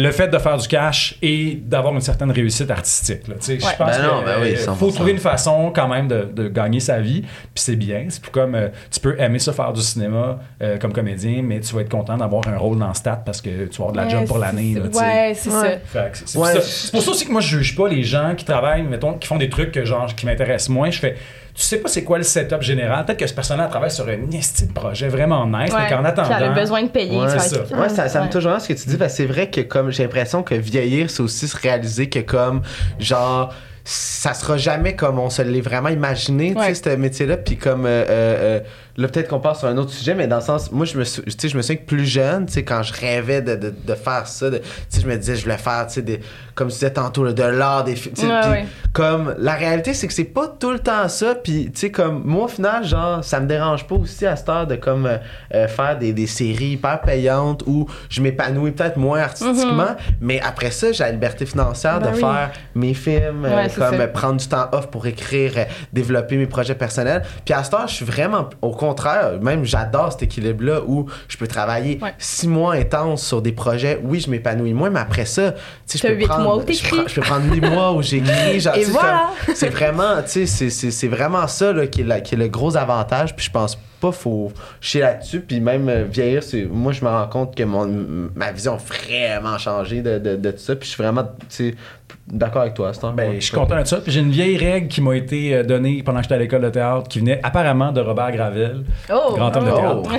[0.00, 3.26] le fait de faire du cash et d'avoir une certaine réussite artistique.
[3.26, 3.52] Là, tu sais.
[3.54, 3.72] Ouais.
[3.72, 4.74] Je pense Ben que, ben oui, euh, 100%.
[4.76, 8.06] faut trouver une façon quand même de, de gagner sa vie, puis c'est bien.
[8.08, 11.58] C'est tout comme euh, tu peux aimer ça faire du cinéma euh, comme comédien, mais
[11.58, 13.96] tu vas être content d'avoir un rôle dans Stat parce que tu vas avoir de
[13.96, 14.74] la job pour l'année.
[14.74, 15.00] là, tu sais.
[15.00, 15.62] Ouais, c'est ça.
[15.62, 16.54] Ouais.
[16.54, 16.60] Ça.
[16.60, 19.26] C'est pour ça aussi que moi, je juge pas les gens qui travaillent, mettons, qui
[19.26, 20.90] font des trucs que, genre, qui m'intéressent moins.
[20.90, 21.16] Je fais,
[21.58, 23.04] tu sais pas c'est quoi le setup général.
[23.04, 25.88] Peut-être que ce personnage travaille sur un esti de projet vraiment nice, mais Ouais.
[25.88, 26.30] qu'en Qui attendant.
[26.34, 27.18] a besoin de payer.
[27.18, 27.62] Ouais, être- ça.
[27.76, 29.62] Ouais, ça, ça me touche vraiment ce que tu dis, parce que c'est vrai que
[29.62, 32.62] comme j'ai l'impression que vieillir, c'est aussi se réaliser que comme
[33.00, 33.52] genre
[33.84, 37.38] ça sera jamais comme on se l'est vraiment imaginé, tu sais, ce métier-là.
[37.38, 38.60] Puis comme euh, euh, euh,
[38.98, 41.04] là, peut-être qu'on passe sur un autre sujet, mais dans le sens, moi, je me,
[41.04, 43.94] sou- je me souviens que plus jeune, tu sais, quand je rêvais de, de, de
[43.94, 46.20] faire ça, de- tu sais, je me disais, je voulais faire, tu sais, des-
[46.54, 48.66] comme tu disais tantôt, là, de l'art, des fi- tu sais, Ouais, puis ouais.
[48.92, 51.36] comme la réalité, c'est que c'est pas tout le temps ça.
[51.36, 54.48] Puis, tu sais, comme moi, au final, genre, ça me dérange pas aussi à cette
[54.48, 55.18] heure de comme euh,
[55.54, 60.72] euh, faire des, des séries hyper payantes où je m'épanouis peut-être moins artistiquement, mais après
[60.72, 62.20] ça, j'ai la liberté financière Ben de oui.
[62.20, 65.52] faire mes films, euh, Ouais, comme euh, prendre du temps off pour écrire,
[65.92, 67.22] développer mes projets personnels.
[67.44, 71.36] Puis à cette heure, je suis vraiment, au contraire, même j'adore cet équilibre-là où je
[71.36, 72.14] peux travailler Ouais.
[72.18, 74.00] six mois intenses sur des projets.
[74.02, 76.72] Oui, je m'épanouis moins, mais après ça, tu sais, je peux prendre, mois où je,
[77.08, 78.60] je peux prendre huit mois où j'écris.
[78.60, 79.30] genre, voilà.
[79.54, 82.38] c'est vraiment, tu sais, c'est- c'est c'est vraiment ça là, qui, est la- qui est
[82.38, 83.34] le gros avantage.
[83.36, 85.40] Puis je pense pas faut chier là-dessus.
[85.40, 88.76] Puis même euh, vieillir, c'est moi je me rends compte que mon, ma vision a
[88.76, 90.76] vraiment changé de, de, de tout ça.
[90.76, 91.30] Puis je suis vraiment, tu
[91.70, 91.74] sais,
[92.26, 93.12] d'accord avec toi, Star.
[93.12, 93.98] Ben, je suis content de ça.
[93.98, 96.62] Puis j'ai une vieille règle qui m'a été euh, donnée pendant que j'étais à l'école
[96.62, 99.34] de théâtre, qui venait apparemment de Robert Gravel, Oh!
[99.34, 100.02] grand homme de Oh.
[100.06, 100.10] théâtre,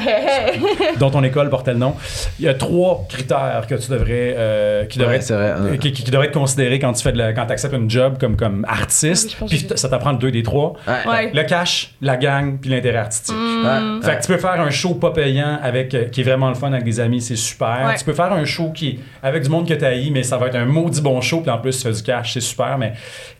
[0.99, 1.93] dont ton école portait le nom.
[2.39, 5.77] Il y a trois critères que tu devrais, euh, qui devraient Ouais, c'est vrai, hein.
[5.77, 8.35] qui, qui devraient être considérés quand tu fais de la- quand acceptes une job comme
[8.35, 9.35] comme artiste.
[9.47, 10.73] Puis ça t'apprend le deux des trois.
[10.87, 11.09] Ouais.
[11.11, 11.31] Ouais.
[11.33, 13.35] Le cash, la gang, puis l'intérêt artistique.
[13.35, 14.01] Mm.
[14.03, 16.55] Fait que tu peux faire un show pas payant avec euh, qui est vraiment le
[16.55, 17.85] fun avec des amis, c'est super.
[17.87, 17.95] Ouais.
[17.97, 20.37] Tu peux faire un show qui est avec du monde que tu haïs, mais ça
[20.37, 22.77] va être un maudit bon show, puis en plus tu fais du cash, c'est super.
[22.77, 22.93] Mais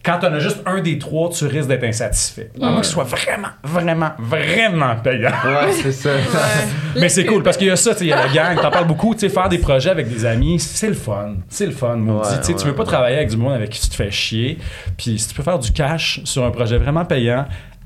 [0.03, 2.51] quand t'en as juste un des trois, tu risques d'être insatisfait.
[2.61, 5.31] À moins que ce soit vraiment, vraiment, vraiment payant.
[5.45, 6.09] Ouais, c'est ça.
[6.95, 8.59] Mais c'est cool parce qu'il y a ça, tu sais, il y a la gang,
[8.61, 11.35] t'en parles beaucoup, tu sais, faire des projets avec des amis, c'est le fun.
[11.49, 12.29] C'est le fun, maudit.
[12.29, 12.87] Ouais, Tu Tu veux ouais, pas ouais.
[12.87, 14.57] travailler avec du monde avec qui tu te fais chier.
[14.97, 17.45] Puis si tu peux faire du cash sur un projet vraiment payant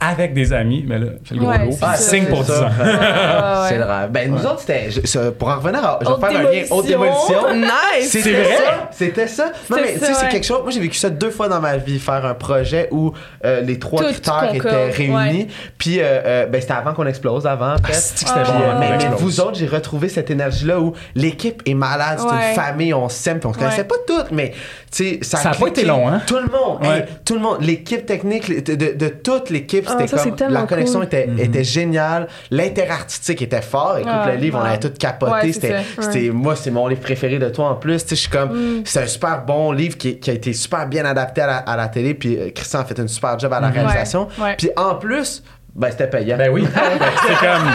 [0.09, 1.95] avec des amis, mais là, fais le gros Ouais, lot, c'est ça.
[1.95, 2.59] signe pour 10 ça.
[2.61, 2.63] ans.
[2.65, 3.67] ouais.
[3.69, 4.09] C'est le rêve.
[4.11, 4.89] Ben, nous autres, c'était.
[4.91, 5.99] je- Pour en revenir à.
[6.01, 6.61] Je vais Haute faire un lien.
[6.69, 7.27] Haute démolition.
[7.27, 7.53] démolition.
[7.99, 8.09] Nice!
[8.09, 8.57] C'était C'est vrai?
[8.57, 8.89] ça.
[8.91, 9.45] C'était ça.
[9.45, 10.31] Non, C'était mais tu sais, ça, c'est ouais.
[10.31, 10.59] quelque chose.
[10.63, 13.13] Moi, j'ai vécu ça deux fois dans ma vie, faire un projet où
[13.45, 15.13] euh, les trois Tout critères concorde, étaient réunis.
[15.15, 15.47] ouais.
[15.77, 18.69] Puis, euh, euh, ben, c'était avant qu'on explose, avant, c'est que c'était Puis, bon, euh,
[18.71, 19.21] avant mais, qu'on mais explose?
[19.21, 22.49] vous autres, j'ai retrouvé cette énergie-là où l'équipe est malade, c'est Ouais.
[22.49, 24.57] une famille, on s'aime, puis on se connaissait pas toutes, mais tu
[24.91, 25.81] sais, ça, Ça a pas cliqué.
[25.81, 26.21] été long, hein?
[26.27, 26.97] Tout le monde, Ouais.
[26.99, 30.37] hey, tout le monde, l'équipe technique, de, de- de toute l'équipe, Ah, c'était ça, c'est
[30.37, 31.05] comme la connexion cool.
[31.05, 33.97] était, était géniale, l'intérêt artistique était fort.
[33.97, 37.01] Écoute, Ah, le livre, on avait tout capoté, Ouais, c'était, c'était moi, c'est mon livre
[37.01, 38.03] préféré de toi en plus.
[38.09, 41.41] Je suis comme, c'est un super bon livre qui, qui a été super bien adapté
[41.41, 43.69] à la, à la télé, puis euh, Christian a fait une super job à la
[43.69, 44.27] réalisation.
[44.37, 44.55] Ouais, ouais.
[44.57, 45.43] Puis en plus,
[45.75, 46.37] ben c'était payant.
[46.37, 46.61] Ben oui.
[46.61, 46.67] Que
[47.27, 47.67] c'est comme.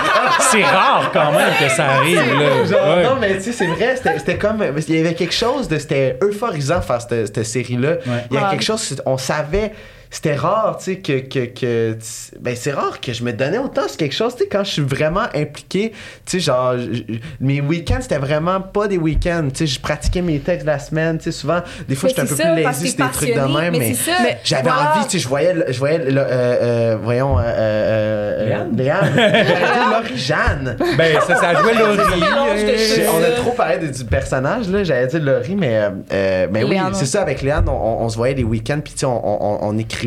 [0.53, 2.65] C'est rare quand même que ça arrive, là.
[2.65, 3.03] Genre, Ouais.
[3.03, 4.63] Non, mais tu sais, c'est vrai, c'était c'était comme.
[4.87, 5.79] Il y avait quelque chose de.
[5.79, 7.97] C'était euphorisant faire cette, cette série-là.
[8.31, 8.51] Il y a Ouais.
[8.51, 9.03] quelque chose.
[9.05, 9.73] On savait.
[10.11, 11.19] C'était rare, tu sais, que.
[11.21, 11.97] que, que
[12.41, 14.71] ben, c'est rare que je me donnais autant sur quelque chose, tu sais, quand je
[14.71, 15.91] suis vraiment impliqué.
[16.25, 19.49] Tu sais, genre, je- je- mes week-ends, c'était vraiment pas des week-ends.
[19.53, 21.19] Tu sais, je pratiquais mes textes la semaine.
[21.19, 23.41] Tu sais, souvent, des fois, j'étais un peu ça, plus lazy sur des trucs de
[23.61, 24.39] même, mais mais.
[24.45, 28.47] J'avais envie, tu sais, je voyais, le- je voyais, le- euh, euh, voyons, euh, euh,
[28.77, 29.15] Léane?
[29.93, 30.77] Laurie Jeanne.
[30.97, 31.99] Ben, ça, ça jouait Laurie.
[33.13, 34.85] On a trop parlé de- du personnage, là.
[34.85, 35.81] J'allais dire Laurie, mais,
[36.11, 37.21] mais oui, Léane, c'est ça.
[37.23, 39.77] Avec Léane, on, on- on se voyait les week-ends, puis tu sais, on, on- on
[39.79, 39.98] écrivait.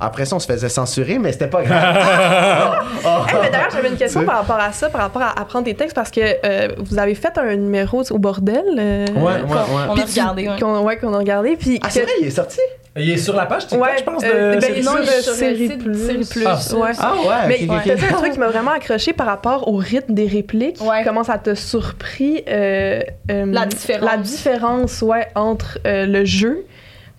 [0.00, 1.96] Après ça, on se faisait censurer, mais c'était pas grave.
[3.02, 5.74] Hey, mais D'ailleurs, j'avais une question par rapport à ça, par rapport à apprendre des
[5.74, 8.62] textes, parce que euh, vous avez fait un numéro au bordel.
[8.78, 9.82] euh, Ouais, ouais, qu'on- ouais.
[9.88, 10.58] On puis a regardé, ouais.
[10.60, 11.56] Qu'on ouais, a regardé.
[11.56, 12.58] Puis ah, que- c'est vrai, il est sorti?
[12.96, 14.22] Il est sur la page TikTok, Ouais, je pense.
[14.24, 16.06] euh, de ben, Série non, sur Série Plus.
[16.06, 16.44] Série Plus.
[16.46, 16.90] Ah, ouais.
[16.98, 17.48] Ah, ouais.
[17.48, 18.12] Mais ok, il ok, faisait ok.
[18.12, 20.80] un truc qui m'a vraiment accroché par rapport au rythme des répliques.
[20.80, 21.02] Ouais.
[21.04, 24.10] Comment ça t'a surpris euh, euh, La différence.
[24.10, 26.64] La différence, ouais, entre euh, le jeu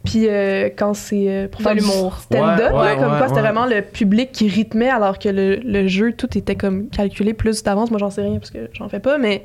[0.04, 2.18] puis euh, quand c'est euh, pour faire l'humour.
[2.22, 3.42] stand-up, Ouais, ouais, là, comme ouais, quoi c'était ouais.
[3.52, 7.62] vraiment le public qui rythmait alors que le, le jeu tout était comme calculé plus
[7.64, 7.92] d'avance.
[7.92, 9.44] Moi j'en sais rien parce que j'en fais pas, mais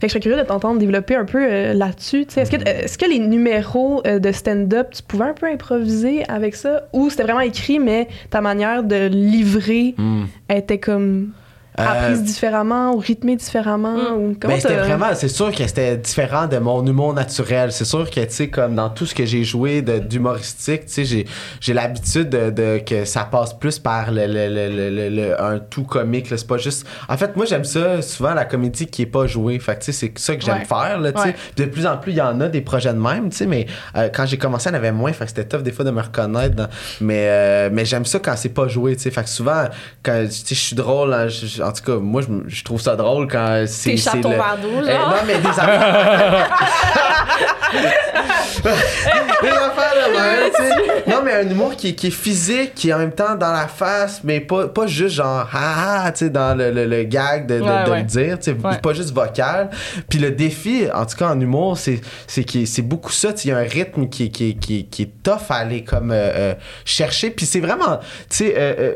[0.00, 2.26] que je serais curieux de t'entendre développer un peu euh, là-dessus.
[2.26, 2.40] tu sais.
[2.42, 2.84] Est-ce que, Mm-hmm.
[2.84, 6.82] est-ce que les numéros euh, de stand-up, tu pouvais un peu improviser avec ça?
[6.92, 10.24] Ou c'était vraiment écrit mais ta manière de livrer Hmm.
[10.48, 11.30] était comme
[11.76, 14.14] apprise différemment ou rythmée différemment Mm.
[14.16, 17.72] ou comment Ben, c'était vraiment, c'est sûr que c'était différent de mon humour naturel.
[17.72, 21.04] C'est sûr que, tu sais, comme dans tout ce que j'ai joué d'humoristique, tu sais,
[21.04, 21.26] j'ai,
[21.60, 25.84] j'ai l'habitude de, de- que ça passe plus par le, le- le- le- un tout
[25.84, 26.26] comique.
[26.28, 26.86] C'est pas juste.
[27.08, 29.58] En fait, moi, j'aime ça, souvent, la comédie qui est pas jouée.
[29.58, 30.64] Fait tu sais, c'est ça que j'aime Ouais.
[30.64, 31.26] faire, là, tu sais.
[31.28, 31.34] Ouais.
[31.56, 33.46] Puis De plus en plus, il y en a des projets de même, tu sais,
[33.46, 33.66] mais
[33.96, 35.12] euh, quand j'ai commencé, il y en avait moins.
[35.12, 36.54] Fait c'était tough des fois de me reconnaître.
[36.54, 36.68] dans-
[37.00, 39.10] mais euh, mais j'aime ça quand c'est pas joué, tu sais.
[39.10, 39.64] Fait que souvent,
[40.02, 41.26] quand, tu sais, je suis drôle, hein,
[41.68, 43.90] en tout cas, moi, je trouve ça drôle quand c'est.
[43.90, 45.10] Tes c'est chatons le- d'eau, eh, genre.
[45.10, 46.48] non, mais des affaires.
[49.42, 51.10] des affaires de même, tu sais.
[51.10, 53.66] Non, mais un humour qui, qui est physique, qui est en même temps dans la
[53.68, 57.46] face, mais pas, pas juste genre, ah, ah, tu sais, dans le, le, le gag
[57.46, 57.98] de, de, Ouais, de ouais.
[57.98, 58.78] le dire, tu sais, Ouais.
[58.78, 59.70] pas juste vocal.
[60.08, 63.42] Puis le défi, en tout cas en humour, c'est, c'est, qu'il- c'est beaucoup ça, tu
[63.42, 66.10] sais, il y a un rythme qui, qui, qui, qui est tough à aller comme
[66.10, 66.54] euh, euh,
[66.84, 67.30] chercher.
[67.30, 67.98] Puis c'est vraiment,
[68.30, 68.94] tu sais, euh,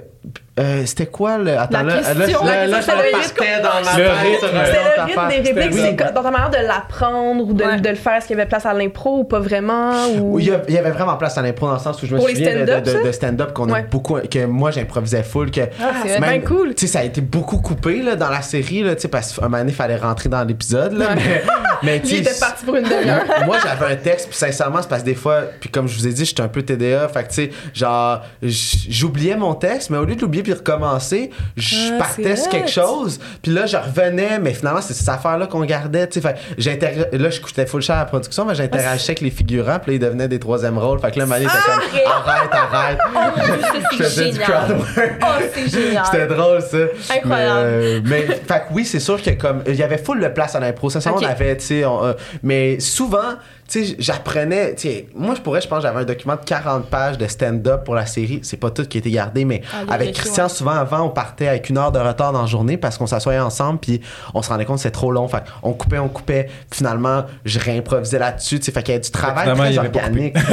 [0.58, 1.56] euh, c'était quoi le.
[1.56, 4.38] Attends, La là, là, question, là, là, je le partais dans ma Le tête rythme.
[4.40, 7.80] sur le des répliques, C'était- c'est dans ta manière de l'apprendre ou de, Ouais.
[7.80, 8.14] de le faire.
[8.14, 9.92] Est-ce qu'il y avait place à l'impro ou pas vraiment?
[10.16, 10.34] Ou...
[10.34, 12.26] Oui, il y avait vraiment place à l'impro dans le sens où je me Pour
[12.26, 13.86] les souviens de, stand-up, de- de- de stand-up qu'on a Ouais.
[13.88, 16.74] beaucoup, que moi j'improvisais full, que Ah, c'est bien cool.
[16.74, 19.32] Tu sais, ça a été beaucoup coupé là, dans la série, là, tu sais, parce
[19.32, 20.94] qu'à un moment donné, il fallait rentrer dans l'épisode.
[20.94, 21.14] là, Ouais.
[21.16, 21.42] Mais,
[21.84, 23.22] mais tu était parti pour une demi-heure.
[23.46, 26.08] moi j'avais un texte puis sincèrement c'est parce que des fois puis comme je vous
[26.08, 29.98] ai dit j'étais un peu TDA fait que tu sais genre j'oubliais mon texte mais
[29.98, 33.76] au lieu de l'oublier puis recommencer je Ah, partais sur quelque chose puis là je
[33.76, 37.82] revenais mais finalement c'est ces affaires là qu'on gardait tu sais là je j'étais full
[37.82, 40.78] cher à la production mais j'interagissais avec les figurants puis là ils devenaient des troisième
[40.78, 42.98] rôles fait que là Mané était comme arrête arrête
[43.92, 44.50] je c'est faisais du génial.
[44.50, 46.04] crowd work Oh, c'est génial.
[46.10, 47.14] c'était drôle ça.
[47.14, 47.60] Incroyable.
[47.60, 50.28] Mais, euh, mais fait que oui, c'est sûr que comme il y avait full de
[50.28, 51.18] place à l'impro, ça Ok.
[51.22, 53.34] on avait tu sais euh, mais souvent
[53.68, 56.86] tu sais j'apprenais tu sais moi je pourrais je pense j'avais un document de 40
[56.86, 59.92] pages de stand-up pour la série, c'est pas tout qui a été gardé mais Ah,
[59.92, 62.96] avec Christian souvent avant on partait avec une heure de retard dans la journée parce
[62.98, 64.00] qu'on s'assoyait ensemble puis
[64.34, 67.58] on se rendait compte que c'était trop long fait on coupait on coupait finalement je
[67.58, 70.36] réimprovisais là-dessus tu sais fait qu'il y avait du travail très organique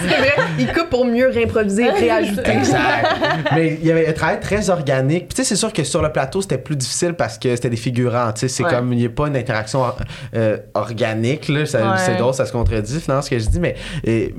[0.00, 2.50] C'est vrai, il coupe pour mieux réimproviser et réajouter.
[2.50, 3.06] Exact.
[3.54, 5.28] Mais il y avait un travail très organique.
[5.28, 7.70] Puis tu sais, c'est sûr que sur le plateau, c'était plus difficile parce que c'était
[7.70, 8.32] des figurants.
[8.32, 8.70] Tu sais, c'est Ouais.
[8.70, 9.84] comme, il n'y a pas une interaction
[10.34, 11.48] euh, organique.
[11.48, 11.64] Là.
[11.66, 11.98] Ça- Ouais.
[11.98, 13.60] C'est drôle, ça se contredit finalement ce que je dis.
[13.60, 14.34] Mais et,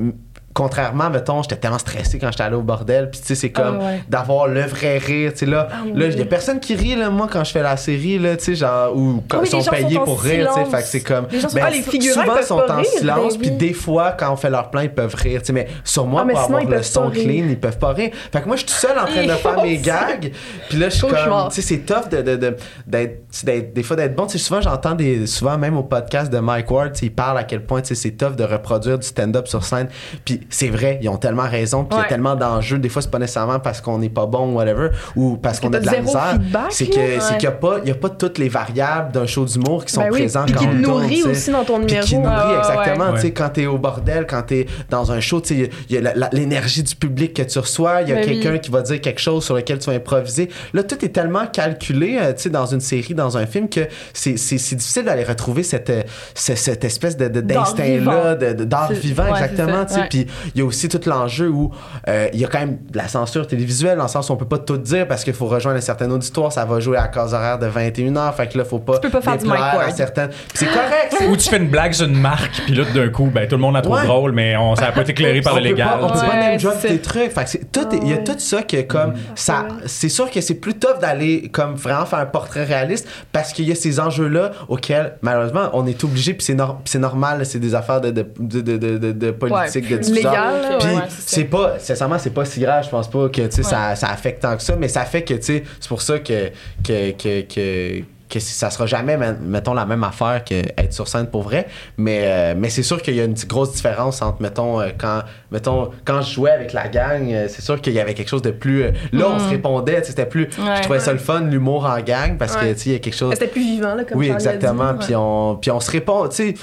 [0.54, 3.10] contrairement, mettons, j'étais tellement stressé quand j'étais allé au bordel.
[3.10, 4.04] Puis tu sais, c'est comme Ah ouais.
[4.10, 5.32] d'avoir le vrai rire.
[5.34, 7.52] Tu sais, là, Ah là, il y a personne qui rit, là, moi, quand je
[7.52, 10.04] fais la série, là, tu sais, genre, ou quand Ah oui, ils sont payés sont
[10.04, 10.50] pour rire.
[10.54, 11.28] Tu sais, fait que c'est comme.
[11.32, 13.34] Les gens sont- Ben, Ah, les figurants, souvent, ils sont en rire, silence.
[13.38, 15.40] ben Puis des fois, quand on fait leur plan, ils peuvent rire.
[15.42, 17.94] tu sais, mais sur moi, Ah, pour sinon, avoir le son clean, ils peuvent pas
[17.94, 18.12] rire.
[18.32, 20.32] Fait que moi, je suis tout seul en train de faire mes gags.
[20.70, 21.50] Puis là, je suis comme.
[21.50, 24.26] Tu sais, c'est tough de, de, de- d'être, des fois d'être bon.
[24.26, 25.28] Tu sais, souvent, j'entends des.
[25.28, 28.12] Souvent, même au podcast de Mike Ward, il parle à quel point tu sais, c'est
[28.12, 29.88] tough de reproduire du stand-up sur scène.
[30.26, 31.84] Puis c'est vrai, ils ont tellement raison.
[31.86, 32.78] Puis il y a tellement d'enjeux.
[32.80, 35.72] Des fois, c'est pas nécessairement parce qu'on n'est pas bon ou whatever, ou parce qu'on
[35.74, 36.38] a de la misère.
[36.70, 36.92] c'est là.
[36.96, 37.20] que, Ouais.
[37.20, 39.86] c'est qu'il n'y a, pas- il y a pas toutes les variables d'un show d'humour
[39.86, 41.98] qui sont Ben oui, présentes puis quand qui tourne, nourrit tu aussi dans ton Puis
[42.00, 42.34] qui numéro.
[42.34, 43.06] nourrit, ouais, exactement.
[43.10, 43.16] ouais.
[43.16, 45.98] Tu sais, quand t'es au bordel, quand t'es dans un show, tu sais, il y
[46.08, 48.40] a l'énergie du public que tu reçois, il y a Ben oui.
[48.40, 50.50] quelqu'un qui va dire quelque chose sur lequel tu vas improviser.
[50.74, 53.82] Là, tout est tellement calculé, euh, tu sais, dans une série, dans un film, que
[54.14, 56.04] c'est difficile d'aller retrouver cette, euh,
[56.36, 59.86] ce- cette espèce de- de- D'art d'instinct-là, de- de- vivant, ouais, exactement.
[59.86, 60.00] tu.
[60.10, 61.72] Puis il y a aussi tout l'enjeu où
[62.08, 64.38] euh, il y a quand même de la censure télévisuelle, dans le sens où on
[64.38, 67.08] peut pas tout dire parce qu'il faut rejoindre un certain auditoire, ça va jouer à
[67.08, 68.96] case horaire de 21h, fait que là, faut pas.
[69.00, 71.94] Tu peux pas faire du à certaines- Puis c'est correct, Ou tu fais une blague
[71.94, 74.06] sur une marque, puis là, d'un coup, ben, tout le monde la trouve Ouais.
[74.06, 75.88] drôle, mais on, ça n'a pas été éclairé par le légal.
[76.00, 76.98] pas- on peut pas name drop tes ça.
[76.98, 77.32] trucs.
[77.32, 79.68] Fait que c'est tout, il y a tout ça que comme ça, ouais.
[79.86, 83.68] c'est sûr que c'est plus tough d'aller comme vraiment faire un portrait réaliste parce qu'il
[83.68, 87.60] y a ces enjeux-là auxquels malheureusement on est obligé puis c'est puis c'est normal, c'est
[87.60, 90.19] des affaires de de, de, de, de, de- de politique, de diffusion.
[90.24, 92.84] Légal, Puis c'est pas, sincèrement, c'est pas si grave.
[92.86, 95.42] Je pense pas que ça, ça affecte tant que ça, mais ça fait que tu
[95.44, 96.52] sais, c'est pour ça que
[96.84, 101.42] que que, que que ça sera jamais, mettons, la même affaire qu'être sur scène pour
[101.42, 101.68] vrai.
[101.98, 105.22] Mais, euh, mais c'est sûr qu'il y a une grosse différence entre, mettons, euh, quand,
[105.52, 108.44] mettons, quand je jouais avec la gang, euh, c'est sûr qu'il y avait quelque chose
[108.44, 108.84] de plus.
[109.12, 110.44] là, on se répondait, tu sais, c'était plus.
[110.44, 110.78] Ouais.
[110.78, 113.00] Je trouvais ça le fun, l'humour en gang, parce que, tu sais, il y a
[113.00, 113.34] quelque chose.
[113.34, 114.92] C'était plus vivant, là, comme Oui, exactement.
[114.92, 115.06] Ouais.
[115.06, 116.54] Puis, on, puis on se répond, tu sais.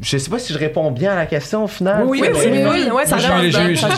[0.00, 2.04] Je sais pas si je réponds bien à la question au final.
[2.06, 3.26] Oui, Oui, oui, oui, mais- oui, ouais, ça C'est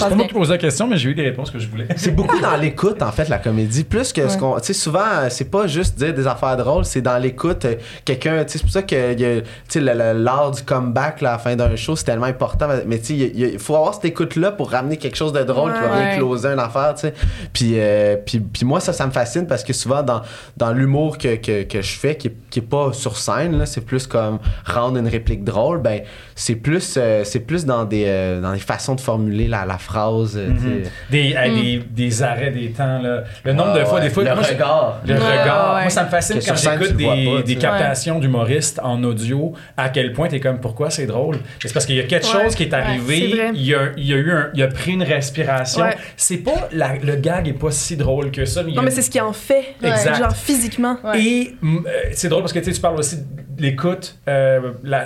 [0.08, 1.86] pas moi qui posais la question, mais j'ai eu les réponses que je voulais.
[1.96, 3.84] C'est beaucoup dans l'écoute, en fait, la comédie.
[3.84, 4.58] Plus que ce qu'on.
[4.60, 7.64] Tu sais, souvent, c'est pas juste dire des affaires drôles, c'est dans l'écoute.
[7.64, 7.74] euh,
[8.04, 8.44] Quelqu'un.
[8.44, 10.62] Tu sais, c'est pour ça que il y a, tu sais, le- le- l'art du
[10.62, 12.68] comeback là, à la fin d'un show, c'est tellement important.
[12.86, 15.80] Mais tu sais, il faut avoir cette écoute-là pour ramener quelque chose de drôle qui
[15.80, 16.06] va Ouais.
[16.08, 17.14] bien closer une affaire, tu sais.
[17.52, 20.22] Puis, euh, puis, puis moi, ça, ça me fascine parce que souvent, dans,
[20.56, 23.66] dans l'humour que, que, que je fais, qui est, qui est pas sur scène, là,
[23.66, 26.04] c'est plus comme rendre une réplique drôle, drôle, ben
[26.40, 29.76] c'est plus, euh, c'est plus dans des, euh, dans les façons de formuler la, la
[29.78, 30.36] phrase.
[30.36, 30.90] euh, tu sais.
[31.10, 33.24] Des, euh, des, des arrêts des temps, là.
[33.44, 34.04] Le nombre de Ah, fois, ouais.
[34.04, 34.22] des fois.
[34.22, 35.00] Le moi, regard.
[35.04, 35.74] Le Ouais, regard.
[35.74, 35.80] ouais.
[35.82, 39.88] Moi, ça me fascine Que quand j'écoute des, pas, des captations d'humoristes en audio, à
[39.88, 41.38] quel point t'es comme, pourquoi c'est drôle?
[41.60, 42.44] C'est parce qu'il y a quelque Ouais.
[42.44, 43.50] chose qui est arrivé, vrai.
[43.54, 45.82] il, y a, il y a eu un, il a pris une respiration.
[45.82, 45.96] Ouais.
[46.16, 48.62] C'est pas, la- le gag est pas si drôle que ça.
[48.62, 49.74] Mais Non, a mais c'est ce qui en fait.
[49.82, 50.18] Exact.
[50.18, 50.96] Genre physiquement.
[51.02, 51.20] Ouais.
[51.20, 51.78] Et mm,
[52.12, 54.16] c'est drôle parce que tu sais, tu parles aussi de l'écoute.
[54.28, 54.60] Euh,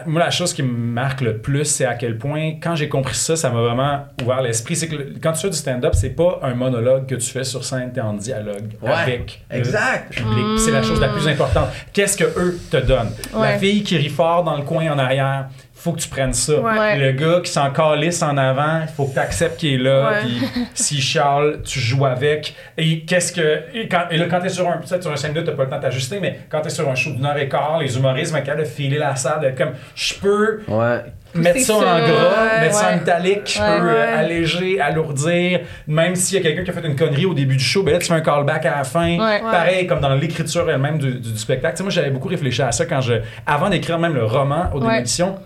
[0.06, 3.14] moi, la chose qui me marque le plus, c'est à quel point, quand j'ai compris
[3.14, 4.76] ça, ça m'a vraiment ouvert l'esprit.
[4.76, 7.44] C'est que le- quand tu fais du stand-up, c'est pas un monologue que tu fais
[7.44, 10.14] sur scène, t'es en dialogue Ouais, avec le exact.
[10.14, 10.44] public.
[10.56, 11.68] Puis C'est la chose la plus importante.
[11.92, 13.12] Qu'est-ce que eux te donnent?
[13.32, 13.58] La Ouais.
[13.58, 15.46] fille qui rit fort dans le coin en arrière,
[15.82, 16.60] faut que tu prennes ça.
[16.60, 16.96] Ouais.
[16.98, 20.12] Le gars qui s'en calisse en avant, il faut que tu acceptes qu'il est là.
[20.22, 20.40] Puis
[20.74, 22.54] s'il chiale, tu joues avec.
[22.78, 23.60] Et qu'est-ce que.
[23.74, 24.78] Et, quand, et là, quand t'es sur un.
[24.78, 26.88] Peut-être sur un 5 minutes, t'as pas le temps de t'ajuster, mais quand t'es sur
[26.88, 29.72] un show d'une heure et quart, les humoristes capables de filer la salle, d'être comme.
[29.94, 31.00] Je peux Ouais.
[31.34, 34.12] mettre ça en gras, ouais, mettre ça en italique, je Ouais, peux euh, ouais.
[34.18, 35.60] alléger, alourdir.
[35.86, 37.92] Même s'il y a quelqu'un qui a fait une connerie au début du show, ben
[37.92, 39.18] là, tu fais un callback à la fin.
[39.18, 39.40] Ouais.
[39.40, 41.74] Pareil, comme dans l'écriture elle-même du, du- du spectacle.
[41.74, 43.14] Tu sais, moi, j'avais beaucoup réfléchi à ça quand je.
[43.46, 44.88] Avant d'écrire même le roman aux Ouais.
[44.88, 45.36] démolitions.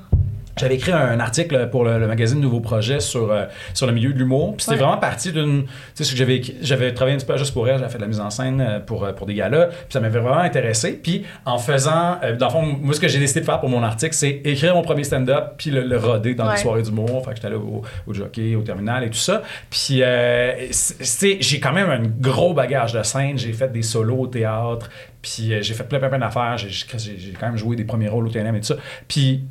[0.59, 3.45] J'avais écrit un article pour le, le magazine Nouveau Projet sur, euh,
[3.75, 4.55] sur le milieu de l'humour.
[4.57, 4.83] Puis c'était Ouais.
[4.83, 5.65] vraiment parti d'une.
[5.65, 7.99] Tu sais, c'est que j'avais, j'avais travaillé un petit peu juste pour elle, j'avais fait
[7.99, 9.67] de la mise en scène euh, pour, euh, pour des galas.
[9.67, 10.93] Puis ça m'avait vraiment intéressé.
[10.95, 12.17] Puis en faisant.
[12.23, 14.41] euh, dans le fond, moi, ce que j'ai décidé de faire pour mon article, c'est
[14.45, 16.53] écrire mon premier stand-up, puis le, le roder dans Ouais.
[16.55, 17.23] les soirées d'humour.
[17.25, 19.43] Fait que j'étais là au, au jockey, au terminal et tout ça.
[19.69, 23.37] Puis euh, c'est- j'ai quand même un gros bagage de scène.
[23.37, 24.89] J'ai fait des solos au théâtre.
[25.21, 26.57] Puis j'ai fait plein, plein, plein d'affaires.
[26.57, 28.77] J'ai, j'ai, j'ai quand même joué des premiers rôles au TNM et tout ça.
[29.07, 29.45] Puis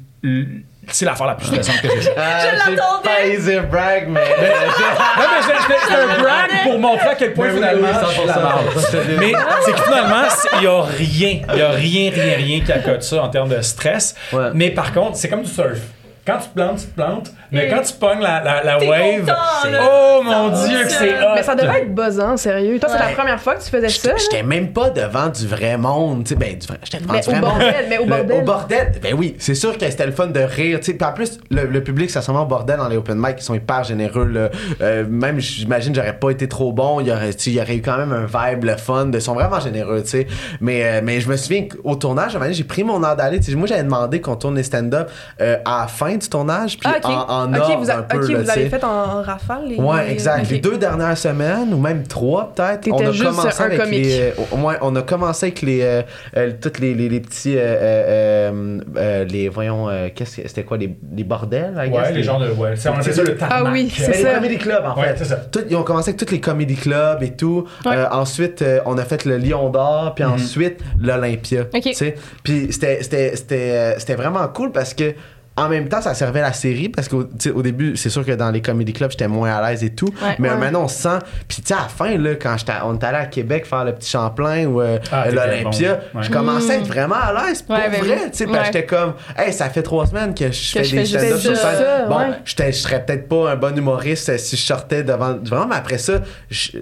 [0.91, 2.15] c'est l'affaire la plus stressante que j'ai faite.
[2.17, 3.03] Ah, Je l'attendais.
[3.03, 4.19] pas easy brag, mais.
[4.21, 8.13] Non, mais c'est- c'est c'est un brag pour montrer à quel point finalement oui, je
[8.13, 8.41] suis la 100%.
[8.41, 9.19] merde.
[9.19, 9.33] Mais
[9.65, 12.71] c'est que finalement, c'est- il n'y a rien, il y a rien, rien, rien qui
[12.71, 14.15] accote ça en termes de stress.
[14.33, 14.49] Ouais.
[14.53, 15.79] Mais par contre, c'est comme du surf.
[16.25, 17.31] Quand tu te plantes, tu te plantes.
[17.51, 19.33] Mais quand tu pognes la, la, wave, content,
[19.81, 21.33] oh mon dieu, que c'est hot.
[21.35, 22.79] Mais ça devait être buzzant, sérieux.
[22.79, 24.11] Toi, c'est la première fois que tu faisais ça.
[24.17, 27.21] J'étais même pas devant du vrai monde, tu sais, ben, du vrai, j'étais devant Mais
[27.21, 27.49] du au vrai monde.
[27.51, 28.37] bordel, mais au Le- bordel.
[28.37, 30.93] Au bordel, ben oui, c'est sûr que c'était le fun de rire, tu sais.
[30.93, 33.43] Puis en plus, le, le public, ça ressemble au bordel dans les open mic, ils
[33.43, 34.49] sont hyper généreux, là.
[34.81, 37.61] Euh, même, j'imagine, j'aurais pas été trop bon, il y aurait, tu sais, il y
[37.61, 40.27] aurait eu quand même un vibe, le fun, de, ils sont vraiment généreux, tu sais.
[40.61, 43.55] Mais, euh, mais je me souviens qu'au tournage, j'ai pris mon heure d'aller, tu sais.
[43.57, 45.09] Moi, j'avais demandé qu'on tourne les stand-up
[45.41, 48.01] euh, à la fin du tournage, puis Ah, en, en ok, ordre vous, a- un
[48.03, 49.75] peu, ok, là, vous avez fait en, rafale les.
[49.77, 50.49] Ouais, exact.
[50.49, 54.03] Les deux dernières semaines, ou même trois peut-être, on a juste commencé un avec comique.
[54.05, 54.19] les.
[54.21, 55.81] euh, on a commencé avec les.
[55.81, 56.01] Euh,
[56.37, 57.55] euh, toutes les, les, les petits.
[57.57, 59.49] Euh, euh, euh, les.
[59.49, 60.47] Voyons, euh, qu'est-ce que.
[60.47, 62.49] C'était quoi, les, les bordels, I guess, Ouais, les gens de.
[62.51, 63.59] Ouais, c'est- ça le tarmac.
[63.65, 64.33] Ah oui, c'est Mais les ça.
[64.35, 65.15] comedy clubs, en Ouais, fait.
[65.19, 65.35] c'est ça.
[65.37, 67.65] Tout- ils ont commencé avec tous les comedy clubs et tout.
[67.85, 67.95] Ouais.
[67.95, 70.31] Euh, ensuite, euh, on a fait le Lion d'Or, puis Mhm.
[70.33, 71.61] ensuite l'Olympia.
[71.73, 71.81] Ok.
[71.81, 72.15] tu sais.
[72.43, 75.13] Puis c'était- c'était c'était, c'était vraiment cool parce que.
[75.57, 78.51] En même temps, ça servait la série parce qu'au au début, c'est sûr que dans
[78.51, 80.07] les comedy clubs, j'étais moins à l'aise et tout.
[80.21, 80.35] Ouais.
[80.37, 80.57] mais Ouais.
[80.57, 81.19] maintenant, on se sent.
[81.47, 83.85] Puis, tu sais, à la fin, là, quand j'étais- on est allé à Québec faire
[83.85, 86.19] le petit Champlain ou euh, Ah, l'Olympia, bon.
[86.19, 86.25] Ouais.
[86.25, 88.17] je commençais à être vraiment à l'aise pour Ouais, ben vrai.
[88.31, 88.65] Tu sais, parce que Ouais.
[88.65, 91.71] j'étais comme, hey, ça fait trois semaines que je fais des stand-up sur ça.
[91.77, 92.09] scène.
[92.09, 92.25] Bon, ouais.
[92.43, 95.37] j'étais- je serais peut-être pas un bon humoriste si je sortais devant.
[95.41, 96.15] Vraiment, mais après ça,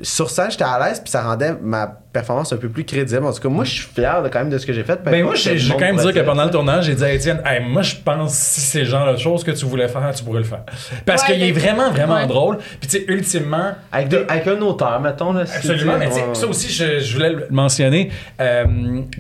[0.02, 3.26] sur scène, j'étais à l'aise, puis ça rendait ma performance un peu plus crédible.
[3.26, 5.00] En tout cas, moi, je suis fier de, quand même de ce que j'ai fait.
[5.04, 7.12] Ben moi, j'ai j'ai monde quand même dire que pendant le tournage, j'ai dit à
[7.12, 9.88] Étienne, hey, moi, je pense que si c'est le genre de choses que tu voulais
[9.88, 10.62] faire, tu pourrais le faire.
[11.06, 12.28] Parce Ouais, qu'il est vraiment, vraiment Ouais.
[12.28, 12.58] drôle.
[12.80, 14.14] Puis, tu sais, ultimement, Avec,
[14.48, 15.34] un auteur, mettons.
[15.34, 16.36] Là, si, Absolument, mais tu sais, ouais.
[16.36, 18.12] ça aussi, je, je voulais le mentionner.
[18.40, 18.66] Euh,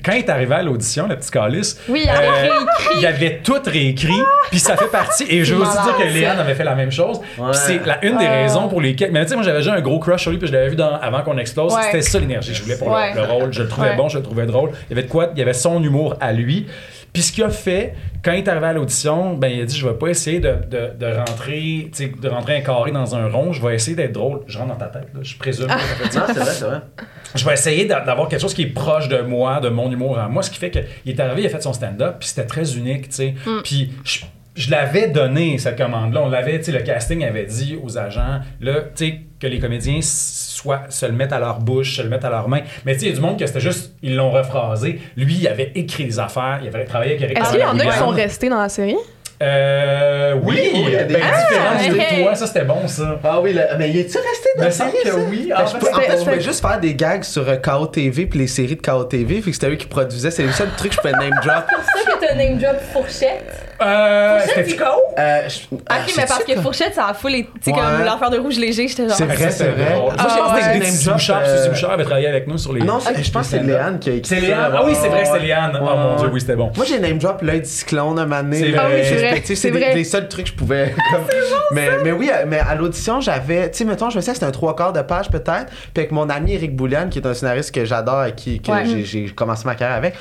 [0.05, 2.99] quand il est arrivé à l'audition, le petit calice, Oui, il avait réécrit.
[2.99, 4.21] il avait tout réécrit,
[4.51, 5.25] puis ça fait partie.
[5.29, 7.17] Et je veux aussi dire que Léane avait fait la même chose.
[7.37, 7.49] Ouais.
[7.51, 8.41] Puis c'est la, une des Ah.
[8.43, 9.11] raisons pour lesquelles.
[9.11, 10.75] Mais tu sais, moi, j'avais déjà un gros crush sur lui, puis je l'avais vu
[10.75, 11.73] dans, avant qu'on explose.
[11.73, 11.81] Ouais.
[11.85, 13.13] C'était ça l'énergie je voulais pour le- Ouais.
[13.15, 13.53] le, rôle.
[13.53, 13.95] Je le trouvais Ouais.
[13.95, 14.71] bon, je le trouvais drôle.
[14.89, 16.67] Il y avait de quoi Il y avait son humour à lui.
[17.11, 19.77] Puis ce qu'il a fait, quand il est arrivé à l'audition, ben il a dit
[19.77, 23.15] je vais pas essayer de, de, de rentrer, tu sais, de rentrer un carré dans
[23.15, 24.39] un rond, je vais essayer d'être drôle.
[24.47, 25.67] Je rentre dans ta tête, là, je présume.
[25.67, 25.75] Non,
[26.09, 26.81] c'est vrai, c'est vrai.
[27.35, 30.17] Je vais essayer d'a- d'avoir quelque chose qui est proche de moi, de mon humour
[30.17, 32.47] à moi, ce qui fait qu'il est arrivé, il a fait son stand-up, puis c'était
[32.47, 33.33] très unique, tu sais.
[33.63, 34.21] Puis je,
[34.55, 36.21] je l'avais donné, cette commande-là.
[36.23, 39.59] On l'avait, tu sais, le casting avait dit aux agents, là, tu sais, que les
[39.59, 39.99] comédiens
[40.53, 42.61] soit, se le mettent à leur bouche, se le mettent à leurs mains.
[42.85, 44.99] Mais tu sais, il y a du monde que c'était juste, ils l'ont rephrasé.
[45.17, 47.77] Lui, il avait écrit des affaires, il avait travaillé avec Eric Est-ce qu'il y en
[47.79, 48.95] a qui sont restés dans la série?
[49.41, 52.23] Euh, oui, Oui, oui, il y a des- ben, Ah, de hey.
[52.23, 53.19] toi, ça c'était bon, ça.
[53.23, 55.17] Ah oui, le- mais il est-tu resté dans la série, que ça?
[55.29, 55.51] oui.
[55.53, 57.87] En je peux- en fait, c'était- je pouvais juste faire des gags sur euh, KO
[57.87, 60.31] TV puis les séries de KO TV, puis que c'était eux qui produisaient.
[60.31, 61.65] C'est le seul truc que je peux name drop.
[61.67, 61.75] C'est
[62.05, 63.62] pour ça que t'as name drop fourchette.
[63.81, 64.75] Euh, Fourchette du-
[65.19, 67.31] Euh, je- ah, Ok, mais parce que Fourchette, ça a full.
[67.31, 67.77] Tu sais, Ouais.
[67.77, 69.15] comme l'affaire de rouge léger, j'étais genre.
[69.17, 69.95] C'est vrai, c'est vrai.
[69.95, 70.61] Moi, Ah, je pense que ouais.
[70.73, 71.41] c'était Suzy Name Bouchard.
[71.41, 72.81] drop, Suzy euh, Bouchard avait travaillé avec nous sur les.
[72.81, 74.41] Non, c'est- je pense que c'est Léane qui a écrit C'est.
[74.41, 74.71] Léane?
[74.75, 75.79] Ah oui, c'est vrai que c'était Léane.
[75.81, 76.71] Oh mon dieu, oui, c'était bon.
[76.75, 78.59] Moi, j'ai name drop l'œil du cyclone un moment donné.
[78.59, 78.79] C'est vrai.
[78.83, 79.41] Ah c'est.
[79.41, 80.93] Tu C'est C'est les seuls trucs que je pouvais.
[81.71, 83.69] mais, mais oui, euh, mais à l'audition, j'avais.
[83.71, 85.67] Tu sais, mettons, je me sais, c'était un trois quarts de page peut-être.
[85.93, 88.71] Puis avec mon ami Eric Boulian, qui est un scénariste que j'adore et qui, que
[88.85, 90.15] j'ai- commencé ma carrière avec,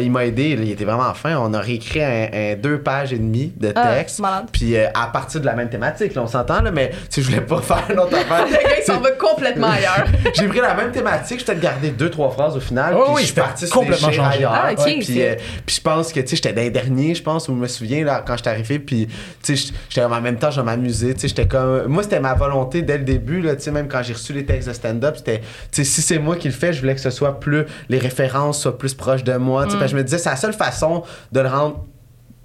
[0.00, 0.56] il m'a aidé.
[0.60, 1.36] il était vraiment fin.
[1.36, 4.20] On a réécrit un, un deux pages et demie de Ah, texte.
[4.52, 7.26] Puis euh, à partir de la même thématique, là, on s'entend, là, mais sais, je
[7.28, 8.46] voulais pas faire une autre affaire.
[8.46, 10.06] Le gars, il s'en va complètement ailleurs.
[10.34, 12.94] J'ai pris la même thématique, j'ai peut-être gardé deux, trois phrases au final.
[12.96, 14.36] Oh puis oui, je suis parti sur des complètement changé.
[14.36, 14.52] ailleurs.
[14.54, 15.34] Ah, Ouais, puis, euh,
[15.66, 18.04] puis je pense que, tu sais, j'étais d'un dernier, je pense, où je me souviens,
[18.04, 19.06] là, quand j'étais arrivé, puis,
[19.42, 21.84] tu sais, j'étais en même temps, je m'amusais, tu sais, j'étais comme.
[21.86, 24.44] Moi, c'était ma volonté dès le début, là, tu sais, même quand j'ai reçu les
[24.44, 27.00] textes de stand-up, c'était, tu sais, si c'est moi qui le fais, je voulais que
[27.00, 27.64] ce soit plus.
[27.88, 30.36] Les références soient plus proches de moi, tu sais, que je me disais, c'est la
[30.36, 31.84] seule façon de le rendre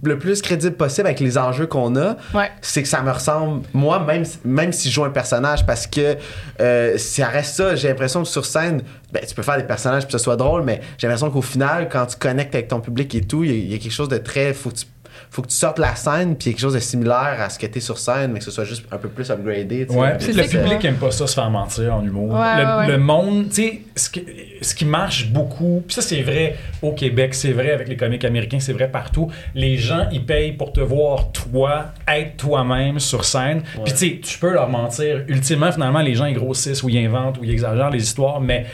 [0.04, 2.50] le plus crédible possible avec les enjeux qu'on a, Ouais.
[2.62, 6.16] c'est que ça me ressemble, moi, même, même si je joue un personnage, parce que
[6.62, 8.82] euh, ça reste ça, j'ai l'impression que sur scène,
[9.12, 11.42] ben, tu peux faire des personnages puis que ce soit drôle, mais j'ai l'impression qu'au
[11.42, 13.78] final, quand tu connectes avec ton public et tout, il y, a- il y a
[13.78, 14.54] quelque chose de très.
[14.54, 14.86] Faut que tu,
[15.32, 17.80] faut que tu sortes la scène, puis quelque chose de similaire à ce que t'es
[17.80, 19.86] sur scène, mais que ce soit juste un peu plus upgradé.
[19.86, 20.00] tu sais.
[20.00, 22.34] Ouais, le public aime pas ça se faire mentir en humour.
[22.34, 24.26] Ouais, le, ouais, le monde, tu sais, ce qui,
[24.62, 28.26] ce qui marche beaucoup, puis ça c'est vrai au Québec, c'est vrai avec les comiques
[28.26, 29.32] américains, c'est vrai partout.
[29.54, 33.62] Les gens ils payent pour te voir toi être toi-même sur scène.
[33.84, 35.24] Puis tu sais, tu peux leur mentir.
[35.28, 38.66] Ultimement, finalement, les gens ils grossissent ou ils inventent ou ils exagèrent les histoires, mais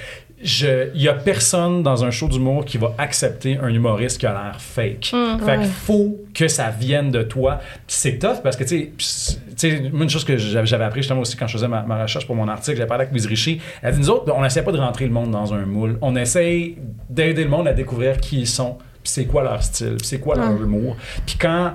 [0.45, 4.31] il y a personne dans un show d'humour qui va accepter un humoriste qui a
[4.31, 5.13] l'air fake.
[5.43, 7.59] fait qu'il faut que ça vienne de toi.
[7.87, 11.53] C'est tough parce que, tu sais, une chose que j'avais appris justement aussi quand je
[11.53, 13.59] faisais ma, ma recherche pour mon article, j'avais parlé avec Louise Richer.
[13.81, 15.97] Elle dit, nous autres, on n'essaie pas de rentrer le monde dans un moule.
[16.01, 16.75] On essaie
[17.09, 20.19] d'aider le monde à découvrir qui ils sont, puis c'est quoi leur style, puis c'est
[20.19, 20.95] quoi leur humour.
[21.25, 21.73] Puis quand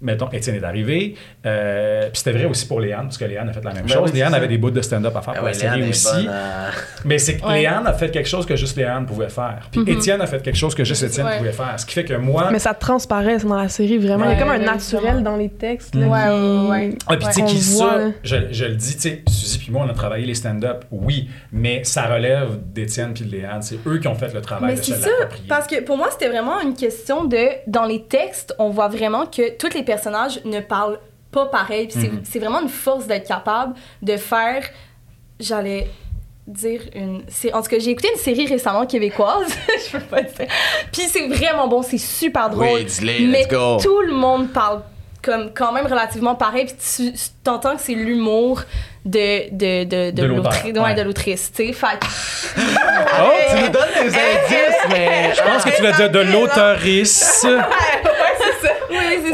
[0.00, 1.14] mettons, Étienne est arrivé.
[1.46, 3.92] Euh, puis c'était vrai aussi pour Léane, parce que Léane a fait la même Ben
[3.92, 4.10] chose.
[4.12, 6.26] oui, Léane avait des bouts de stand-up à faire Ah pour ouais, la série aussi.
[6.28, 6.70] à-
[7.04, 7.60] Mais c'est que Ouais.
[7.60, 9.68] Léane a fait quelque chose que juste Léane pouvait faire.
[9.70, 11.38] Puis Étienne a fait quelque chose que juste Étienne Ouais.
[11.38, 11.74] pouvait faire.
[11.78, 12.48] Ce qui fait que moi.
[12.52, 14.24] Mais ça transparaît dans la série, vraiment.
[14.26, 15.94] Il y a comme un naturel dans les textes.
[15.94, 16.98] Là, Ouais, ouais, ouais.
[17.06, 19.70] Ah, puis tu sais, On qui ça, je, je le dis, tu sais, Suzy puis
[19.72, 23.62] moi, on a travaillé les stand-up, oui, mais ça relève d'Étienne puis de Léane.
[23.62, 25.10] C'est eux qui ont fait le travail Mais de c'est se ça,
[25.48, 27.38] parce que pour moi, c'était vraiment une question de.
[27.66, 30.98] Dans les textes, on voit vraiment que tous les personnages ne parlent
[31.32, 31.88] pas pareil.
[31.88, 32.22] Puis c'est- Mhm.
[32.24, 34.62] c'est vraiment une force d'être capable de faire.
[35.40, 35.88] J'allais
[36.46, 37.22] dire une.
[37.28, 39.48] c'est- En tout cas, j'ai écouté une série récemment québécoise.
[39.86, 40.46] Je peux pas dire.
[40.92, 42.66] Puis c'est vraiment bon, c'est super drôle.
[42.74, 43.76] Oui, dis-le, mais let's go.
[43.82, 44.82] tout le monde parle
[45.22, 46.64] comme quand même relativement pareil.
[46.66, 48.62] Puis tu tu entends que c'est l'humour
[49.04, 50.64] de, de, de, l'autrice.
[50.64, 50.94] ouais, ouais.
[50.94, 51.72] de l'autrice, tu sais.
[51.72, 52.06] Fait que-
[53.20, 53.30] Oh!
[53.50, 55.32] Tu nous donnes des indices, mais.
[55.36, 57.46] Je pense que tu l'as dit de l'auteurice.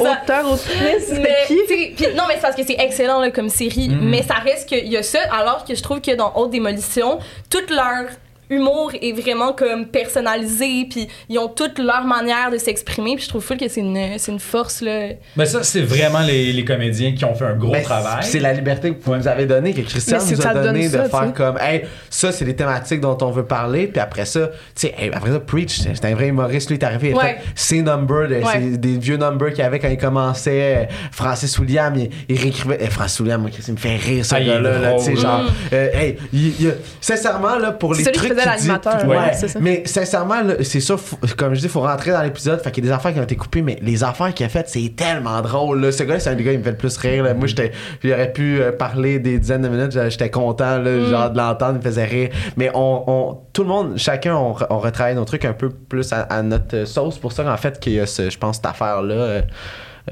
[0.01, 1.59] Auteur, autrice, Mais, qui?
[1.66, 4.09] puis- non, mais c'est parce que c'est excellent là, comme série, Mhm.
[4.11, 7.19] mais ça reste qu'il y a ça, alors que je trouve que dans Haute Démolition,
[7.51, 8.07] toute leur
[8.51, 13.29] humour est vraiment comme personnalisé, puis ils ont toute leur manière de s'exprimer, puis je
[13.29, 15.11] trouve full que c'est une, c'est une force, là.
[15.37, 18.23] Mais ça, c'est vraiment les, les comédiens qui ont fait un gros Ben, travail.
[18.23, 20.89] C'est la liberté que vous nous avez donnée, que Christian nous a te donne donné
[20.89, 24.25] de ça, faire comme, hey, ça, c'est les thématiques dont on veut parler, puis après
[24.25, 27.09] ça, tu sais, hey, après ça, Preach, c'est un vrai humoriste, lui, il est arrivé,
[27.11, 27.25] il a Ouais.
[27.39, 28.53] fait ses numbers, de- Ouais.
[28.53, 30.77] ses- des vieux numbers qu'il avait quand il commençait.
[30.77, 32.79] euh, Francis William, il, il réécrivait.
[32.81, 35.43] eh, Francis William, moi, il me fait rire, ce Ah, gars-là, là, tu sais, genre,
[35.73, 39.32] euh, hey, il, il a- sincèrement, là, pour C'est les trucs dit- l'animateur, ouais, ouais,
[39.61, 42.61] mais sincèrement, c'est ça, faut- comme je dis, il faut rentrer dans l'épisode.
[42.61, 44.48] Fait qu'il y a des affaires qui ont été coupées, mais les affaires qu'il a
[44.48, 45.81] faites, c'est tellement drôle.
[45.81, 45.93] Là.
[45.93, 47.24] Ce gars-là, c'est un des gars qui me fait le plus rire.
[47.24, 47.35] là.
[47.35, 51.39] Moi, j'étais, j'aurais pu euh, parler des dizaines de minutes, j'étais content, là, genre de
[51.39, 52.31] l'entendre, il me faisait rire.
[52.56, 56.12] Mais on, on- tout le monde, chacun, on, on retravaille nos trucs un peu plus
[56.12, 57.19] à, à notre sauce.
[57.19, 59.43] Pour ça, en fait, qu'il y a, ce, je pense, cette affaire-là.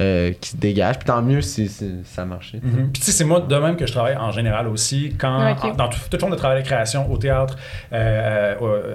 [0.00, 0.98] Euh, qui se dégage.
[0.98, 2.60] Puis tant mieux si, si ça a marché.
[2.62, 2.90] Mhm.
[2.92, 5.14] Puis tu sais, c'est moi de même que je travaille en général aussi.
[5.18, 7.56] Quand, en- dans tout, toute forme de travail de création, au théâtre,
[7.92, 8.94] euh, euh,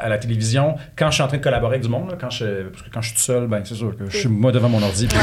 [0.00, 2.16] à, à la télévision, quand je suis en train de collaborer avec du monde, là,
[2.20, 4.28] quand, je, parce que quand je suis tout seul, ben, c'est sûr que je suis
[4.28, 5.06] moi devant mon ordi.
[5.06, 5.18] puis.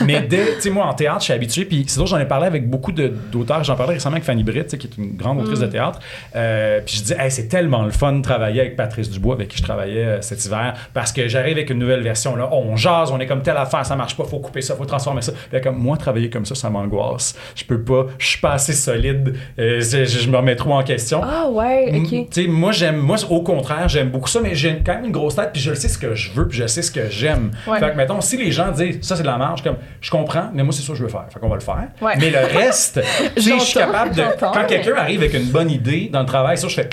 [0.06, 1.64] Mais dès, tu sais, moi en théâtre, je suis habitué.
[1.64, 3.64] Puis c'est drôle, j'en ai parlé avec beaucoup de- d'auteurs.
[3.64, 5.98] J'en parlais récemment avec Fanny Britt, qui est une grande autrice de théâtre.
[6.36, 9.48] Euh, puis je dis, hey, c'est tellement le fun de travailler avec Patrice Dubois, avec
[9.48, 12.36] qui je travaillais cet hiver, parce que j'arrive avec une nouvelle version.
[12.36, 14.84] Là, on jase, on est comme telle affaire, ça marche pas, faut couper ça, faut
[14.84, 15.32] transformer ça.
[15.50, 17.34] Puis comme moi, travailler comme ça, ça m'angoisse.
[17.54, 20.82] Je peux pas, je suis pas assez solide, euh, je, je me remets trop en
[20.82, 21.20] question.
[21.22, 22.08] Ah ouais, ok.
[22.30, 25.12] Tu sais, moi, j'aime, moi, au contraire, j'aime beaucoup ça, mais j'ai quand même une
[25.12, 27.50] grosse tête, puis je sais ce que je veux, puis je sais ce que j'aime.
[27.66, 27.78] Ouais.
[27.78, 30.50] Fait que, mettons, si les gens disent ça, c'est de la marge, comme, je comprends,
[30.52, 31.26] mais moi, c'est ça que je veux faire.
[31.30, 31.88] Fait qu'on va le faire.
[32.00, 32.14] Ouais.
[32.18, 33.00] Mais le reste,
[33.36, 34.22] je suis capable de.
[34.40, 36.88] Quand quelqu'un arrive avec une bonne idée dans le travail, ça, je fais.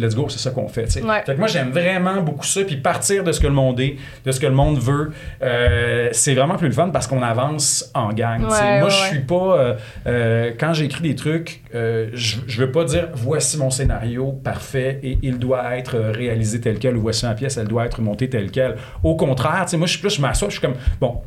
[0.00, 1.02] Let's go, c'est ça qu'on fait.
[1.02, 1.22] Ouais.
[1.24, 2.62] Fait que moi, j'aime vraiment beaucoup ça.
[2.64, 5.12] Puis partir de ce que le monde est, de ce que le monde veut,
[5.42, 8.42] euh, c'est vraiment plus le fun parce qu'on avance en gang.
[8.42, 9.34] Ouais, moi, je suis pas.
[9.34, 9.74] euh,
[10.06, 15.38] euh, quand j'écris des trucs, je, veux pas dire voici mon scénario parfait et il
[15.38, 18.76] doit être réalisé tel quel ou voici ma pièce, elle doit être montée telle quelle.
[19.02, 21.20] Au contraire, moi, je suis plus, je m'assois, je suis comme bon.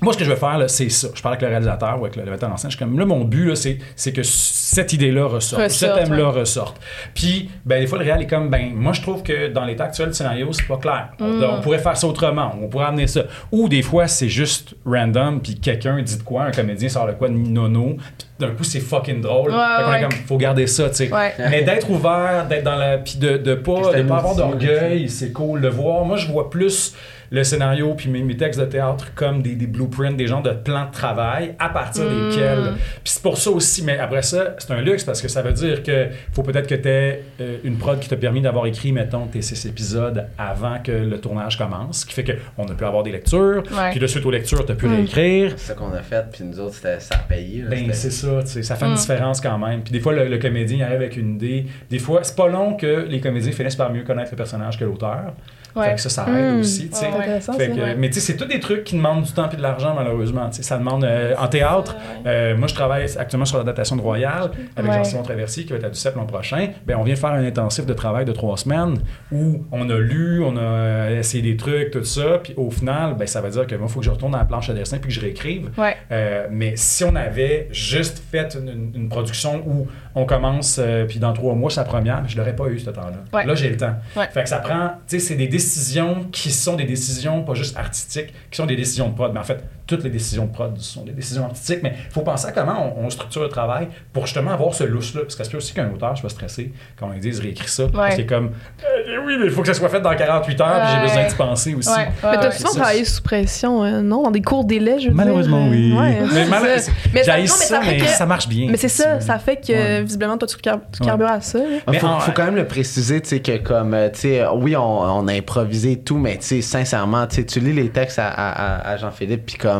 [0.00, 1.08] Moi, ce que je veux faire, c'est ça.
[1.14, 2.70] Je parle avec le réalisateur ou avec le, le metteur en scène.
[2.70, 6.30] Je suis comme, là, mon but, c'est, c'est que cette idée-là ressorte, Ressorte, cet thème-là
[6.30, 6.40] ouais.
[6.40, 6.80] ressorte.
[7.14, 9.84] Puis, ben, des fois, le réal est comme, ben, moi, je trouve que dans l'état
[9.84, 11.08] actuel du scénario, c'est pas clair.
[11.20, 11.44] On, Mm.
[11.58, 12.52] on pourrait faire ça autrement.
[12.62, 13.22] On pourrait amener ça.
[13.52, 17.12] Ou des fois, c'est juste random, puis quelqu'un dit de quoi, un comédien sort de
[17.12, 19.50] quoi de nono, puis d'un coup, c'est fucking drôle.
[19.50, 20.00] Ouais, Fait qu'on est ouais.
[20.02, 21.12] comme, faut garder ça, tu sais.
[21.12, 21.32] Ouais.
[21.38, 22.98] Mais d'être ouvert, d'être dans la.
[22.98, 26.04] Puis de, de pas, de pas avoir d'orgueil, c'est cool de voir.
[26.04, 26.94] Moi, je vois plus
[27.30, 30.50] le scénario puis mes, mes textes de théâtre comme des, des blueprints, des genres de
[30.50, 32.28] plans de travail à partir Mm.
[32.30, 32.72] desquels.
[33.02, 35.52] Puis c'est pour ça aussi, mais après ça, c'est un luxe parce que ça veut
[35.52, 37.22] dire que faut peut-être que tu aies
[37.64, 41.56] une prod qui t'a permis d'avoir écrit, mettons, tes six épisodes avant que le tournage
[41.58, 42.24] commence, ce qui fait
[42.56, 44.94] qu'on a pu avoir des lectures, puis de suite aux lectures, tu as pu Mm.
[44.94, 45.52] réécrire.
[45.56, 47.62] C'est ça qu'on a fait, puis nous autres, c'était- ça a payé.
[47.62, 49.82] là, Ben, c'est ça, tu sais, ça fait une différence quand même.
[49.82, 51.66] Puis des fois, le, le comédien il arrive avec une idée.
[51.90, 54.84] Des fois, c'est pas long que les comédiens finissent par mieux connaître le personnage que
[54.84, 55.32] l'auteur.
[55.76, 55.88] Ouais.
[55.90, 56.60] Fait que ça, ça aide Mm.
[56.60, 57.06] aussi, tu sais.
[57.06, 57.94] Ouais, Fait que.
[57.96, 60.48] Mais c'est tous des trucs qui demandent du temps et de l'argent, malheureusement.
[60.50, 61.04] Tu sais, ça demande.
[61.04, 61.96] euh, en théâtre,
[62.26, 64.96] euh, moi, je travaille actuellement sur l'adaptation de Royal avec Ouais.
[64.98, 66.68] Jean-Simon Traversier qui va être à Duceppe l'an prochain.
[66.86, 68.98] Ben, on vient faire un intensif de travail de trois semaines
[69.32, 72.38] où on a lu, on a euh, essayé des trucs, tout ça.
[72.42, 74.38] Puis au final, ben, ça veut dire que moi, il faut que je retourne à
[74.38, 75.70] la planche à dessin puis que je réécrive.
[76.12, 78.56] Euh, mais si on avait juste fait
[78.94, 82.54] une production où on commence, euh, puis dans trois mois, c'est la première, je l'aurais
[82.54, 83.24] pas eu ce temps-là.
[83.32, 83.44] Ouais.
[83.44, 83.94] Là, j'ai le temps.
[84.16, 84.28] Ouais.
[84.30, 87.76] Fait que ça prend, tu sais, c'est des décisions qui sont des décisions pas juste
[87.76, 89.32] artistiques, qui sont des décisions de prod.
[89.32, 91.80] Mais en fait, toutes les décisions de prod sont des décisions artistiques.
[91.82, 94.84] Mais il faut penser à comment on, on structure le travail pour justement avoir ce
[94.84, 95.22] lousse-là.
[95.22, 97.84] Parce que peut aussi qu'un auteur soit stressé quand ils disent réécris ça.
[97.92, 98.46] Parce qu'il est comme,
[98.82, 101.02] Euh, oui, mais il faut que ça soit fait dans 48 heures, puis j'ai Ouais.
[101.02, 101.88] besoin d'y penser aussi.
[101.90, 102.08] Ouais.
[102.22, 102.52] Mais Ouais, t'as ouais.
[102.56, 104.22] souvent travaillé c'est- sous pression, euh, non?
[104.22, 105.70] Dans des cours délais, je veux Malheureusement, dire.
[105.72, 105.92] oui.
[105.92, 106.92] euh, Ouais, mais c'est mal- ça.
[107.12, 108.68] Mais ça- non, mais ça, fait mais que- ça marche bien.
[108.70, 110.02] Mais c'est ça, ça fait que Ouais.
[110.02, 111.06] visiblement, toi, tu, car- tu Ouais.
[111.08, 111.58] carbures à ça.
[111.58, 111.64] là.
[111.86, 114.20] Il Mais faut, en- faut quand même le préciser, tu sais, que comme, euh, tu
[114.20, 117.72] sais, euh, oui, on, on a improvisé et tout, mais tu sais, sincèrement, tu lis
[117.72, 119.73] les textes à, à- à- à Jean-Philippe, puis comme,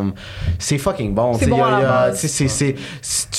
[0.58, 1.34] c'est fucking bon.
[1.34, 2.10] C'est tu bon y a- à la y a-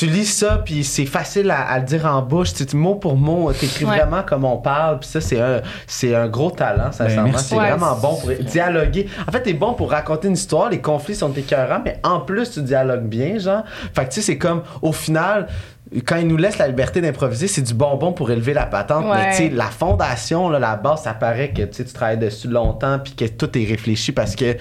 [0.06, 3.52] lis ça, puis c'est facile à, à le dire en bouche, tu mot pour mot,
[3.54, 3.98] t'écris Ouais.
[3.98, 7.30] vraiment comme on parle, puis ça, c'est un, c'est un gros talent, sincèrement.
[7.30, 7.46] merci.
[7.50, 9.08] c'est Ouais, vraiment bon pour dialoguer.
[9.28, 12.52] En fait, t'es bon pour raconter une histoire, les conflits sont écœurants, mais en plus,
[12.52, 13.64] tu dialogues bien, genre.
[13.94, 15.48] Fait que, tu sais, c'est comme, au final,
[16.08, 19.06] quand ils nous laissent la liberté d'improviser, c'est du bonbon pour élever la patente.
[19.06, 19.18] Ouais.
[19.18, 22.18] Mais tu sais, la fondation, là, la base, ça paraît que tu sais, tu travailles
[22.18, 24.58] dessus longtemps puis que tout est réfléchi parce que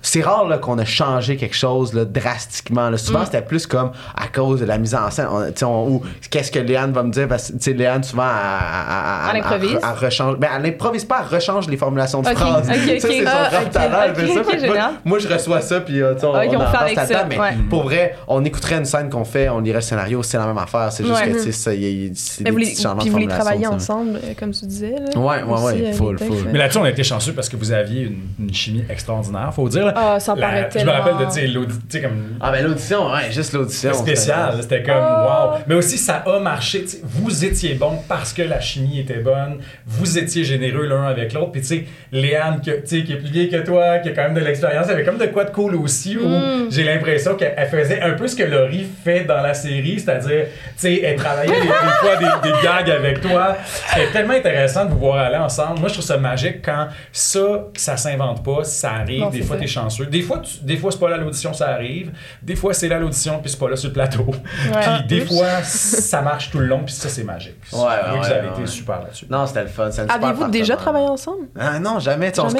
[0.00, 2.88] c'est rare là, qu'on a changé quelque chose là, drastiquement.
[2.90, 2.96] là.
[2.98, 3.24] Souvent, Mm.
[3.26, 5.26] c'était plus comme à cause de la mise en scène.
[5.30, 7.26] On- on- ou qu'est-ce que Léane va me dire?
[7.28, 9.78] Parce que Léane, souvent, elle, Elle improvise?
[9.82, 10.36] elle rechange.
[10.40, 12.68] Mais elle n'improvise pas, elle rechange les formulations de Ok, phrases.
[12.68, 13.00] ok, ok.
[13.00, 13.98] Ça, c'est son Ah, talent.
[14.06, 14.34] elle fait
[14.68, 14.90] ça.
[15.04, 17.56] moi, je reçois ça, puis euh, on, on on en avec ça, Mais ouais.
[17.68, 20.58] pour vrai, on écouterait une scène qu'on fait, on lirait le scénario, c'est la même
[20.58, 20.90] affaire.
[20.92, 21.30] C'est juste Ouais.
[21.32, 23.26] que, tu sais, ça, il y a- des vous les, petits changements de vous les
[23.28, 24.94] travaillez ensemble, euh, comme tu disais.
[25.16, 26.36] Ouais, ouais, ouais, euh, full, full.
[26.52, 29.68] Mais là-dessus, on a été chanceux parce que vous aviez une, une chimie extraordinaire, faut
[29.68, 29.87] dire.
[29.88, 30.12] Là.
[30.14, 32.50] Ah, ça La- paraît Je me rappelle de, tu sais, l'audi- tu sais, comme Ah,
[32.52, 33.92] ben l'audition, ouais, juste l'audition.
[33.92, 35.24] C'était spécial, c'était comme Oh.
[35.54, 35.58] wow.
[35.66, 39.18] Mais aussi ça a marché, tu sais, vous étiez bon parce que la chimie était
[39.20, 43.12] bonne, vous étiez généreux l'un avec l'autre, puis tu sais Léane que- tu sais, qui
[43.12, 45.26] est plus vieille que toi, qui a quand même de l'expérience, elle avait comme de
[45.26, 46.70] quoi de cool aussi où Mm.
[46.70, 50.46] j'ai l'impression qu'elle elle faisait un peu ce que Laurie fait dans la série, c'est-à-dire
[50.46, 51.66] tu sais elle travaillait des, des
[52.00, 53.56] fois des, des gags avec toi.
[53.88, 55.80] C'était tellement intéressant de vous voir aller ensemble.
[55.80, 57.40] Moi je trouve ça magique quand ça
[57.76, 59.62] ça s'invente pas, ça arrive, Non, des fois ça.
[59.62, 60.06] t'es chanceux.
[60.06, 62.98] Des fois tu- des fois c'est pas là l'audition ça arrive, des fois c'est là
[62.98, 64.26] l'audition puis c'est pas là sur le plateau.
[64.26, 65.28] Puis des Oups.
[65.36, 67.56] fois, ça marche tout le long, puis ça, c'est magique.
[67.72, 68.54] Ouais, ouais, vous ouais, avez ouais.
[68.58, 69.26] été super là-dessus.
[69.30, 69.88] Non, c'était le fun.
[70.08, 71.46] Aviez-vous déjà travaillé ensemble?
[71.58, 72.32] Ah, non, jamais.
[72.38, 72.56] On, se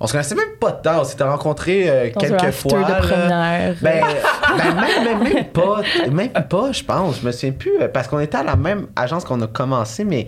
[0.00, 1.00] on connaissait même pas de temps.
[1.00, 2.80] On s'était rencontrés euh, quelques fois.
[2.82, 3.74] de première.
[3.80, 4.04] Ben,
[4.56, 5.80] ben, même, même, même pas.
[6.10, 7.20] Même pas, je pense.
[7.20, 7.72] Je me souviens plus.
[7.80, 10.26] euh, Parce qu'on était à la même agence qu'on a commencé, mais.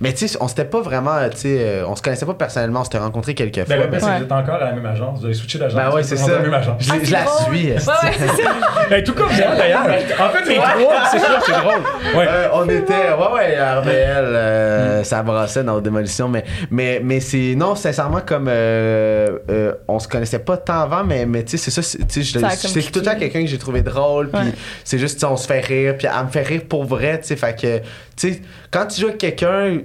[0.00, 1.16] Mais tu sais, on s'était pas vraiment.
[1.30, 2.80] Tu sais, euh, on se connaissait pas personnellement.
[2.80, 3.64] On s'était rencontrés quelques fois.
[3.66, 4.18] Ben, le mais- c'est que Ouais.
[4.18, 5.20] vous êtes encore à la même agence.
[5.20, 5.74] Vous avez switché d'agence.
[5.80, 6.32] Ben ouais, c'est ça.
[6.32, 6.82] la même agence.
[6.82, 7.66] Je, je la suis.
[7.68, 7.78] Ouais, ouais.
[8.90, 9.82] Ben, tout comme moi, d'ailleurs.
[10.20, 10.76] En fait, les trois,
[11.10, 11.80] c'est ça, c'est drôle.
[12.14, 12.26] Ouais.
[12.28, 17.18] Euh, on était, ouais, ouais, RBL, euh, ça brassait dans nos démolitions, mais, mais, mais
[17.20, 21.52] c'est, non, sincèrement, comme, euh, euh, on se connaissait pas tant avant, mais, mais tu
[21.52, 24.28] sais, c'est ça, c'est- tu sais, c'est tout le temps quelqu'un que j'ai trouvé drôle,
[24.30, 24.52] puis Ouais.
[24.84, 27.18] c'est juste, tu sais, on se fait rire, puis elle me fait rire pour vrai,
[27.20, 28.40] tu sais, fait que, tu sais,
[28.70, 29.78] quand tu joues avec quelqu'un,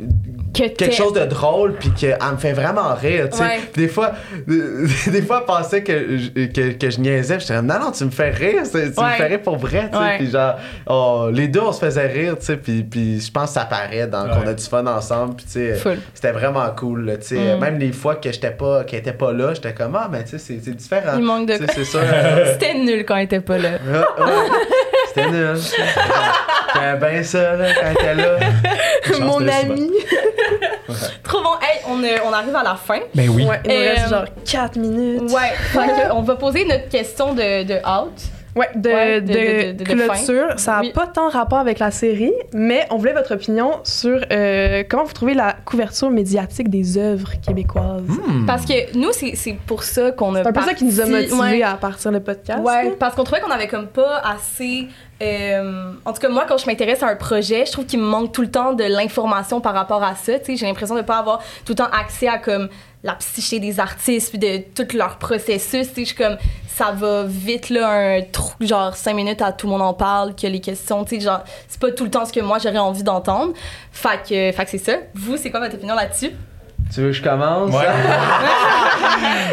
[0.54, 3.60] Que quelque chose de drôle puis qu'elle me fait vraiment rire tu sais Ouais.
[3.74, 4.12] des fois
[4.48, 8.04] des fois elle pensait que je, que, que je niaisais j'étais comme non non tu
[8.04, 8.86] me fais rire tu Ouais.
[8.88, 10.56] me fais rire pour vrai tu sais puis genre
[10.88, 13.66] oh, les deux on se faisait rire tu sais puis puis je pense que ça
[13.66, 15.76] paraît dans qu'on a du fun ensemble puis tu sais
[16.14, 17.60] c'était vraiment cool tu sais Mm.
[17.60, 20.38] même les fois que j'étais pas qu'elle était pas là j'étais comme ah mais tu
[20.38, 23.58] sais c'est- différent Il manque de c'est ça euh, C'était nul quand elle était pas
[23.58, 23.70] là.
[24.20, 24.50] ouais.
[25.14, 28.40] C'était nul c'était bien ça là quand était là
[29.20, 29.92] Mon ami.
[31.24, 31.50] Trop bon.
[31.62, 33.00] Hey, on, euh, on arrive à la fin.
[33.16, 33.46] Ben oui.
[33.46, 35.32] Ouais, il nous Euh, reste genre 4 minutes.
[35.32, 35.52] Ouais.
[35.72, 38.12] Fait que on va poser notre question de, de out.
[38.56, 40.48] Ouais, de, Ouais, de, de- de- de- de clôture.
[40.60, 40.92] Ça n'a Oui.
[40.94, 45.14] pas tant rapport avec la série, mais on voulait votre opinion sur euh, comment vous
[45.14, 48.02] trouvez la couverture médiatique des œuvres québécoises.
[48.08, 48.46] Hmm.
[48.46, 50.42] Parce que nous, c'est c'est pour ça qu'on a.
[50.44, 51.64] C'est un peu ça qui nous a motivés Ouais.
[51.64, 52.60] à partir le podcast.
[52.62, 52.92] Ouais, là.
[53.00, 54.88] parce qu'on trouvait qu'on avait comme pas assez.
[55.22, 58.06] euh, en tout cas, moi, quand je m'intéresse à un projet, je trouve qu'il me
[58.06, 60.40] manque tout le temps de l'information par rapport à ça.
[60.40, 62.70] Tu sais, j'ai l'impression de pas avoir tout le temps accès à comme
[63.04, 65.88] la psyché des artistes puis de tout leur processus.
[65.90, 66.38] Tu sais, je suis comme
[66.76, 70.36] ça va vite là, un trou genre cinq minutes à tout le monde en parle,
[70.36, 72.78] que les questions, tu sais, genre c'est pas tout le temps ce que moi j'aurais
[72.78, 73.54] envie d'entendre.
[73.92, 74.94] Fait que, fait que c'est ça.
[75.14, 76.32] Vous, c'est quoi votre opinion là-dessus?
[76.94, 77.72] tu veux que je commence?
[77.74, 77.86] Ouais.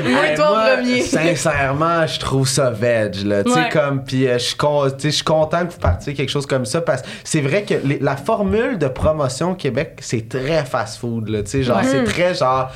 [0.04, 1.02] Ben, toi en premier.
[1.02, 3.44] Sincèrement, je trouve ça veg, là.
[3.44, 3.68] Tu sais, Ouais.
[3.72, 4.88] comme, puis euh, je suis con-
[5.24, 8.16] content que vous partiez quelque chose comme ça parce que c'est vrai que les- la
[8.16, 11.42] formule de promotion au Québec, c'est très fast-food, là.
[11.42, 11.84] Tu sais, genre, Ouais.
[11.84, 12.70] c'est très genre.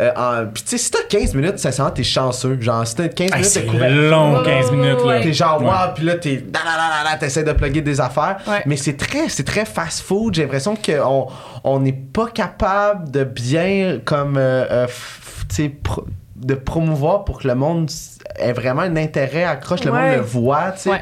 [0.00, 2.58] Euh, en- Puis, tu sais, si t'as 15 minutes, sincèrement, t'es chanceux.
[2.60, 4.10] Genre, si t'as 15 Hey, minutes c'est couverture.
[4.10, 5.04] long, Ouais, 15 ouais, minutes.
[5.06, 5.20] Là.
[5.20, 5.66] T'es genre, Ouais.
[5.68, 6.36] wow, puis là, t'es.
[6.36, 8.36] da, da, da, da, da, T'essaies de plugger des affaires.
[8.46, 8.62] Ouais.
[8.66, 10.34] Mais c'est très, c'est très fast-food.
[10.34, 11.28] J'ai l'impression qu'on
[11.64, 16.06] on n'est pas capable de bien, comme, euh, euh, f- tu sais, pro-
[16.38, 17.90] de promouvoir pour que le monde
[18.38, 20.08] ait vraiment un intérêt, accroche, le Ouais.
[20.10, 20.90] monde le voit, tu sais.
[20.90, 21.00] Ouais.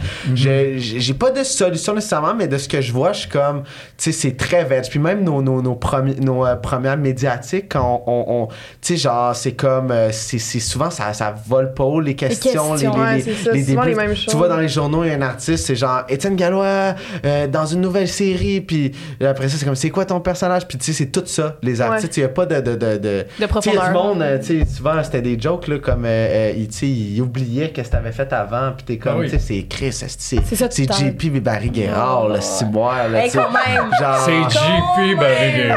[0.79, 3.71] J'ai pas de solution nécessairement, mais de ce que je vois, je suis comme, tu
[3.97, 4.85] sais, c'est très veg.
[4.89, 8.47] Puis même nos, nos, nos, premi- nos euh, premières médiatiques, quand on, on-
[8.81, 12.15] tu sais, genre, c'est comme, euh, c'est c'est souvent, ça, ça vole pas haut, les
[12.15, 13.89] questions, questions, ouais, c'est ça, souvent débuts.
[13.89, 14.35] les mêmes Tu choses.
[14.37, 16.95] vois dans les journaux, il y a un artiste, c'est genre Étienne Gallois
[17.25, 18.93] euh, dans une nouvelle série, puis
[19.25, 21.81] après ça, c'est comme c'est quoi ton personnage, puis tu sais, c'est tout ça, les
[21.81, 22.61] artistes, il y a pas de.
[22.61, 22.99] de, de, de...
[22.99, 23.93] De Tu sais, profondeur.
[23.93, 27.21] monde, tu sais, souvent c'était des jokes, là, comme, euh, euh, il, tu sais, il
[27.21, 29.27] oubliait qu'est-ce que t'avais fait avant, puis t'es comme, Ah oui.
[29.31, 30.37] tu sais, c'est Chris, c'est.
[30.37, 35.69] JP Barry Guérard, le ciboire, là, tu C'est JP Barry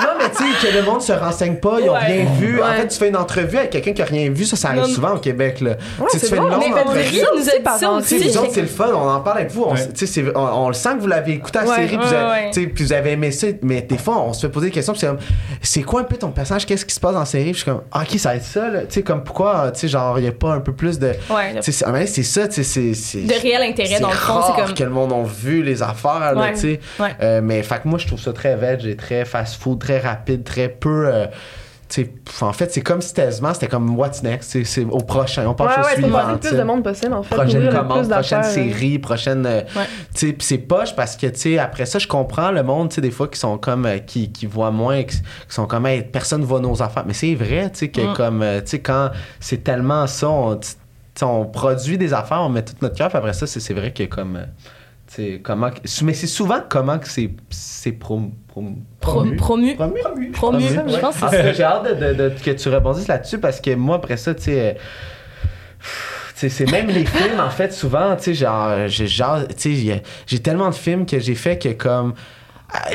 [0.00, 1.98] Non, mais tu sais, que le monde se renseigne pas, ils ont Ouais.
[1.98, 2.62] rien vu.
[2.62, 4.82] En fait, tu fais une entrevue avec quelqu'un qui a rien vu, ça, ça arrive
[4.82, 5.74] Non, souvent au Québec, là.
[6.12, 7.00] Tu fais une longue Mais entrevue.
[7.34, 9.64] Nous a dit ça c'est le fun, on en parle avec vous.
[9.64, 12.84] On, on, on le sent que vous l'avez écouté à la Ouais, série, puis, vous
[12.84, 13.48] vous avez aimé ça.
[13.62, 15.18] Mais des fois, on se fait poser des questions, c'est comme,
[15.62, 17.52] c'est quoi un peu ton personnage, qu'est-ce qui se passe dans la série?
[17.68, 18.80] Suis comme, ah, ok, ça va être ça, là.
[18.82, 21.08] Tu sais, comme pourquoi, tu sais, genre, il n'y a pas un peu plus de.
[21.30, 22.94] Ouais, Tu sais, c'est ah, mais c'est ça, tu sais, c'est.
[22.94, 24.40] c'est- de réel intérêt dans le fond.
[24.46, 24.74] C'est comme.
[24.74, 26.52] que le monde a vu les affaires, là, Ouais.
[26.54, 26.80] tu sais.
[27.00, 27.10] Ouais.
[27.20, 30.44] Euh, mais fait que moi, je trouve ça très veg et très fast-food, très rapide,
[30.44, 31.06] très peu.
[31.06, 31.26] euh,
[32.42, 35.76] en fait, c'est comme si c'était comme What's Next, c'est- au prochain, on Ouais, passe
[35.76, 36.32] ouais, au pour suivant.
[36.32, 37.34] le plus de monde possible, en fait.
[37.34, 39.46] Prochaine commande, prochaine série, prochaine.
[39.46, 39.84] euh, Ouais.
[40.14, 42.96] tu sais, c'est poche parce que, tu sais, après ça, je comprends le monde, tu
[42.96, 43.86] sais, des fois, qui sont comme.
[43.86, 45.16] euh, qui, qui voient moins, qui,
[45.48, 47.04] sont comme, hey, personne ne voit nos affaires.
[47.06, 48.14] Mais c'est vrai, tu sais, que Mm.
[48.14, 48.42] comme.
[48.42, 49.10] euh, tu sais, quand
[49.40, 53.74] c'est tellement ça, on, produit des affaires, on met tout notre cœur, après ça, c'est
[53.74, 54.36] vrai que comme.
[54.36, 54.44] euh,
[55.42, 55.70] comment.
[56.02, 59.36] Mais c'est souvent comment que c'est c'est prom, prom- Pro- promu.
[59.36, 59.74] promu.
[59.76, 60.30] Promu.
[60.32, 61.42] Promu, Je pense que En c'est tout ça.
[61.42, 64.34] cas, J'ai hâte de, de- de- que tu rebondisses là-dessus parce que moi, après ça,
[64.34, 64.76] tu sais.
[64.76, 64.78] euh,
[66.34, 69.40] c'est même les films, en fait, souvent, tu sais, genre, j'ai genre,
[70.26, 72.14] j'ai tellement de films que j'ai fait que, comme,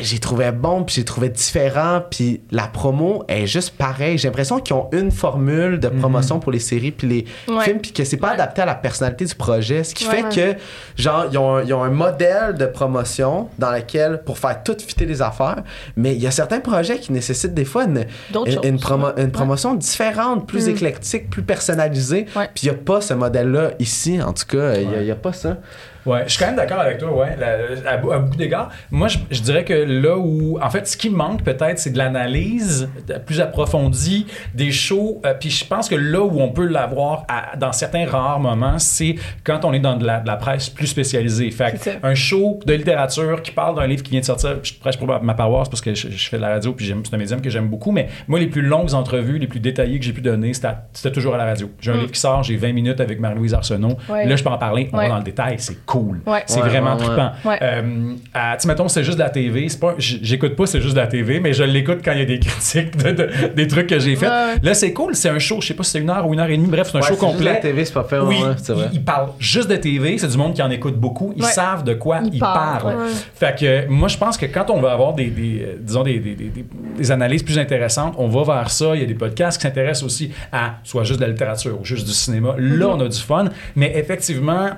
[0.02, 4.18] j'ai trouvé bon, puis j'ai trouvé différent, puis la promo est juste pareille.
[4.20, 7.64] J'ai l'impression qu'ils ont une formule de promotion pour les séries, puis les Ouais.
[7.64, 8.34] films, puis que c'est pas Ouais.
[8.36, 9.84] adapté à la personnalité du projet.
[9.84, 10.24] Ce qui Ouais.
[10.30, 14.38] fait que, genre, ils ont, un- ils ont un modèle de promotion dans lequel, pour
[14.38, 15.64] faire tout fitter les affaires,
[15.95, 18.60] mais il y a certains projets qui nécessitent des fois une, une, choses.
[18.64, 20.72] une promo- une promotion différente, plus Mm.
[20.72, 22.28] éclectique, plus personnalisée.
[22.36, 22.48] Ouais.
[22.54, 25.34] Puis il n'y a pas ce modèle-là ici, en tout cas, il n'y a, pas
[25.34, 25.58] ça.
[26.05, 28.69] Ouais, je suis quand même d'accord avec toi, ouais, la- à, à beaucoup d'égards.
[28.91, 31.97] Moi, je, je dirais que là où, en fait, ce qui manque peut-être, c'est de
[31.97, 32.89] l'analyse
[33.25, 35.21] plus approfondie des shows.
[35.25, 37.25] euh, Puis je pense que là où on peut l'avoir
[37.57, 40.88] dans certains rares moments, c'est quand on est dans de la, de la presse plus
[40.88, 41.51] spécialisée.
[41.51, 44.97] Fait un show de littérature qui parle d'un livre qui vient de sortir, je prêche
[44.97, 47.41] pour ma- paroisse parce que je, je fais de la radio puis c'est un médium
[47.41, 50.21] que j'aime beaucoup, mais moi, les plus longues entrevues, les plus détaillées que j'ai pu
[50.21, 51.69] donner, c'était c'était toujours à la radio.
[51.80, 51.99] J'ai un Mm.
[51.99, 53.97] livre qui sort, j'ai 20 minutes avec Marie-Louise Arsenault.
[54.09, 54.25] Ouais.
[54.25, 55.03] Là, je peux en parler, on Ouais.
[55.05, 55.93] va dans le détail, c'est cool.
[56.26, 56.44] Ouais.
[56.45, 57.32] C'est Ouais, vraiment trippant.
[57.45, 57.57] Ouais.
[57.61, 57.82] Euh,
[58.14, 59.68] tu sais, mettons, c'est juste de la TV.
[59.70, 62.22] C'est pas, j'écoute pas, c'est juste de la TV, mais je l'écoute quand il y
[62.22, 64.28] a des critiques de, de- des trucs que j'ai fait.
[64.28, 64.56] Ouais, ouais.
[64.61, 65.15] Là, c'est cool.
[65.15, 66.68] C'est un show, je sais pas si c'est une heure ou une heure et demie.
[66.68, 67.53] Bref, c'est un Ouais, show c'est juste complet.
[67.53, 68.88] la TV, c'est pas fait, Oui, c'est vrai.
[68.91, 70.18] ils, ils parlent juste de TV.
[70.18, 71.34] C'est du monde qui en écoute beaucoup.
[71.36, 71.49] Ils Ouais.
[71.52, 72.82] savent de quoi ils, Ils parlent.
[72.84, 73.11] parlent, ouais.
[73.36, 76.20] Fait que moi, je pense que quand on va avoir des, des, euh, disons des,
[76.20, 76.65] des, des- des-
[76.98, 78.95] des analyses plus intéressantes, on va vers ça.
[78.95, 81.86] Il y a des podcasts qui s'intéressent aussi à soit juste de la littérature ou
[81.86, 82.56] juste du cinéma.
[82.57, 83.45] Là, on a du fun.
[83.76, 84.70] Mais effectivement,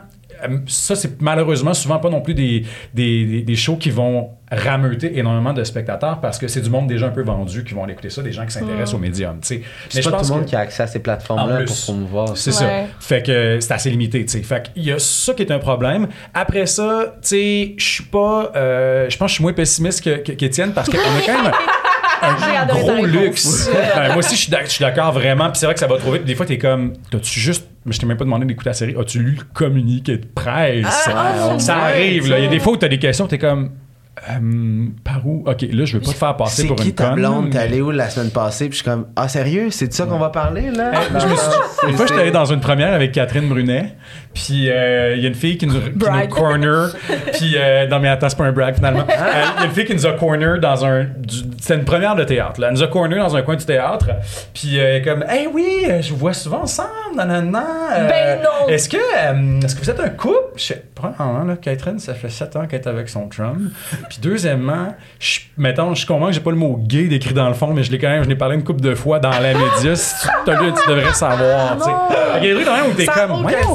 [0.68, 2.64] ça, c'est malheureusement souvent pas non plus des,
[2.94, 7.07] des, des- shows qui vont rameuter énormément de spectateurs parce que c'est du monde déjà
[7.07, 9.40] un peu vendu qui vont aller écouter ça, des gens qui s'intéressent au médium.
[9.41, 9.62] tu sais.
[9.90, 12.38] C'est pas tout le que- monde qui a accès à ces plateformes-là pour promouvoir.
[12.38, 12.56] c'est Ouais.
[12.57, 12.70] ça.
[12.99, 14.44] Fait que c'est assez limité, tu sais.
[14.44, 16.07] Fait qu'il y a ça qui est un problème.
[16.34, 18.52] Après ça, tu sais, je suis pas.
[18.56, 21.44] euh, je pense que je suis moins pessimiste que- que- qu'Étienne parce qu'on a quand
[21.44, 21.52] même
[22.22, 23.70] un gros luxe.
[23.74, 25.49] Ouais, moi aussi, je suis d'ac- je suis d'accord vraiment.
[25.49, 26.26] Puis c'est vrai que ça va trop vite.
[26.26, 26.94] Des fois, t'es comme.
[27.12, 27.68] T'as-tu juste.
[27.86, 28.95] Mais je t'ai même pas demandé d'écouter la série.
[28.99, 30.86] As-tu lu le communiqué de presse?
[31.14, 32.40] Ah, ça ouais, arrive, là.
[32.40, 32.53] Il y a ça.
[32.56, 33.72] des fois où t'as des questions, t'es comme.
[34.30, 35.44] Euh, par où?
[35.45, 37.16] Ok, là, je veux pas te faire passer C'est pour qui une ta conne.
[37.16, 37.49] blonde?
[37.52, 38.70] T'es allé où la semaine passée?
[38.70, 39.68] Puis je suis comme, ah sérieux?
[39.72, 40.91] C'est de ça qu'on va parler, là?
[41.20, 43.94] Je me suis- Une fois, j'étais allé dans une première avec Catherine Brunet,
[44.36, 46.90] puis euh, il y a une fille qui nous, qui nous corner,
[47.34, 48.99] puis euh, non mais attends, c'est pas un brag finalement.
[49.10, 49.14] Euh,
[49.57, 51.07] Il y a une fille qui nous a corner dans un,
[51.60, 52.68] c'était une première de théâtre, là.
[52.68, 54.07] Elle nous a corner dans un coin du théâtre,
[54.53, 57.64] puis euh, comme, hey oui, euh, je vous vois souvent ensemble, nanana.
[57.98, 58.68] euh, Ben non.
[58.68, 60.36] Est-ce que, euh, est-ce que vous êtes un couple?
[60.57, 60.84] Je sais
[61.20, 63.72] hein, là, Catherine, ça fait 7 ans qu'elle est avec son chum.
[64.10, 67.53] Puis deuxièmement, je, mettons, je comprends que j'ai pas le mot gay décrit dans le
[67.53, 69.53] fond, mais je l'ai quand même, je l'ai parlé une couple de fois dans la
[69.53, 69.95] média.
[69.95, 71.78] Si tu lu, tu devrais savoir.
[72.34, 73.74] Fait qu'il y a des trucs quand même où t'es comme, aucun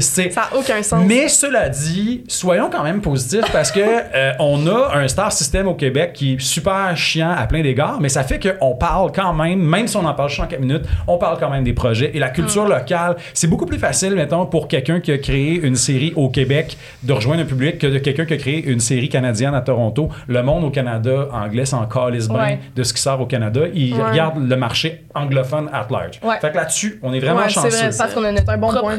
[0.00, 0.22] Ça
[0.52, 1.04] n'a aucun sens.
[1.06, 5.68] Mais cela dit, soyons quand même positifs parce que euh, on a un star system
[5.68, 9.32] au Québec qui est super chiant à plein d'égards, mais ça fait qu'on parle quand
[9.32, 11.72] même, même si on en parle juste en 4 minutes, on parle quand même des
[11.72, 12.10] projets.
[12.14, 15.76] Et la culture locale, c'est beaucoup plus facile, mettons, pour quelqu'un qui a créé une
[15.76, 19.08] série au Québec de rejoindre un public que de quelqu'un qui a créé une série
[19.08, 20.08] canadienne à Toronto.
[20.28, 22.58] Le monde au Canada anglais s'en calisse bien Ouais.
[22.74, 23.60] de ce qui sort au Canada.
[23.74, 24.02] Ils Ouais.
[24.10, 26.20] regardent le marché anglophone at large.
[26.22, 26.38] Ouais.
[26.40, 27.68] Fait que là-dessus, on est vraiment Ouais, c'est chanceux.
[27.70, 28.96] vrai, Parce qu'on a un bon point.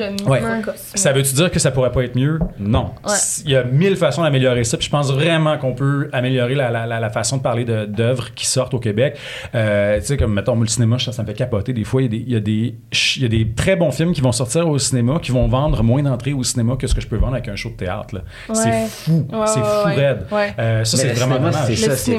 [0.93, 0.97] Ouais.
[0.99, 2.39] Ça veut-tu dire que ça pourrait pas être mieux?
[2.59, 2.91] Non.
[3.07, 3.13] Ouais.
[3.45, 4.77] Il y a mille façons d'améliorer ça.
[4.77, 7.85] Puis je pense vraiment qu'on peut améliorer la, la- la- la façon de parler de-
[7.85, 9.17] d'œuvres qui sortent au Québec.
[9.55, 11.73] Euh, tu sais, comme mettons, le cinéma, ça, ça me fait capoter.
[11.73, 12.75] Des fois, il y, a des- il y, a des-
[13.17, 15.81] il y a des très bons films qui vont sortir au cinéma qui vont vendre
[15.83, 18.15] moins d'entrées au cinéma que ce que je peux vendre avec un show de théâtre.
[18.15, 18.21] là.
[18.53, 18.85] C'est Ouais.
[18.89, 19.27] fou.
[19.31, 19.95] Ouais, c'est ouais, fou, ouais.
[19.95, 20.25] raide.
[20.31, 20.53] Ouais.
[20.59, 21.53] Euh, ça, c'est vraiment dommage.
[21.67, 22.17] c'est ça,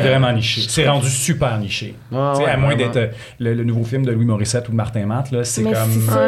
[0.00, 0.28] vraiment.
[0.28, 0.62] Euh, niché.
[0.68, 1.94] C'est rendu super niché.
[2.12, 3.06] Ouais, Tu sais, ouais, à moins d'être euh,
[3.38, 5.74] le, le nouveau film de Louis Morissette ou de Martin Matt, là, c'est comme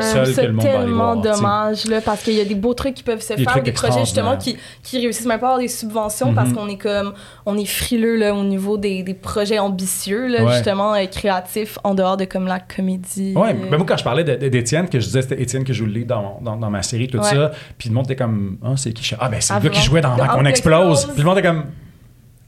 [0.02, 1.16] seul que le monde va aller voir.
[1.88, 4.00] Là, parce qu'il y a des beaux trucs qui peuvent se Des faire, des projets
[4.00, 6.54] justement qui, qui réussissent même pas à avoir des subventions parce Mhm.
[6.56, 7.12] qu'on est comme
[7.46, 10.52] on est frileux là, au niveau des, des projets ambitieux là, Ouais.
[10.54, 13.32] justement euh, créatifs en dehors de comme la comédie.
[13.36, 15.84] Ouais, euh, ben moi quand je parlais d'Étienne, que je disais c'était Étienne que je
[15.84, 17.24] lead dans, dans, dans ma série, tout Ouais.
[17.24, 19.14] ça, puis le monde était comme, ah, c'est qui?
[19.18, 21.06] Ah, ben c'est Ah, le gars qui jouait dans, dans Ah, Qu'on explose.
[21.06, 21.64] Puis le monde était comme,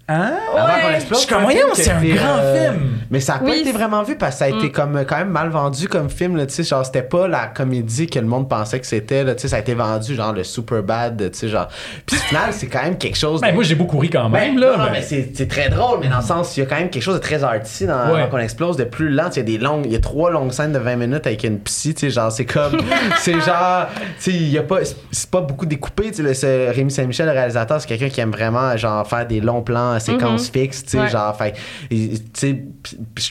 [0.08, 0.32] hein?
[0.56, 2.88] Avant qu'on explose, Je suis comme, voyons, c'est un été, grand euh, film.
[3.10, 4.72] Mais ça a pas Oui, été c'est- vraiment vu parce que ça a été Mm.
[4.72, 6.36] comme, quand même mal vendu comme film.
[6.36, 9.24] Là, tu sais, genre, c'était pas la comédie que le monde pensait que c'était.
[9.24, 11.30] là, tu sais, Ça a été vendu genre le super bad.
[11.32, 11.68] tu sais, Genre.
[12.06, 13.40] Puis au final, c'est quand même quelque chose.
[13.40, 14.72] Ben de- moi j'ai beaucoup ri quand même, Ben, là.
[14.72, 16.66] non, non, mais- mais c'est c'est très drôle, mais dans le sens, il y a
[16.66, 18.20] quand même quelque chose de très arty dans Ouais.
[18.20, 19.30] Avant qu'on explose, de plus lent.
[19.32, 21.44] Il y a des longues, il y a trois longues scènes de 20 minutes avec
[21.44, 22.72] une psy, tu sais, genre, c'est comme,
[23.18, 23.86] c'est genre,
[24.22, 24.78] tu sais, il y a pas,
[25.10, 28.20] c'est pas beaucoup découpé, tu sais, le- ce Rémi Saint-Michel, le réalisateur, c'est quelqu'un qui
[28.20, 31.08] aime vraiment, genre, faire des longs plans, euh, séquences fixes, tu sais, Ouais.
[31.08, 31.54] genre, fait,
[31.90, 32.64] tu sais,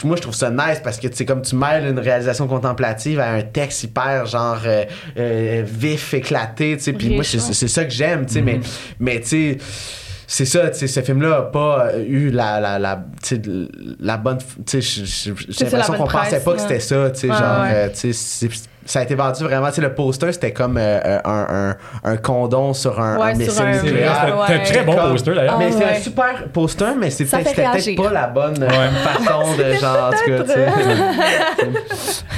[0.03, 3.19] moi, je trouve ça nice parce que, tu sais, comme tu mêles une réalisation contemplative
[3.19, 4.85] à un texte hyper, genre, euh,
[5.18, 8.60] euh, vif, éclaté, tu sais, puis moi, c'est ça que j'aime, tu sais, mais,
[8.99, 9.57] mais, tu sais,
[10.30, 13.06] c'est ça, tu sais, ce film-là a pas euh, eu la, la, la,
[14.02, 14.38] la bonne.
[14.65, 15.34] Tu sais, j'ai-
[15.64, 18.69] l'impression qu'on pensait pas que c'était ça, tu sais, Ouais, genre, euh, tu sais, c'est-
[18.88, 21.76] ça a été vendu vraiment, tu sais, le poster, c'était comme euh, euh, un, un,
[22.12, 24.16] un condom sur un, Ouais, un missile nucléaire.
[24.48, 25.60] c'était c'était un très bon Comme- poster d'ailleurs.
[25.60, 28.90] Mais c'est un super poster, mais c'était peut-être pas la bonne euh, Ouais.
[29.04, 31.68] façon de genre, en tout cas, tu sais.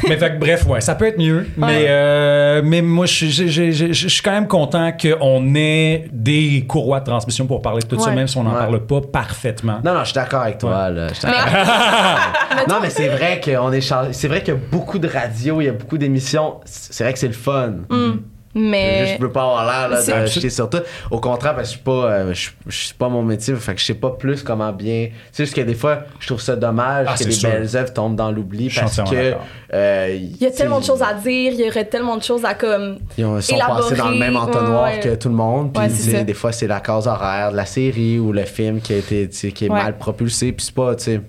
[0.08, 1.48] mais fait que, bref, ouais, ça peut être mieux.
[1.58, 7.46] Mais, euh, mais moi, je suis- quand même content qu'on ait des courroies de transmission
[7.46, 8.58] pour parler de tout ça, même si on n'en Ouais.
[8.60, 9.80] parle pas parfaitement.
[9.84, 11.08] Non, non, je suis d'accord avec toi, là.
[11.10, 11.44] je suis d'accord.
[12.70, 14.14] non, mais c'est vrai qu'on est chargé.
[14.14, 16.39] C'est vrai qu'il y a beaucoup de radios, il y a beaucoup d'émissions.
[16.66, 17.74] C'est vrai que c'est le fun.
[17.90, 18.11] Mm.
[18.56, 20.80] Mais Je veux pas avoir l'air de sur tout.
[21.11, 23.76] Au contraire, parce que je suis pas, euh, je, je suis pas mon métier, fait
[23.76, 25.10] que je sais pas plus comment bien.
[25.32, 27.48] C'est juste que des fois, je trouve ça dommage Ah, que les sûr.
[27.48, 29.36] belles œuvres tombent dans l'oubli parce que
[29.72, 32.44] euh, il y a tellement de choses à dire, il y aurait tellement de choses
[32.44, 33.82] à comme Ils ont- sont élaborer.
[33.84, 34.99] passés dans le même entonnoir Ouais, ouais.
[34.99, 35.72] que tout le monde.
[35.72, 38.94] Puis Ouais, des fois, c'est la cause horaire de la série ou le film qui
[38.94, 39.84] a été tu sais, qui est Ouais.
[39.84, 40.53] mal propulsé.
[40.53, 41.22] Puis c'est pas, tu sais.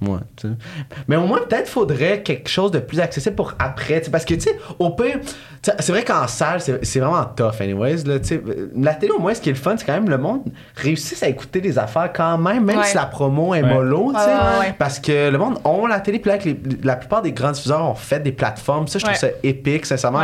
[0.00, 0.54] Ouais, tu sais.
[1.08, 4.00] Mais au moins, peut-être faudrait quelque chose de plus accessible pour après.
[4.12, 5.18] Parce que, tu sais, au pire,
[5.62, 8.04] c'est vrai qu'en salle, c'est c'est vraiment tough, anyways.
[8.04, 8.14] Là,
[8.76, 10.42] la télé, au moins, ce qui est le fun, c'est quand même le monde
[10.76, 12.84] réussisse à écouter des affaires quand même, même Ouais.
[12.84, 13.74] si la promo est Ouais.
[13.74, 14.12] mollo.
[14.14, 14.26] tu sais.
[14.26, 14.74] Ouais, ouais, ouais.
[14.78, 17.50] Parce que le monde ont la télé, puis là, que les- la plupart des grands
[17.50, 18.86] diffuseurs ont fait des plateformes.
[18.86, 19.18] Ça, je trouve Ouais.
[19.20, 20.22] ça épique, sincèrement.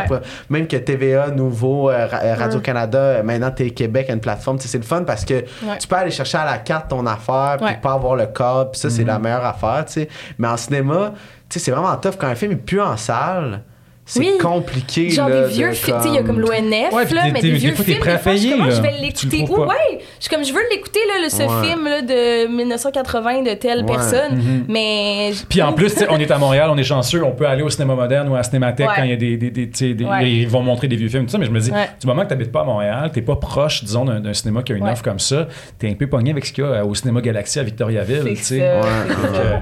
[0.49, 4.57] Même que TVA, Nouveau, euh, euh, Radio-Canada, euh, maintenant Télé-Québec a une plateforme.
[4.59, 5.43] C'est le fun parce que
[5.79, 7.79] tu peux aller chercher à la carte ton affaire, puis Ouais.
[7.81, 9.64] pas avoir le code, puis ça, c'est la meilleure affaire,
[10.37, 11.13] Mais en cinéma,
[11.49, 12.15] c'est vraiment tough.
[12.19, 13.63] Quand un film est plus en salle,
[14.05, 14.37] c'est Oui.
[14.39, 15.09] compliqué.
[15.09, 17.31] Genre là, des vieux de films, sais, il y a comme l'ONF, Ouais, là, t'es-
[17.31, 18.75] mais t'es- des vieux t'es films, prêt à des fois, je comme, là.
[18.75, 19.45] je vais l'écouter.
[19.49, 21.67] Ouais, je comme, je veux l'écouter, là, le- ce Ouais.
[21.67, 23.85] film là, de 1980 de telle Ouais.
[23.85, 25.31] personne, mais...
[25.31, 25.37] Mhm.
[25.49, 27.95] Puis en plus, on est à Montréal, on est chanceux, on peut aller au cinéma
[27.95, 28.93] moderne ou à la Cinémathèque Ouais.
[28.95, 29.37] quand il y a des.
[29.37, 29.69] des, des.
[30.23, 31.89] Ils vont montrer des vieux films, tout ça, mais je me dis, Ouais.
[31.99, 34.61] du moment que tu n'habites pas à Montréal, tu pas proche, disons, d'un d'un cinéma
[34.61, 34.91] qui a une Ouais.
[34.91, 35.47] offre comme ça,
[35.79, 38.21] tu es un peu pogné avec ce qu'il y a au cinéma Galaxy à Victoriaville.
[38.23, 38.59] C'est tu sais.
[38.59, 38.81] ça.
[38.81, 39.07] Ouais.
[39.09, 39.55] Donc, euh.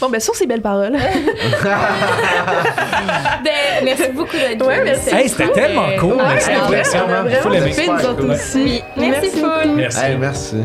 [0.00, 0.96] Bon, ben, sur ces belles paroles.
[3.84, 4.90] Merci beaucoup d'être Ouais, venu.
[4.90, 5.14] merci.
[5.14, 6.14] Hey, c'était tellement cool.
[6.14, 7.28] Ouais, Merci ouais, vraiment
[8.32, 8.82] aussi.
[8.96, 9.42] Merci.
[9.76, 9.98] Merci.
[10.00, 10.56] Hey, merci.